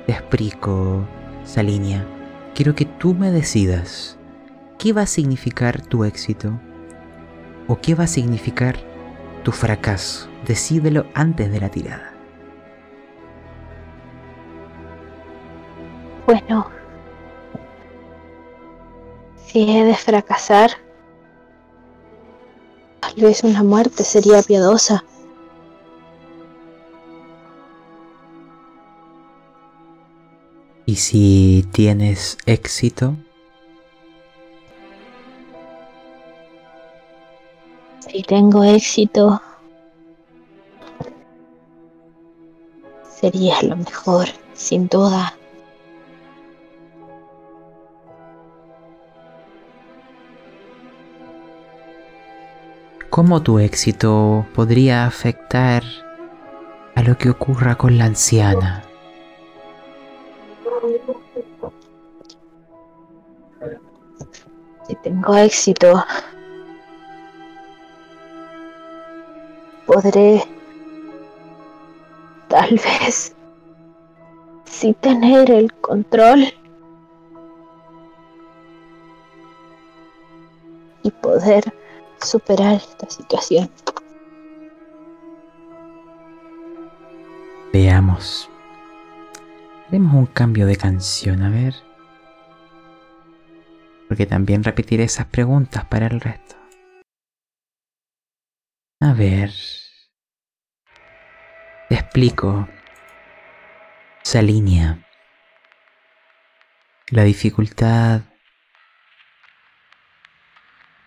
[0.07, 1.07] Te explico,
[1.45, 2.05] Salinia.
[2.55, 4.19] Quiero que tú me decidas
[4.79, 6.61] qué va a significar tu éxito
[7.67, 8.77] o qué va a significar
[9.43, 10.29] tu fracaso.
[10.47, 12.14] Decídelo antes de la tirada.
[16.27, 16.67] Bueno,
[19.45, 20.71] si he de fracasar,
[23.01, 25.05] tal vez una muerte sería piadosa.
[30.87, 33.17] ¿Y si tienes éxito?
[38.01, 39.43] Si tengo éxito,
[43.11, 45.35] sería lo mejor, sin duda.
[53.15, 55.85] ¿Cómo tu éxito podría afectar
[56.97, 58.83] a lo que ocurra con la anciana?
[64.89, 66.05] Si tengo éxito,
[69.87, 70.43] podré
[72.49, 73.33] tal vez
[74.65, 76.53] sí tener el control
[81.05, 81.73] y poder
[82.25, 83.71] superar esta situación.
[87.73, 88.49] Veamos.
[89.89, 91.75] Haremos un cambio de canción, a ver.
[94.09, 96.57] Porque también repetiré esas preguntas para el resto.
[99.01, 99.51] A ver.
[101.89, 102.69] Te explico.
[104.25, 105.05] Esa línea.
[107.11, 108.23] La dificultad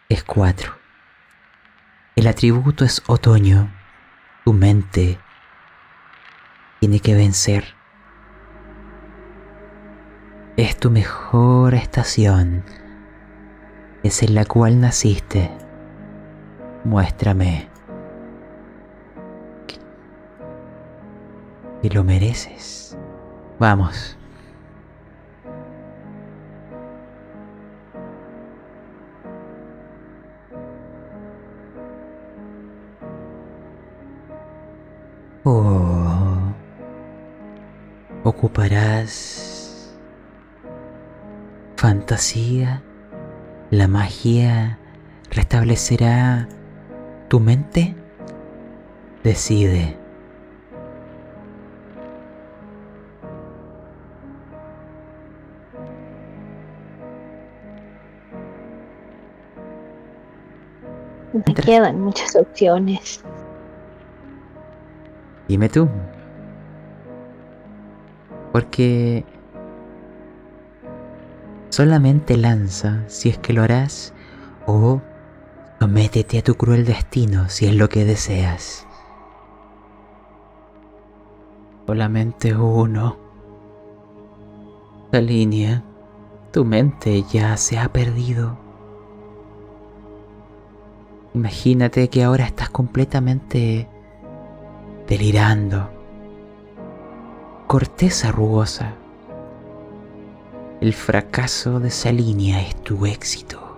[0.09, 0.76] es 4.
[2.17, 3.71] El atributo es otoño.
[4.43, 5.19] Tu mente
[6.79, 7.75] tiene que vencer.
[10.57, 12.63] Es tu mejor estación.
[14.01, 15.51] Es en la cual naciste.
[16.83, 17.69] Muéstrame
[19.67, 19.77] que,
[21.91, 22.97] lo mereces.
[23.59, 24.17] Vamos.
[35.49, 36.53] Oh,
[38.25, 39.95] ocuparás
[41.77, 42.83] fantasía,
[43.71, 44.77] la magia
[45.31, 46.49] restablecerá
[47.29, 47.95] tu mente.
[49.23, 49.97] Decide.
[61.31, 63.23] Me quedan muchas opciones.
[65.47, 65.87] Dime tú.
[68.51, 69.23] Porque
[71.69, 74.13] solamente lanza si es que lo harás
[74.65, 75.01] o
[75.79, 78.85] sométete a tu cruel destino si es lo que deseas.
[81.85, 83.15] Solamente uno.
[85.11, 85.83] La línea,
[86.51, 88.57] tu mente ya se ha perdido.
[91.33, 93.87] Imagínate que ahora estás completamente
[95.07, 95.89] delirando.
[97.67, 98.93] Corteza rugosa.
[100.81, 103.77] El fracaso de esa línea es tu éxito.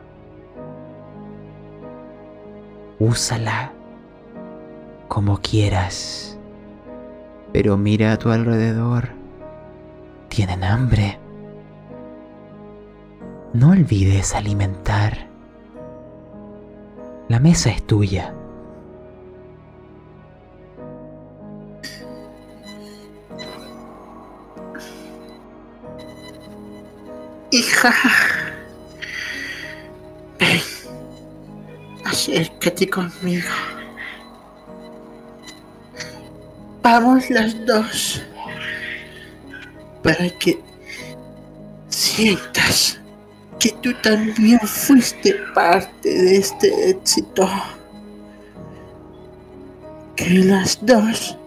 [2.99, 3.71] Úsala
[5.07, 6.37] como quieras.
[7.53, 9.09] Pero mira a tu alrededor.
[10.27, 11.17] Tienen hambre.
[13.53, 15.27] No olvides alimentar.
[17.27, 18.33] La mesa es tuya.
[27.79, 27.93] Hija,
[30.37, 30.59] ven,
[32.03, 33.47] acércate conmigo.
[36.83, 38.21] Vamos las dos
[40.03, 40.59] para que
[41.87, 42.99] sientas
[43.61, 47.49] que tú también fuiste parte de este éxito.
[50.17, 51.37] Que las dos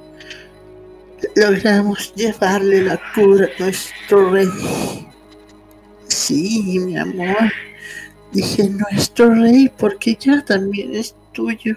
[1.36, 5.11] logramos llevarle la cura a nuestro rey.
[6.32, 7.52] Sí, mi amor.
[8.32, 11.76] Dije nuestro rey porque ya también es tuyo.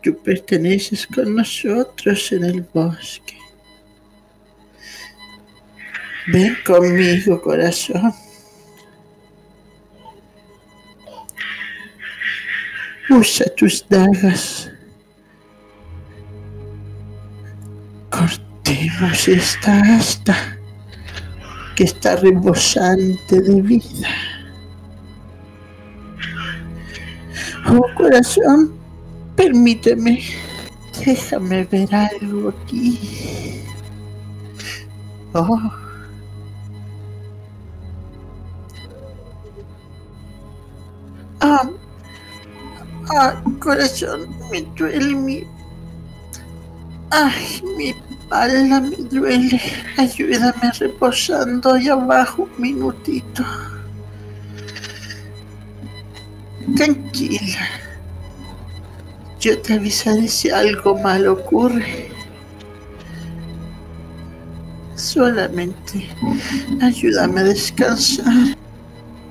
[0.00, 3.36] Tú perteneces con nosotros en el bosque.
[6.28, 8.14] Ven conmigo, corazón.
[13.10, 14.70] Usa tus dagas.
[18.08, 20.53] Cortemos esta asta
[21.74, 24.08] que está rebosante de vida.
[27.66, 28.74] Oh corazón,
[29.36, 30.22] permíteme,
[31.04, 33.60] déjame ver algo aquí.
[35.32, 35.58] Oh.
[41.40, 41.68] Ah,
[43.10, 45.44] ah, corazón, me duele mi...
[47.10, 47.94] Ay, mi
[48.24, 49.60] espalda me duele.
[49.96, 53.44] Ayúdame reposando ahí abajo un minutito.
[56.76, 57.68] Tranquila.
[59.40, 62.10] Yo te avisaré si algo malo ocurre.
[64.96, 66.08] Solamente
[66.80, 68.56] ayúdame a descansar.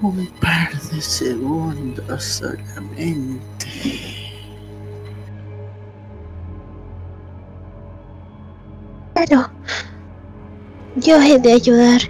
[0.01, 4.12] Un par de segundos solamente.
[9.25, 9.49] Pero
[10.97, 12.01] yo he de ayudar.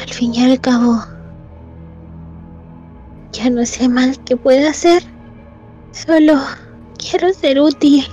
[0.00, 0.98] Al fin y al cabo,
[3.32, 5.02] ya no sé más qué puedo hacer.
[5.92, 6.38] Solo
[6.96, 8.06] quiero ser útil.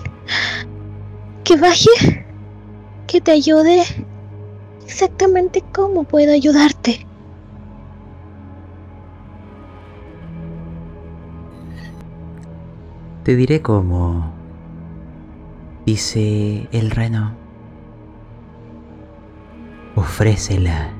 [1.45, 2.25] Que baje,
[3.07, 3.83] que te ayude.
[4.83, 7.05] Exactamente cómo puedo ayudarte.
[13.23, 14.33] Te diré cómo,
[15.85, 17.46] dice el reno.
[19.97, 20.93] Ofrécela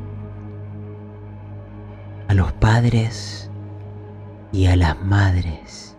[2.28, 3.48] a los padres
[4.52, 5.96] y a las madres.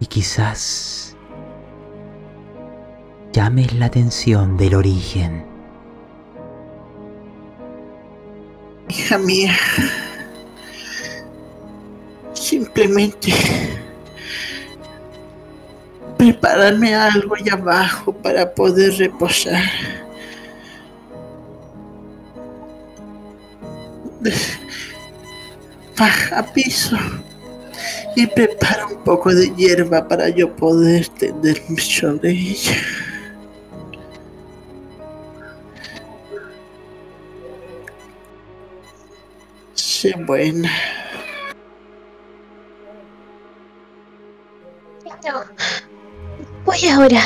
[0.00, 1.14] Y quizás
[3.34, 5.44] llames la atención del origen.
[8.88, 9.54] Hija mía,
[12.32, 13.34] simplemente
[16.16, 20.07] prepararme algo allá abajo para poder reposar.
[25.96, 26.96] Baja a piso
[28.16, 32.76] y prepara un poco de hierba para yo poder tenderme sobre ella.
[39.74, 40.70] Sé buena.
[46.64, 47.22] Voy ahora.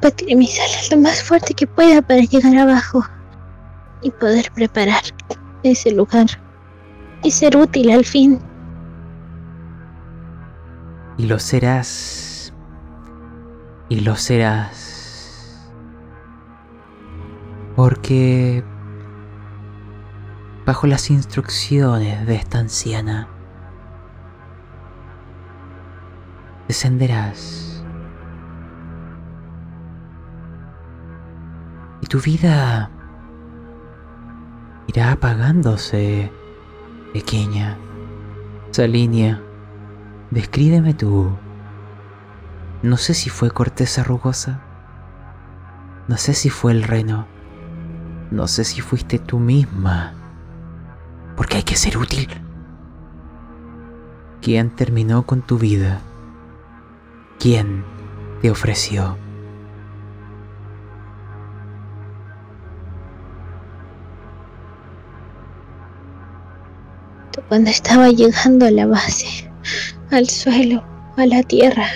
[0.00, 3.04] Batiré mis alas lo más fuerte que pueda para llegar abajo
[4.02, 5.02] y poder preparar
[5.62, 6.26] ese lugar
[7.22, 8.40] y ser útil al fin.
[11.16, 12.52] Y lo serás.
[13.88, 15.68] Y lo serás.
[17.74, 18.62] Porque
[20.64, 23.28] bajo las instrucciones de esta anciana.
[26.68, 27.82] Descenderás.
[32.02, 32.90] Y tu vida
[34.88, 36.32] irá apagándose,
[37.12, 37.78] pequeña.
[38.70, 39.40] Salinia,
[40.30, 41.30] descríbeme tú.
[42.82, 44.60] No sé si fue corteza rugosa.
[46.08, 47.26] No sé si fue el reno.
[48.30, 50.14] No sé si fuiste tú misma.
[51.36, 52.28] Porque hay que ser útil.
[54.40, 56.00] ¿Quién terminó con tu vida?
[57.38, 57.84] ¿Quién
[58.40, 59.16] te ofreció?
[67.48, 69.50] Cuando estaba llegando a la base,
[70.10, 70.84] al suelo,
[71.16, 71.86] a la tierra,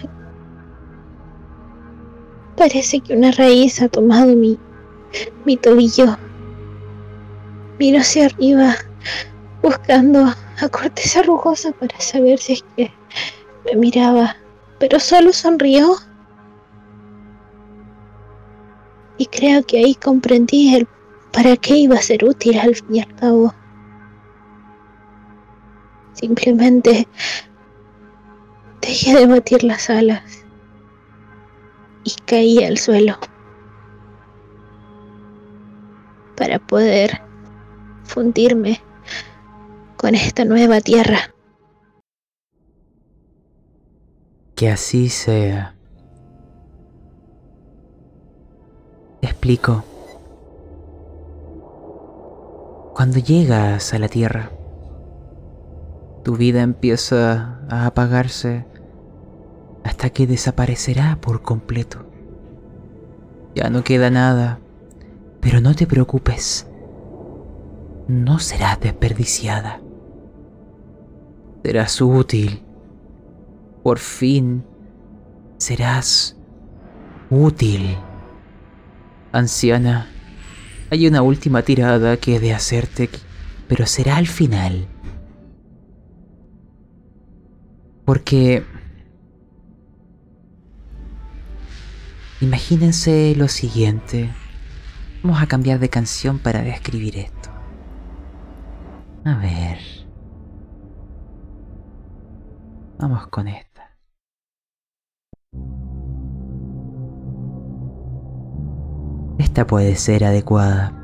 [2.56, 4.58] parece que una raíz ha tomado mi,
[5.44, 6.16] mi tobillo.
[7.78, 8.76] Miro hacia arriba,
[9.62, 12.90] buscando a corteza rugosa para saber si es que
[13.66, 14.36] me miraba,
[14.78, 15.96] pero solo sonrió.
[19.18, 20.88] Y creo que ahí comprendí el
[21.30, 23.54] para qué iba a ser útil al fin y al cabo.
[26.12, 27.08] Simplemente
[28.80, 30.44] dejé de batir las alas
[32.04, 33.18] y caí al suelo
[36.36, 37.22] para poder
[38.04, 38.80] fundirme
[39.96, 41.34] con esta nueva tierra.
[44.56, 45.74] Que así sea.
[49.42, 49.82] explico.
[52.94, 54.50] Cuando llegas a la tierra,
[56.22, 58.64] tu vida empieza a apagarse
[59.84, 62.06] hasta que desaparecerá por completo.
[63.54, 64.60] Ya no queda nada,
[65.40, 66.66] pero no te preocupes,
[68.08, 69.80] no serás desperdiciada.
[71.64, 72.62] Serás útil.
[73.82, 74.64] Por fin
[75.58, 76.36] serás
[77.30, 77.96] útil.
[79.32, 80.08] Anciana,
[80.90, 83.08] hay una última tirada que he de hacerte,
[83.68, 84.88] pero será al final.
[88.04, 88.64] Porque...
[92.40, 94.32] Imagínense lo siguiente.
[95.22, 97.50] Vamos a cambiar de canción para describir esto.
[99.24, 99.78] A ver.
[102.98, 103.96] Vamos con esta.
[109.38, 111.01] Esta puede ser adecuada.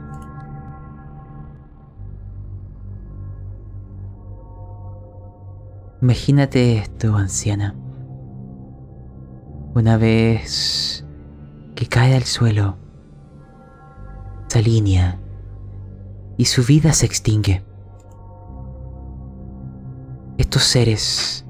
[6.00, 7.74] Imagínate esto, anciana.
[9.74, 11.04] Una vez
[11.74, 12.76] que cae al suelo,
[14.46, 15.18] se alinea
[16.36, 17.64] y su vida se extingue.
[20.38, 21.44] Estos seres,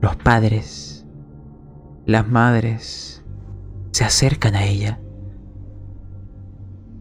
[0.00, 1.04] los padres,
[2.06, 3.24] las madres,
[3.90, 5.00] se acercan a ella,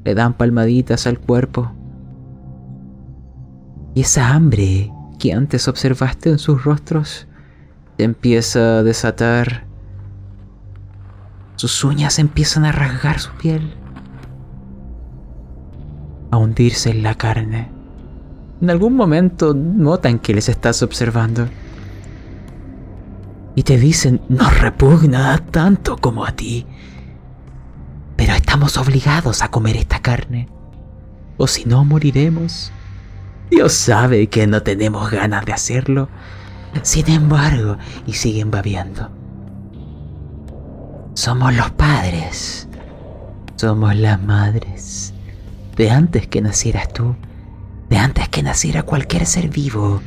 [0.04, 1.72] le dan palmaditas al cuerpo
[3.94, 4.92] y esa hambre
[5.32, 7.28] antes observaste en sus rostros
[7.98, 9.66] se empieza a desatar.
[11.56, 13.74] Sus uñas empiezan a rasgar su piel,
[16.32, 17.72] a hundirse en la carne.
[18.62, 21.48] En algún momento notan que les estás observando
[23.56, 26.66] y te dicen, nos repugna tanto como a ti,
[28.18, 30.50] pero estamos obligados a comer esta carne,
[31.38, 32.72] o si no moriremos.
[33.50, 36.10] Dios sabe que no tenemos ganas de hacerlo.
[36.82, 39.10] Sin embargo, y siguen babeando.
[41.14, 42.68] Somos los padres.
[43.56, 45.14] Somos las madres.
[45.78, 47.16] De antes que nacieras tú.
[47.90, 50.02] De antes que naciera cualquier ser vivo.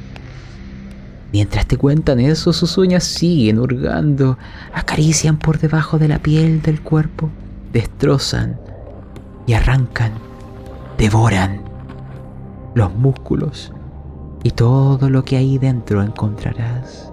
[1.32, 4.38] Mientras te cuentan eso, sus uñas siguen hurgando,
[4.72, 7.28] acarician por debajo de la piel del cuerpo,
[7.70, 8.58] destrozan
[9.46, 10.12] y arrancan,
[10.96, 11.67] devoran
[12.78, 13.72] los músculos
[14.44, 17.12] y todo lo que hay dentro encontrarás.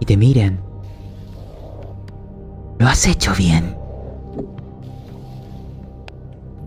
[0.00, 0.60] Y te miren.
[2.78, 3.76] Lo has hecho bien.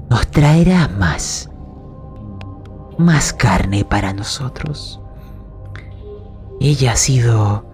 [0.10, 1.50] Nos traerá más.
[2.98, 5.02] Más carne para nosotros.
[6.62, 7.66] Ella ha sido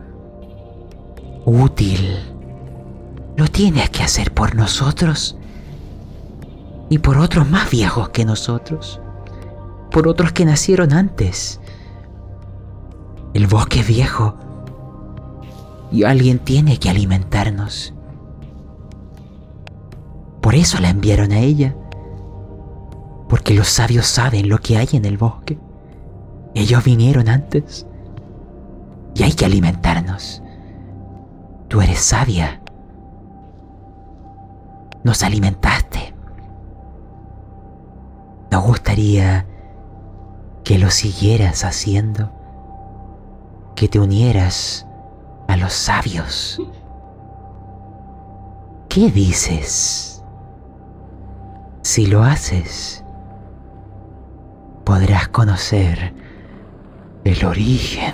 [1.46, 2.18] útil.
[3.36, 5.38] Lo tienes que hacer por nosotros
[6.90, 9.00] y por otros más viejos que nosotros
[9.92, 11.60] por otros que nacieron antes.
[13.34, 14.36] El bosque es viejo
[15.92, 17.94] y alguien tiene que alimentarnos.
[20.42, 21.76] Por eso la enviaron a ella.
[23.28, 25.60] Porque los sabios saben lo que hay en el bosque.
[26.56, 27.86] Ellos vinieron antes.
[29.16, 30.42] Y hay que alimentarnos.
[31.68, 32.62] Tú eres sabia.
[35.04, 36.14] Nos alimentaste.
[38.52, 39.46] Nos gustaría
[40.64, 42.32] que lo siguieras haciendo.
[43.76, 44.86] Que te unieras
[45.48, 46.62] a los sabios.
[48.90, 50.24] ¿Qué dices?
[51.82, 53.04] Si lo haces,
[54.84, 56.14] podrás conocer
[57.24, 58.14] el origen.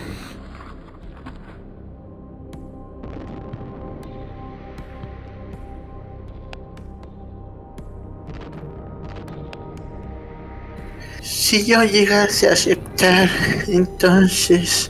[11.38, 13.30] Si yo llegase a aceptar,
[13.68, 14.90] entonces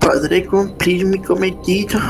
[0.00, 2.00] podré cumplir mi cometido.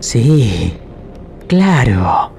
[0.00, 0.78] Sí,
[1.48, 2.32] claro.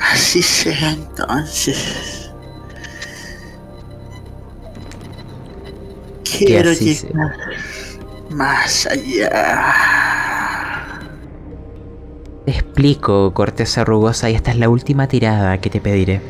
[0.00, 2.32] Así sea entonces.
[6.24, 7.36] Quiero llegar
[8.30, 9.74] más allá.
[12.44, 16.20] Te explico, corteza rugosa, y esta es la última tirada que te pediré.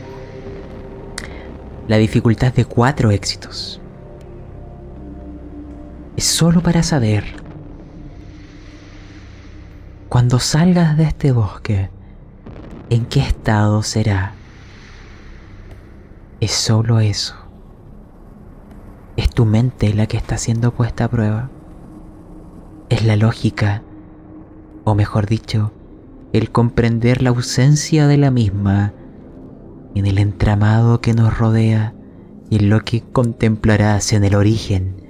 [1.87, 3.81] La dificultad de cuatro éxitos.
[6.17, 7.25] Es solo para saber.
[10.09, 11.91] Cuando salgas de este bosque,
[12.91, 14.33] ¿en qué estado será?
[16.41, 17.37] Es solo eso.
[19.17, 21.51] Es tu mente la que está siendo puesta a prueba.
[22.89, 23.83] Es la lógica,
[24.85, 25.73] o mejor dicho,
[26.33, 28.95] el comprender la ausencia de la misma
[29.95, 31.95] en el entramado que nos rodea
[32.51, 35.03] y en lo que contemplarás en el origen.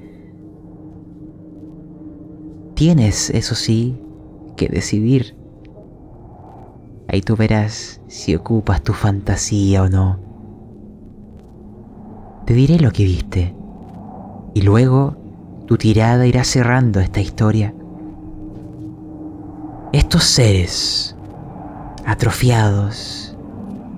[2.74, 4.00] Tienes, eso sí,
[4.56, 5.36] que decidir.
[7.08, 10.18] Ahí tú verás si ocupas tu fantasía o no.
[12.44, 13.54] Te diré lo que viste
[14.54, 15.17] y luego
[15.68, 17.74] tu tirada irá cerrando esta historia.
[19.92, 21.14] Estos seres,
[22.06, 23.36] atrofiados,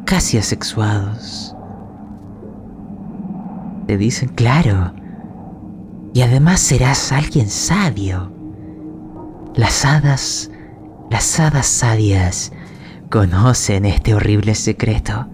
[0.04, 1.54] casi asexuados,
[3.86, 4.92] te dicen claro,
[6.12, 8.32] y además serás alguien sabio.
[9.54, 10.50] Las hadas,
[11.08, 12.50] las hadas sabias,
[13.10, 15.28] conocen este horrible secreto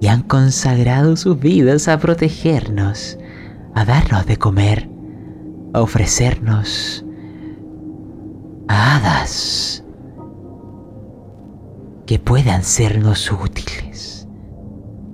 [0.00, 3.18] y han consagrado sus vidas a protegernos
[3.74, 4.88] a darnos de comer,
[5.72, 7.04] a ofrecernos
[8.68, 9.84] a hadas
[12.06, 14.28] que puedan sernos útiles.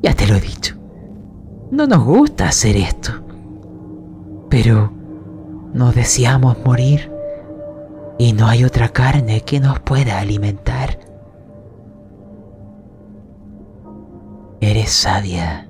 [0.02, 0.76] Ya te lo he dicho,
[1.70, 3.12] no nos gusta hacer esto,
[4.48, 4.92] pero
[5.72, 7.12] no deseamos morir
[8.18, 10.98] y no hay otra carne que nos pueda alimentar.
[14.60, 15.67] Eres sabia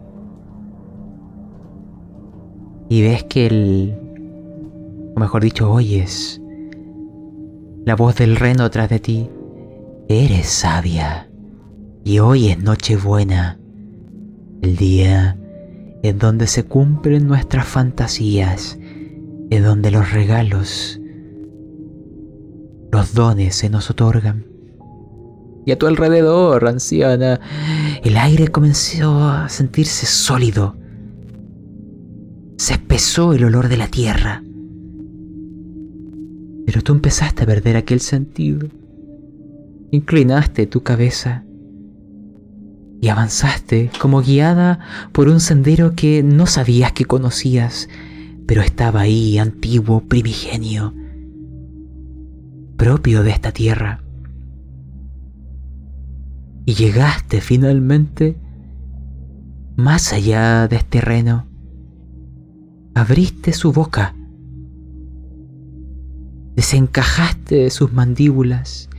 [2.89, 3.95] y ves que el,
[5.15, 6.41] o mejor dicho, oyes
[7.85, 9.31] la voz del reno tras de ti,
[10.09, 11.31] eres sabia
[12.05, 13.59] y hoy es Nochebuena,
[14.63, 15.39] el día
[16.03, 18.79] en donde se cumplen nuestras fantasías,
[19.51, 21.01] en donde los regalos,
[22.93, 24.47] los dones se nos otorgan.
[25.67, 27.41] Y a tu alrededor, anciana,
[28.03, 30.77] el aire comenzó a sentirse sólido
[32.59, 34.43] se espesó el olor de la tierra.
[36.67, 38.69] Pero tú empezaste a perder aquel sentido.
[39.93, 41.45] Inclinaste tu cabeza
[43.01, 44.81] y avanzaste como guiada
[45.13, 47.89] por un sendero que no sabías que conocías,
[48.45, 50.95] pero estaba ahí, antiguo, primigenio,
[52.77, 54.03] propio de esta tierra.
[56.67, 58.37] Y llegaste finalmente
[59.77, 61.48] más allá de este terreno
[62.99, 64.15] abriste su boca,
[66.57, 68.91] desencajaste de sus mandíbulas,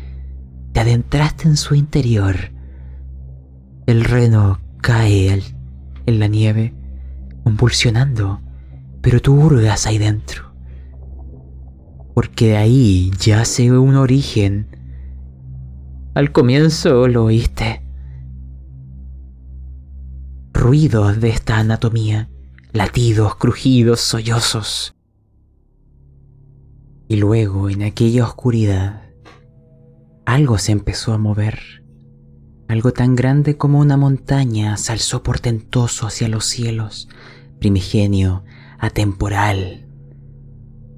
[0.72, 2.36] te adentraste en su interior.
[3.86, 5.42] El reno cae
[6.06, 6.74] en la nieve,
[7.44, 8.40] convulsionando,
[9.02, 10.54] pero tú hurgas ahí dentro.
[12.14, 14.68] Porque ahí yace un origen.
[16.14, 17.82] Al comienzo lo oíste.
[20.54, 22.30] Ruidos de esta anatomía
[22.72, 24.96] latidos, crujidos, sollozos.
[27.08, 29.04] Y luego, en aquella oscuridad,
[30.26, 31.84] algo se empezó a mover.
[32.68, 37.10] Algo tan grande como una montaña se alzó portentoso hacia los cielos,
[37.60, 38.44] primigenio,
[38.78, 39.88] atemporal,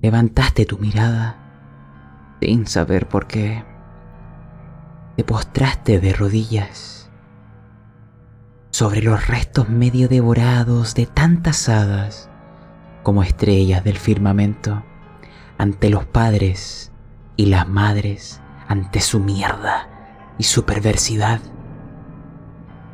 [0.02, 1.38] levantaste tu mirada
[2.42, 3.64] sin saber por qué.
[5.16, 7.01] Te postraste de rodillas
[8.82, 12.32] sobre los restos medio devorados de tantas hadas
[13.04, 14.84] como estrellas del firmamento
[15.60, 16.92] ante los padres
[17.36, 19.88] y las madres, ante su mierda
[20.40, 21.42] y su perversidad.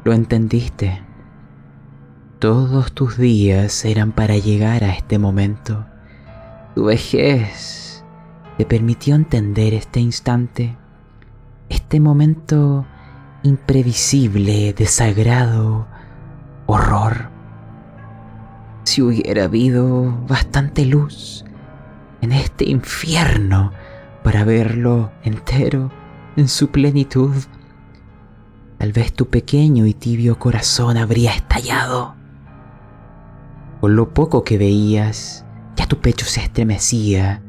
[0.04, 1.06] Lo entendiste.
[2.40, 5.86] Todos tus días eran para llegar a este momento.
[6.76, 8.04] Tu vejez
[8.58, 10.76] te permitió entender este instante,
[11.70, 12.86] este momento
[13.48, 15.88] imprevisible, desagrado,
[16.65, 17.30] horror.
[18.84, 21.45] Si hubiera habido bastante luz
[22.22, 23.72] en este infierno
[24.24, 25.91] para verlo entero
[26.36, 27.34] en su plenitud,
[28.78, 32.15] tal vez tu pequeño y tibio corazón habría estallado.
[33.82, 35.45] Con lo poco que veías,
[35.76, 37.41] ya tu pecho se estremecía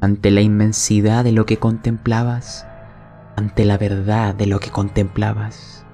[0.00, 2.66] ante la inmensidad de lo que contemplabas,
[3.36, 5.84] ante la verdad de lo que contemplabas.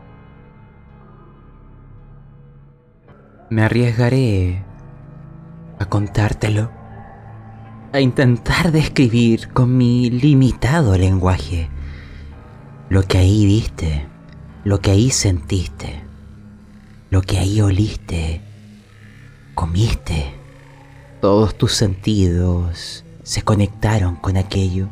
[3.50, 4.64] Me arriesgaré
[5.78, 6.70] a contártelo,
[7.92, 11.68] a intentar describir con mi limitado lenguaje
[12.92, 14.06] lo que ahí viste,
[14.64, 16.02] lo que ahí sentiste,
[17.08, 18.42] lo que ahí oliste,
[19.54, 20.34] comiste.
[21.22, 24.88] Todos tus sentidos se conectaron con aquello.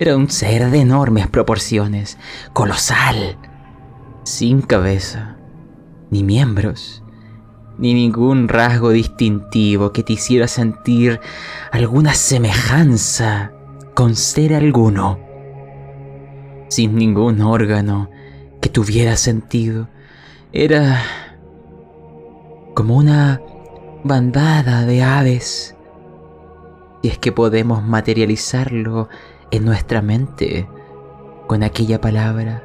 [0.00, 2.16] Era un ser de enormes proporciones,
[2.54, 3.36] colosal,
[4.24, 5.36] sin cabeza,
[6.08, 7.04] ni miembros,
[7.76, 11.20] ni ningún rasgo distintivo que te hiciera sentir
[11.70, 13.52] alguna semejanza
[13.94, 15.20] con ser alguno,
[16.68, 18.08] sin ningún órgano
[18.62, 19.86] que tuviera sentido.
[20.54, 21.02] Era
[22.74, 23.42] como una
[24.02, 25.76] bandada de aves,
[27.02, 29.10] si es que podemos materializarlo
[29.50, 30.68] en nuestra mente
[31.46, 32.64] con aquella palabra.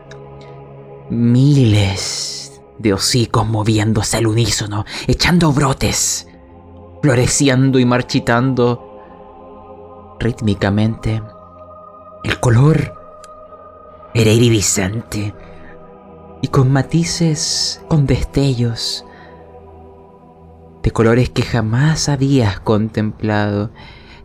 [1.10, 6.28] Miles de hocicos moviéndose al unísono, echando brotes,
[7.02, 11.22] floreciendo y marchitando rítmicamente.
[12.24, 12.94] El color
[14.14, 15.34] era iridiscente
[16.42, 19.06] y con matices, con destellos
[20.84, 23.72] de colores que jamás habías contemplado,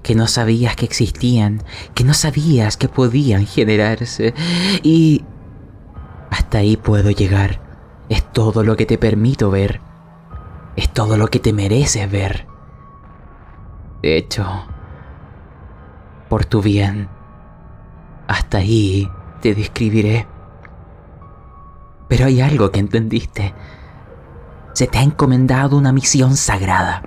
[0.03, 1.63] que no sabías que existían,
[1.95, 4.35] que no sabías que podían generarse.
[4.83, 5.25] Y
[6.31, 7.61] hasta ahí puedo llegar.
[8.09, 9.81] Es todo lo que te permito ver.
[10.77, 12.47] Es todo lo que te mereces ver.
[14.03, 14.47] De hecho,
[16.29, 17.09] por tu bien,
[18.27, 19.11] hasta ahí
[19.43, 20.27] te describiré.
[22.09, 23.55] Pero hay algo que entendiste
[24.73, 27.03] se te ha encomendado una misión sagrada.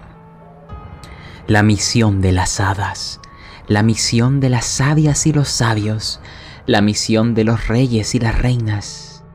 [1.47, 3.19] La misión de las hadas,
[3.67, 6.21] la misión de las sabias y los sabios,
[6.65, 9.25] la misión de los reyes y las reinas.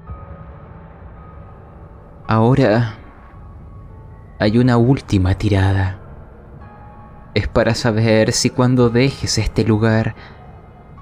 [2.26, 2.98] Ahora
[4.38, 6.00] hay una última tirada.
[7.34, 10.14] Es para saber si cuando dejes este lugar,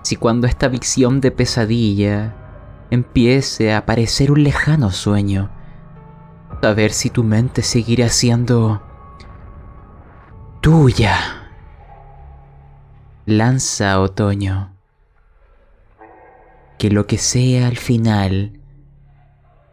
[0.02, 2.34] si cuando esta visión de pesadilla
[2.90, 5.50] empiece a parecer un lejano sueño,
[6.62, 8.82] a ver si tu mente seguirá siendo
[10.66, 11.14] tuya.
[13.24, 14.74] Lanza otoño.
[16.76, 18.58] Que lo que sea al final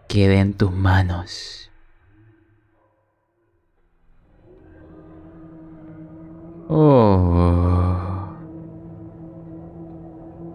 [0.08, 1.72] quede en tus manos.
[6.70, 8.28] Oh.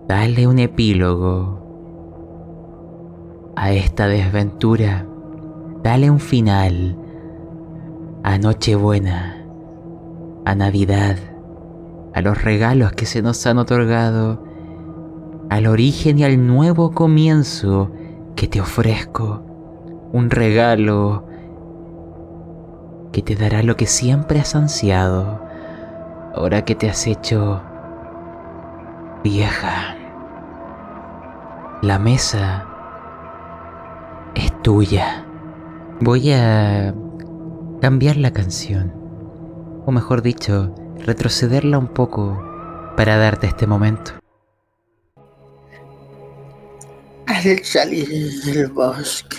[0.06, 1.66] Dale un epílogo
[3.56, 5.04] a esta desventura.
[5.82, 6.96] Dale un final
[8.22, 9.37] a Nochebuena,
[10.48, 11.18] a Navidad,
[12.14, 14.42] a los regalos que se nos han otorgado,
[15.50, 17.90] al origen y al nuevo comienzo
[18.34, 19.42] que te ofrezco.
[20.10, 21.26] Un regalo
[23.12, 25.42] que te dará lo que siempre has ansiado,
[26.34, 27.60] ahora que te has hecho
[29.22, 29.96] vieja.
[31.82, 32.66] La mesa
[34.34, 35.26] es tuya.
[36.00, 36.94] Voy a
[37.82, 38.94] cambiar la canción,
[39.88, 42.44] o mejor dicho, retrocederla un poco
[42.94, 44.12] para darte este momento.
[47.26, 48.06] Al salir
[48.44, 49.38] del bosque,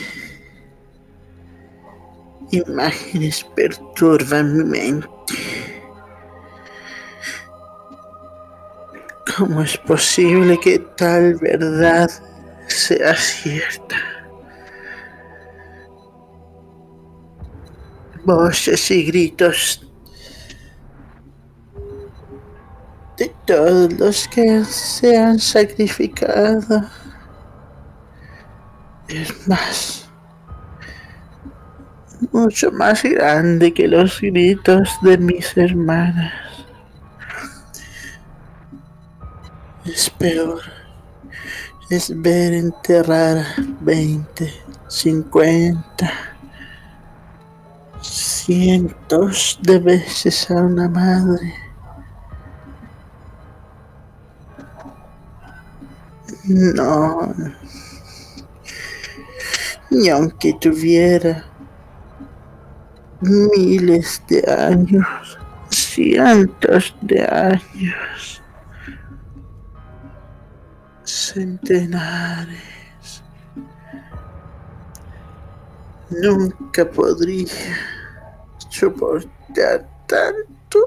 [2.50, 5.36] imágenes perturban mi mente.
[9.38, 12.10] ¿Cómo es posible que tal verdad
[12.66, 13.98] sea cierta?
[18.26, 19.89] voces y gritos
[23.50, 26.88] todos los que se han sacrificado.
[29.08, 30.08] Es más,
[32.32, 36.32] mucho más grande que los gritos de mis hermanas.
[39.84, 40.62] Es peor.
[41.90, 43.44] Es ver enterrar
[43.82, 44.54] 20,
[44.90, 46.12] 50,
[48.00, 51.69] cientos de veces a una madre.
[56.50, 57.32] No.
[59.92, 61.46] Ni aunque tuviera
[63.22, 65.38] miles de años,
[65.70, 68.42] cientos de años,
[71.04, 72.64] centenares,
[76.10, 77.54] nunca podría
[78.70, 80.80] soportar tanto.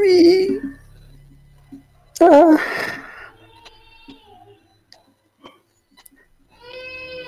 [0.00, 0.77] Mi...
[2.20, 2.58] Ah.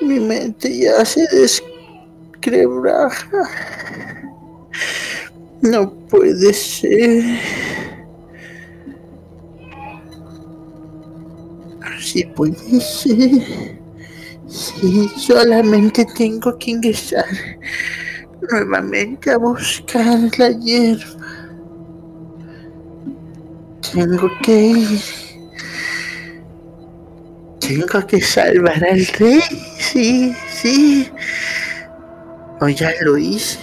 [0.00, 3.28] Mi mente ya se desquebraja.
[5.62, 7.22] No puede ser.
[12.00, 13.78] Sí puede ser.
[14.48, 17.24] Sí, solamente tengo que ingresar
[18.50, 21.19] nuevamente a buscar la hierba.
[23.92, 25.00] Tengo que ir.
[27.60, 29.40] Tengo que salvar al rey.
[29.78, 31.08] Sí, sí.
[32.60, 33.58] O ya lo hice.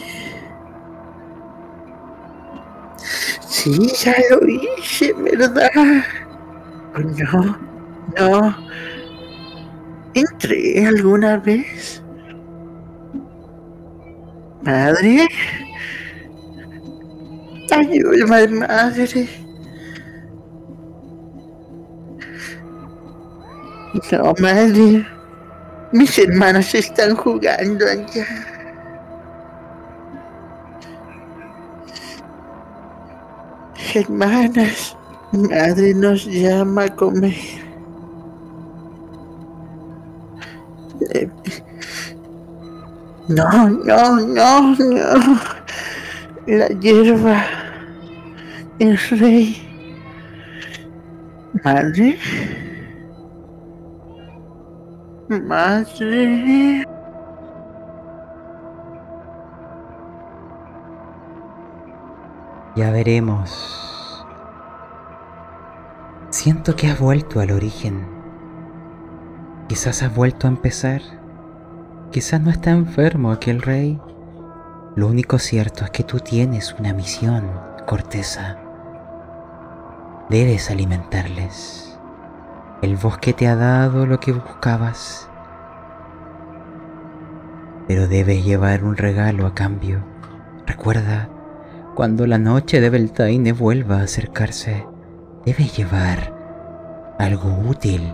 [3.47, 5.69] Sí, ya lo hice, ¿verdad?
[6.95, 7.57] Oh, no,
[8.17, 8.57] no.
[10.13, 12.01] ¿Entré alguna vez?
[14.63, 15.27] Madre.
[17.71, 19.46] Ayúdame, madre.
[23.93, 25.07] No, madre.
[25.91, 28.25] Mis hermanos están jugando allá.
[33.95, 34.95] Hermanas,
[35.31, 37.35] madre nos llama a comer.
[43.29, 45.39] No, no, no, no.
[46.45, 47.45] La hierba.
[48.79, 49.57] El rey.
[51.63, 52.17] Madre.
[55.29, 56.85] Madre.
[62.77, 64.25] Ya veremos.
[66.29, 68.07] Siento que has vuelto al origen.
[69.67, 71.01] Quizás has vuelto a empezar.
[72.11, 73.99] Quizás no está enfermo aquel rey.
[74.95, 77.51] Lo único cierto es que tú tienes una misión,
[77.85, 78.57] Corteza.
[80.29, 81.86] Debes alimentarles.
[82.81, 85.27] El bosque te ha dado lo que buscabas.
[87.87, 90.03] Pero debes llevar un regalo a cambio.
[90.67, 91.27] Recuerda,
[91.95, 94.85] cuando la noche de Beltaine vuelva a acercarse,
[95.43, 98.13] debes llevar algo útil.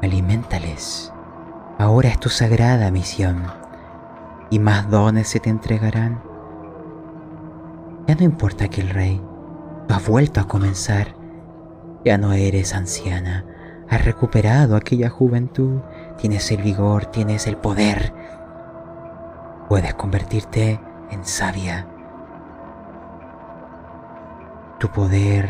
[0.00, 1.12] Aliméntales.
[1.78, 3.42] Ahora es tu sagrada misión
[4.48, 6.22] y más dones se te entregarán.
[8.06, 9.20] Ya no importa que el rey,
[9.86, 11.17] tú has vuelto a comenzar.
[12.04, 13.44] Ya no eres anciana,
[13.88, 15.80] has recuperado aquella juventud,
[16.16, 18.12] tienes el vigor, tienes el poder.
[19.68, 20.80] Puedes convertirte
[21.10, 21.86] en sabia.
[24.78, 25.48] Tu poder,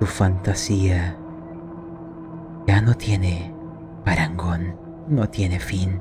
[0.00, 1.16] tu fantasía,
[2.66, 3.54] ya no tiene
[4.04, 4.76] parangón,
[5.08, 6.00] no tiene fin.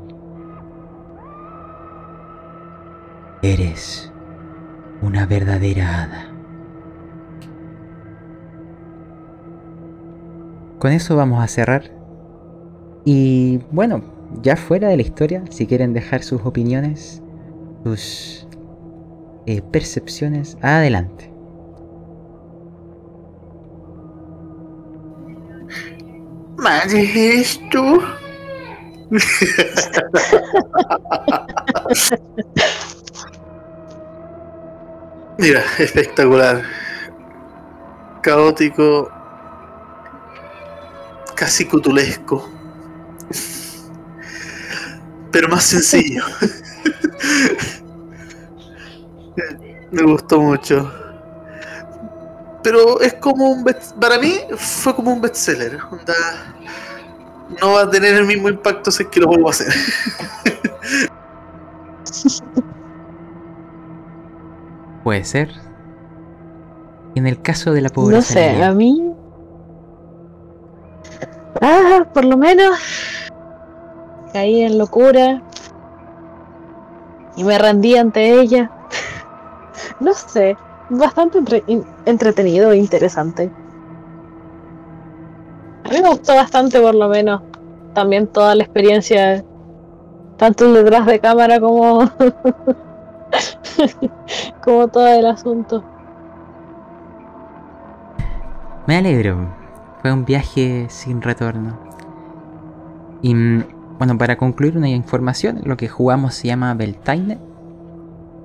[3.44, 4.12] Eres
[5.02, 6.31] una verdadera hada.
[10.82, 11.92] Con eso vamos a cerrar.
[13.06, 14.02] Y bueno,
[14.42, 17.22] ya fuera de la historia, si quieren dejar sus opiniones,
[17.84, 18.48] sus
[19.46, 21.32] eh, percepciones, adelante.
[26.58, 28.02] Madre, ¿eres tú?
[35.38, 36.64] Mira, espectacular.
[38.24, 39.21] Caótico.
[41.42, 42.48] Casi cutulesco.
[45.32, 46.24] Pero más sencillo.
[49.92, 50.94] Me gustó mucho.
[52.62, 55.80] Pero es como un best- para mí fue como un bestseller.
[57.60, 59.74] No va a tener el mismo impacto si es que lo vuelvo a hacer.
[65.04, 65.50] Puede ser.
[67.16, 68.18] En el caso de la pobreza.
[68.20, 69.11] No sé, a mí.
[71.60, 72.78] Ah, por lo menos.
[74.32, 75.42] Caí en locura.
[77.36, 78.72] Y me rendí ante ella.
[80.00, 80.56] no sé.
[80.90, 81.40] Bastante
[82.06, 83.52] entretenido e interesante.
[85.86, 87.42] A mí me gustó bastante, por lo menos.
[87.94, 89.44] También toda la experiencia.
[90.38, 92.10] Tanto detrás de cámara como.
[94.64, 95.84] como todo el asunto.
[98.88, 99.61] Me alegro.
[100.02, 101.78] Fue un viaje sin retorno.
[103.22, 103.64] Y mm,
[104.00, 107.40] bueno, para concluir una información, lo que jugamos se llama Beltaine.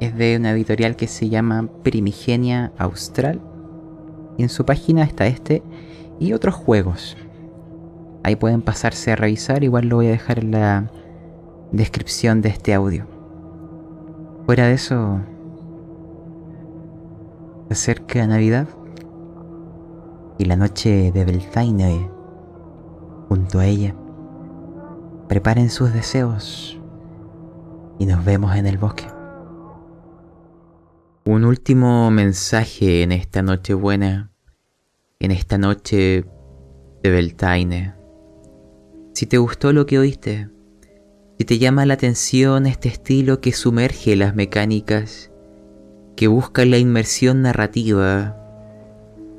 [0.01, 3.41] Es de una editorial que se llama Primigenia Austral.
[4.37, 5.62] Y en su página está este
[6.20, 7.16] y otros juegos.
[8.23, 10.91] Ahí pueden pasarse a revisar, igual lo voy a dejar en la
[11.73, 13.07] descripción de este audio.
[14.45, 15.20] Fuera de eso,
[17.69, 18.69] se acerca Navidad
[20.39, 22.11] y la noche de Beltaine
[23.29, 23.95] junto a ella.
[25.29, 26.81] Preparen sus deseos
[27.99, 29.07] y nos vemos en el bosque.
[31.25, 34.31] Un último mensaje en esta noche buena,
[35.19, 36.25] en esta noche
[37.03, 37.95] de Beltaine.
[39.15, 40.51] Si te gustó lo que oíste,
[41.39, 45.33] si te llama la atención este estilo que sumerge las mecánicas,
[46.15, 48.45] que busca la inmersión narrativa,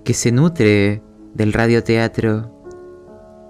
[0.07, 1.03] que se nutre
[1.34, 2.63] del radioteatro,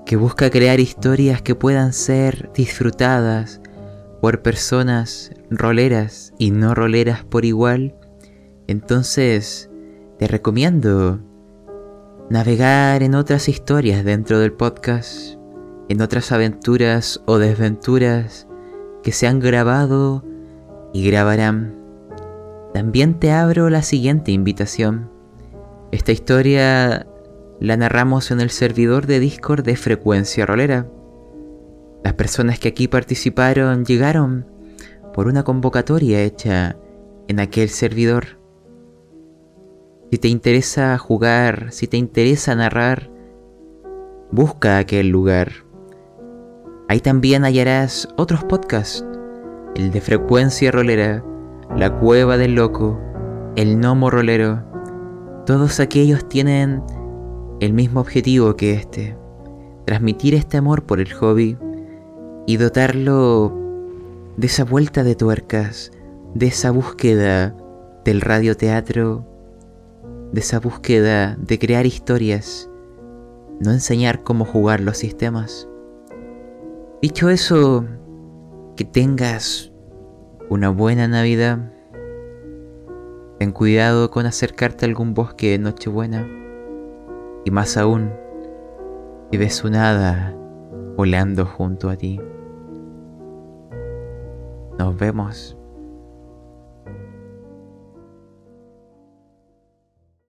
[0.07, 3.61] que busca crear historias que puedan ser disfrutadas
[4.21, 7.93] por personas roleras y no roleras por igual,
[8.65, 9.69] entonces
[10.17, 11.19] te recomiendo
[12.31, 15.37] navegar en otras historias dentro del podcast,
[15.89, 18.47] en otras aventuras o desventuras
[19.03, 20.25] que se han grabado
[20.91, 21.75] y grabarán.
[22.73, 25.15] También te abro la siguiente invitación.
[25.91, 27.07] Esta historia
[27.61, 30.85] la narramos en el servidor de Discord de Frecuencia Rolera.
[32.03, 34.45] Las personas que aquí participaron llegaron
[35.13, 36.75] por una convocatoria hecha
[37.29, 38.37] en aquel servidor.
[40.11, 43.09] Si te interesa jugar, si te interesa narrar,
[44.29, 45.51] busca aquel lugar.
[46.89, 49.05] Ahí también hallarás otros podcasts,
[49.75, 51.23] el de Frecuencia Rolera,
[51.77, 52.99] La Cueva del Loco,
[53.55, 54.67] El Gnomo Rolero.
[55.47, 56.83] Todos aquellos tienen
[57.61, 59.15] el mismo objetivo que este,
[59.85, 61.57] transmitir este amor por el hobby
[62.45, 63.55] y dotarlo
[64.35, 65.93] de esa vuelta de tuercas,
[66.33, 67.55] de esa búsqueda
[68.03, 69.25] del radioteatro,
[70.33, 72.69] de esa búsqueda de crear historias,
[73.61, 75.69] no enseñar cómo jugar los sistemas.
[77.01, 77.85] Dicho eso,
[78.75, 79.71] que tengas
[80.49, 81.71] una buena Navidad.
[83.39, 86.27] Ten cuidado con acercarte a algún bosque de Nochebuena.
[87.45, 88.11] Y más aún,
[89.31, 90.35] si ves un hada
[90.95, 92.19] volando junto a ti.
[94.79, 95.56] Nos vemos.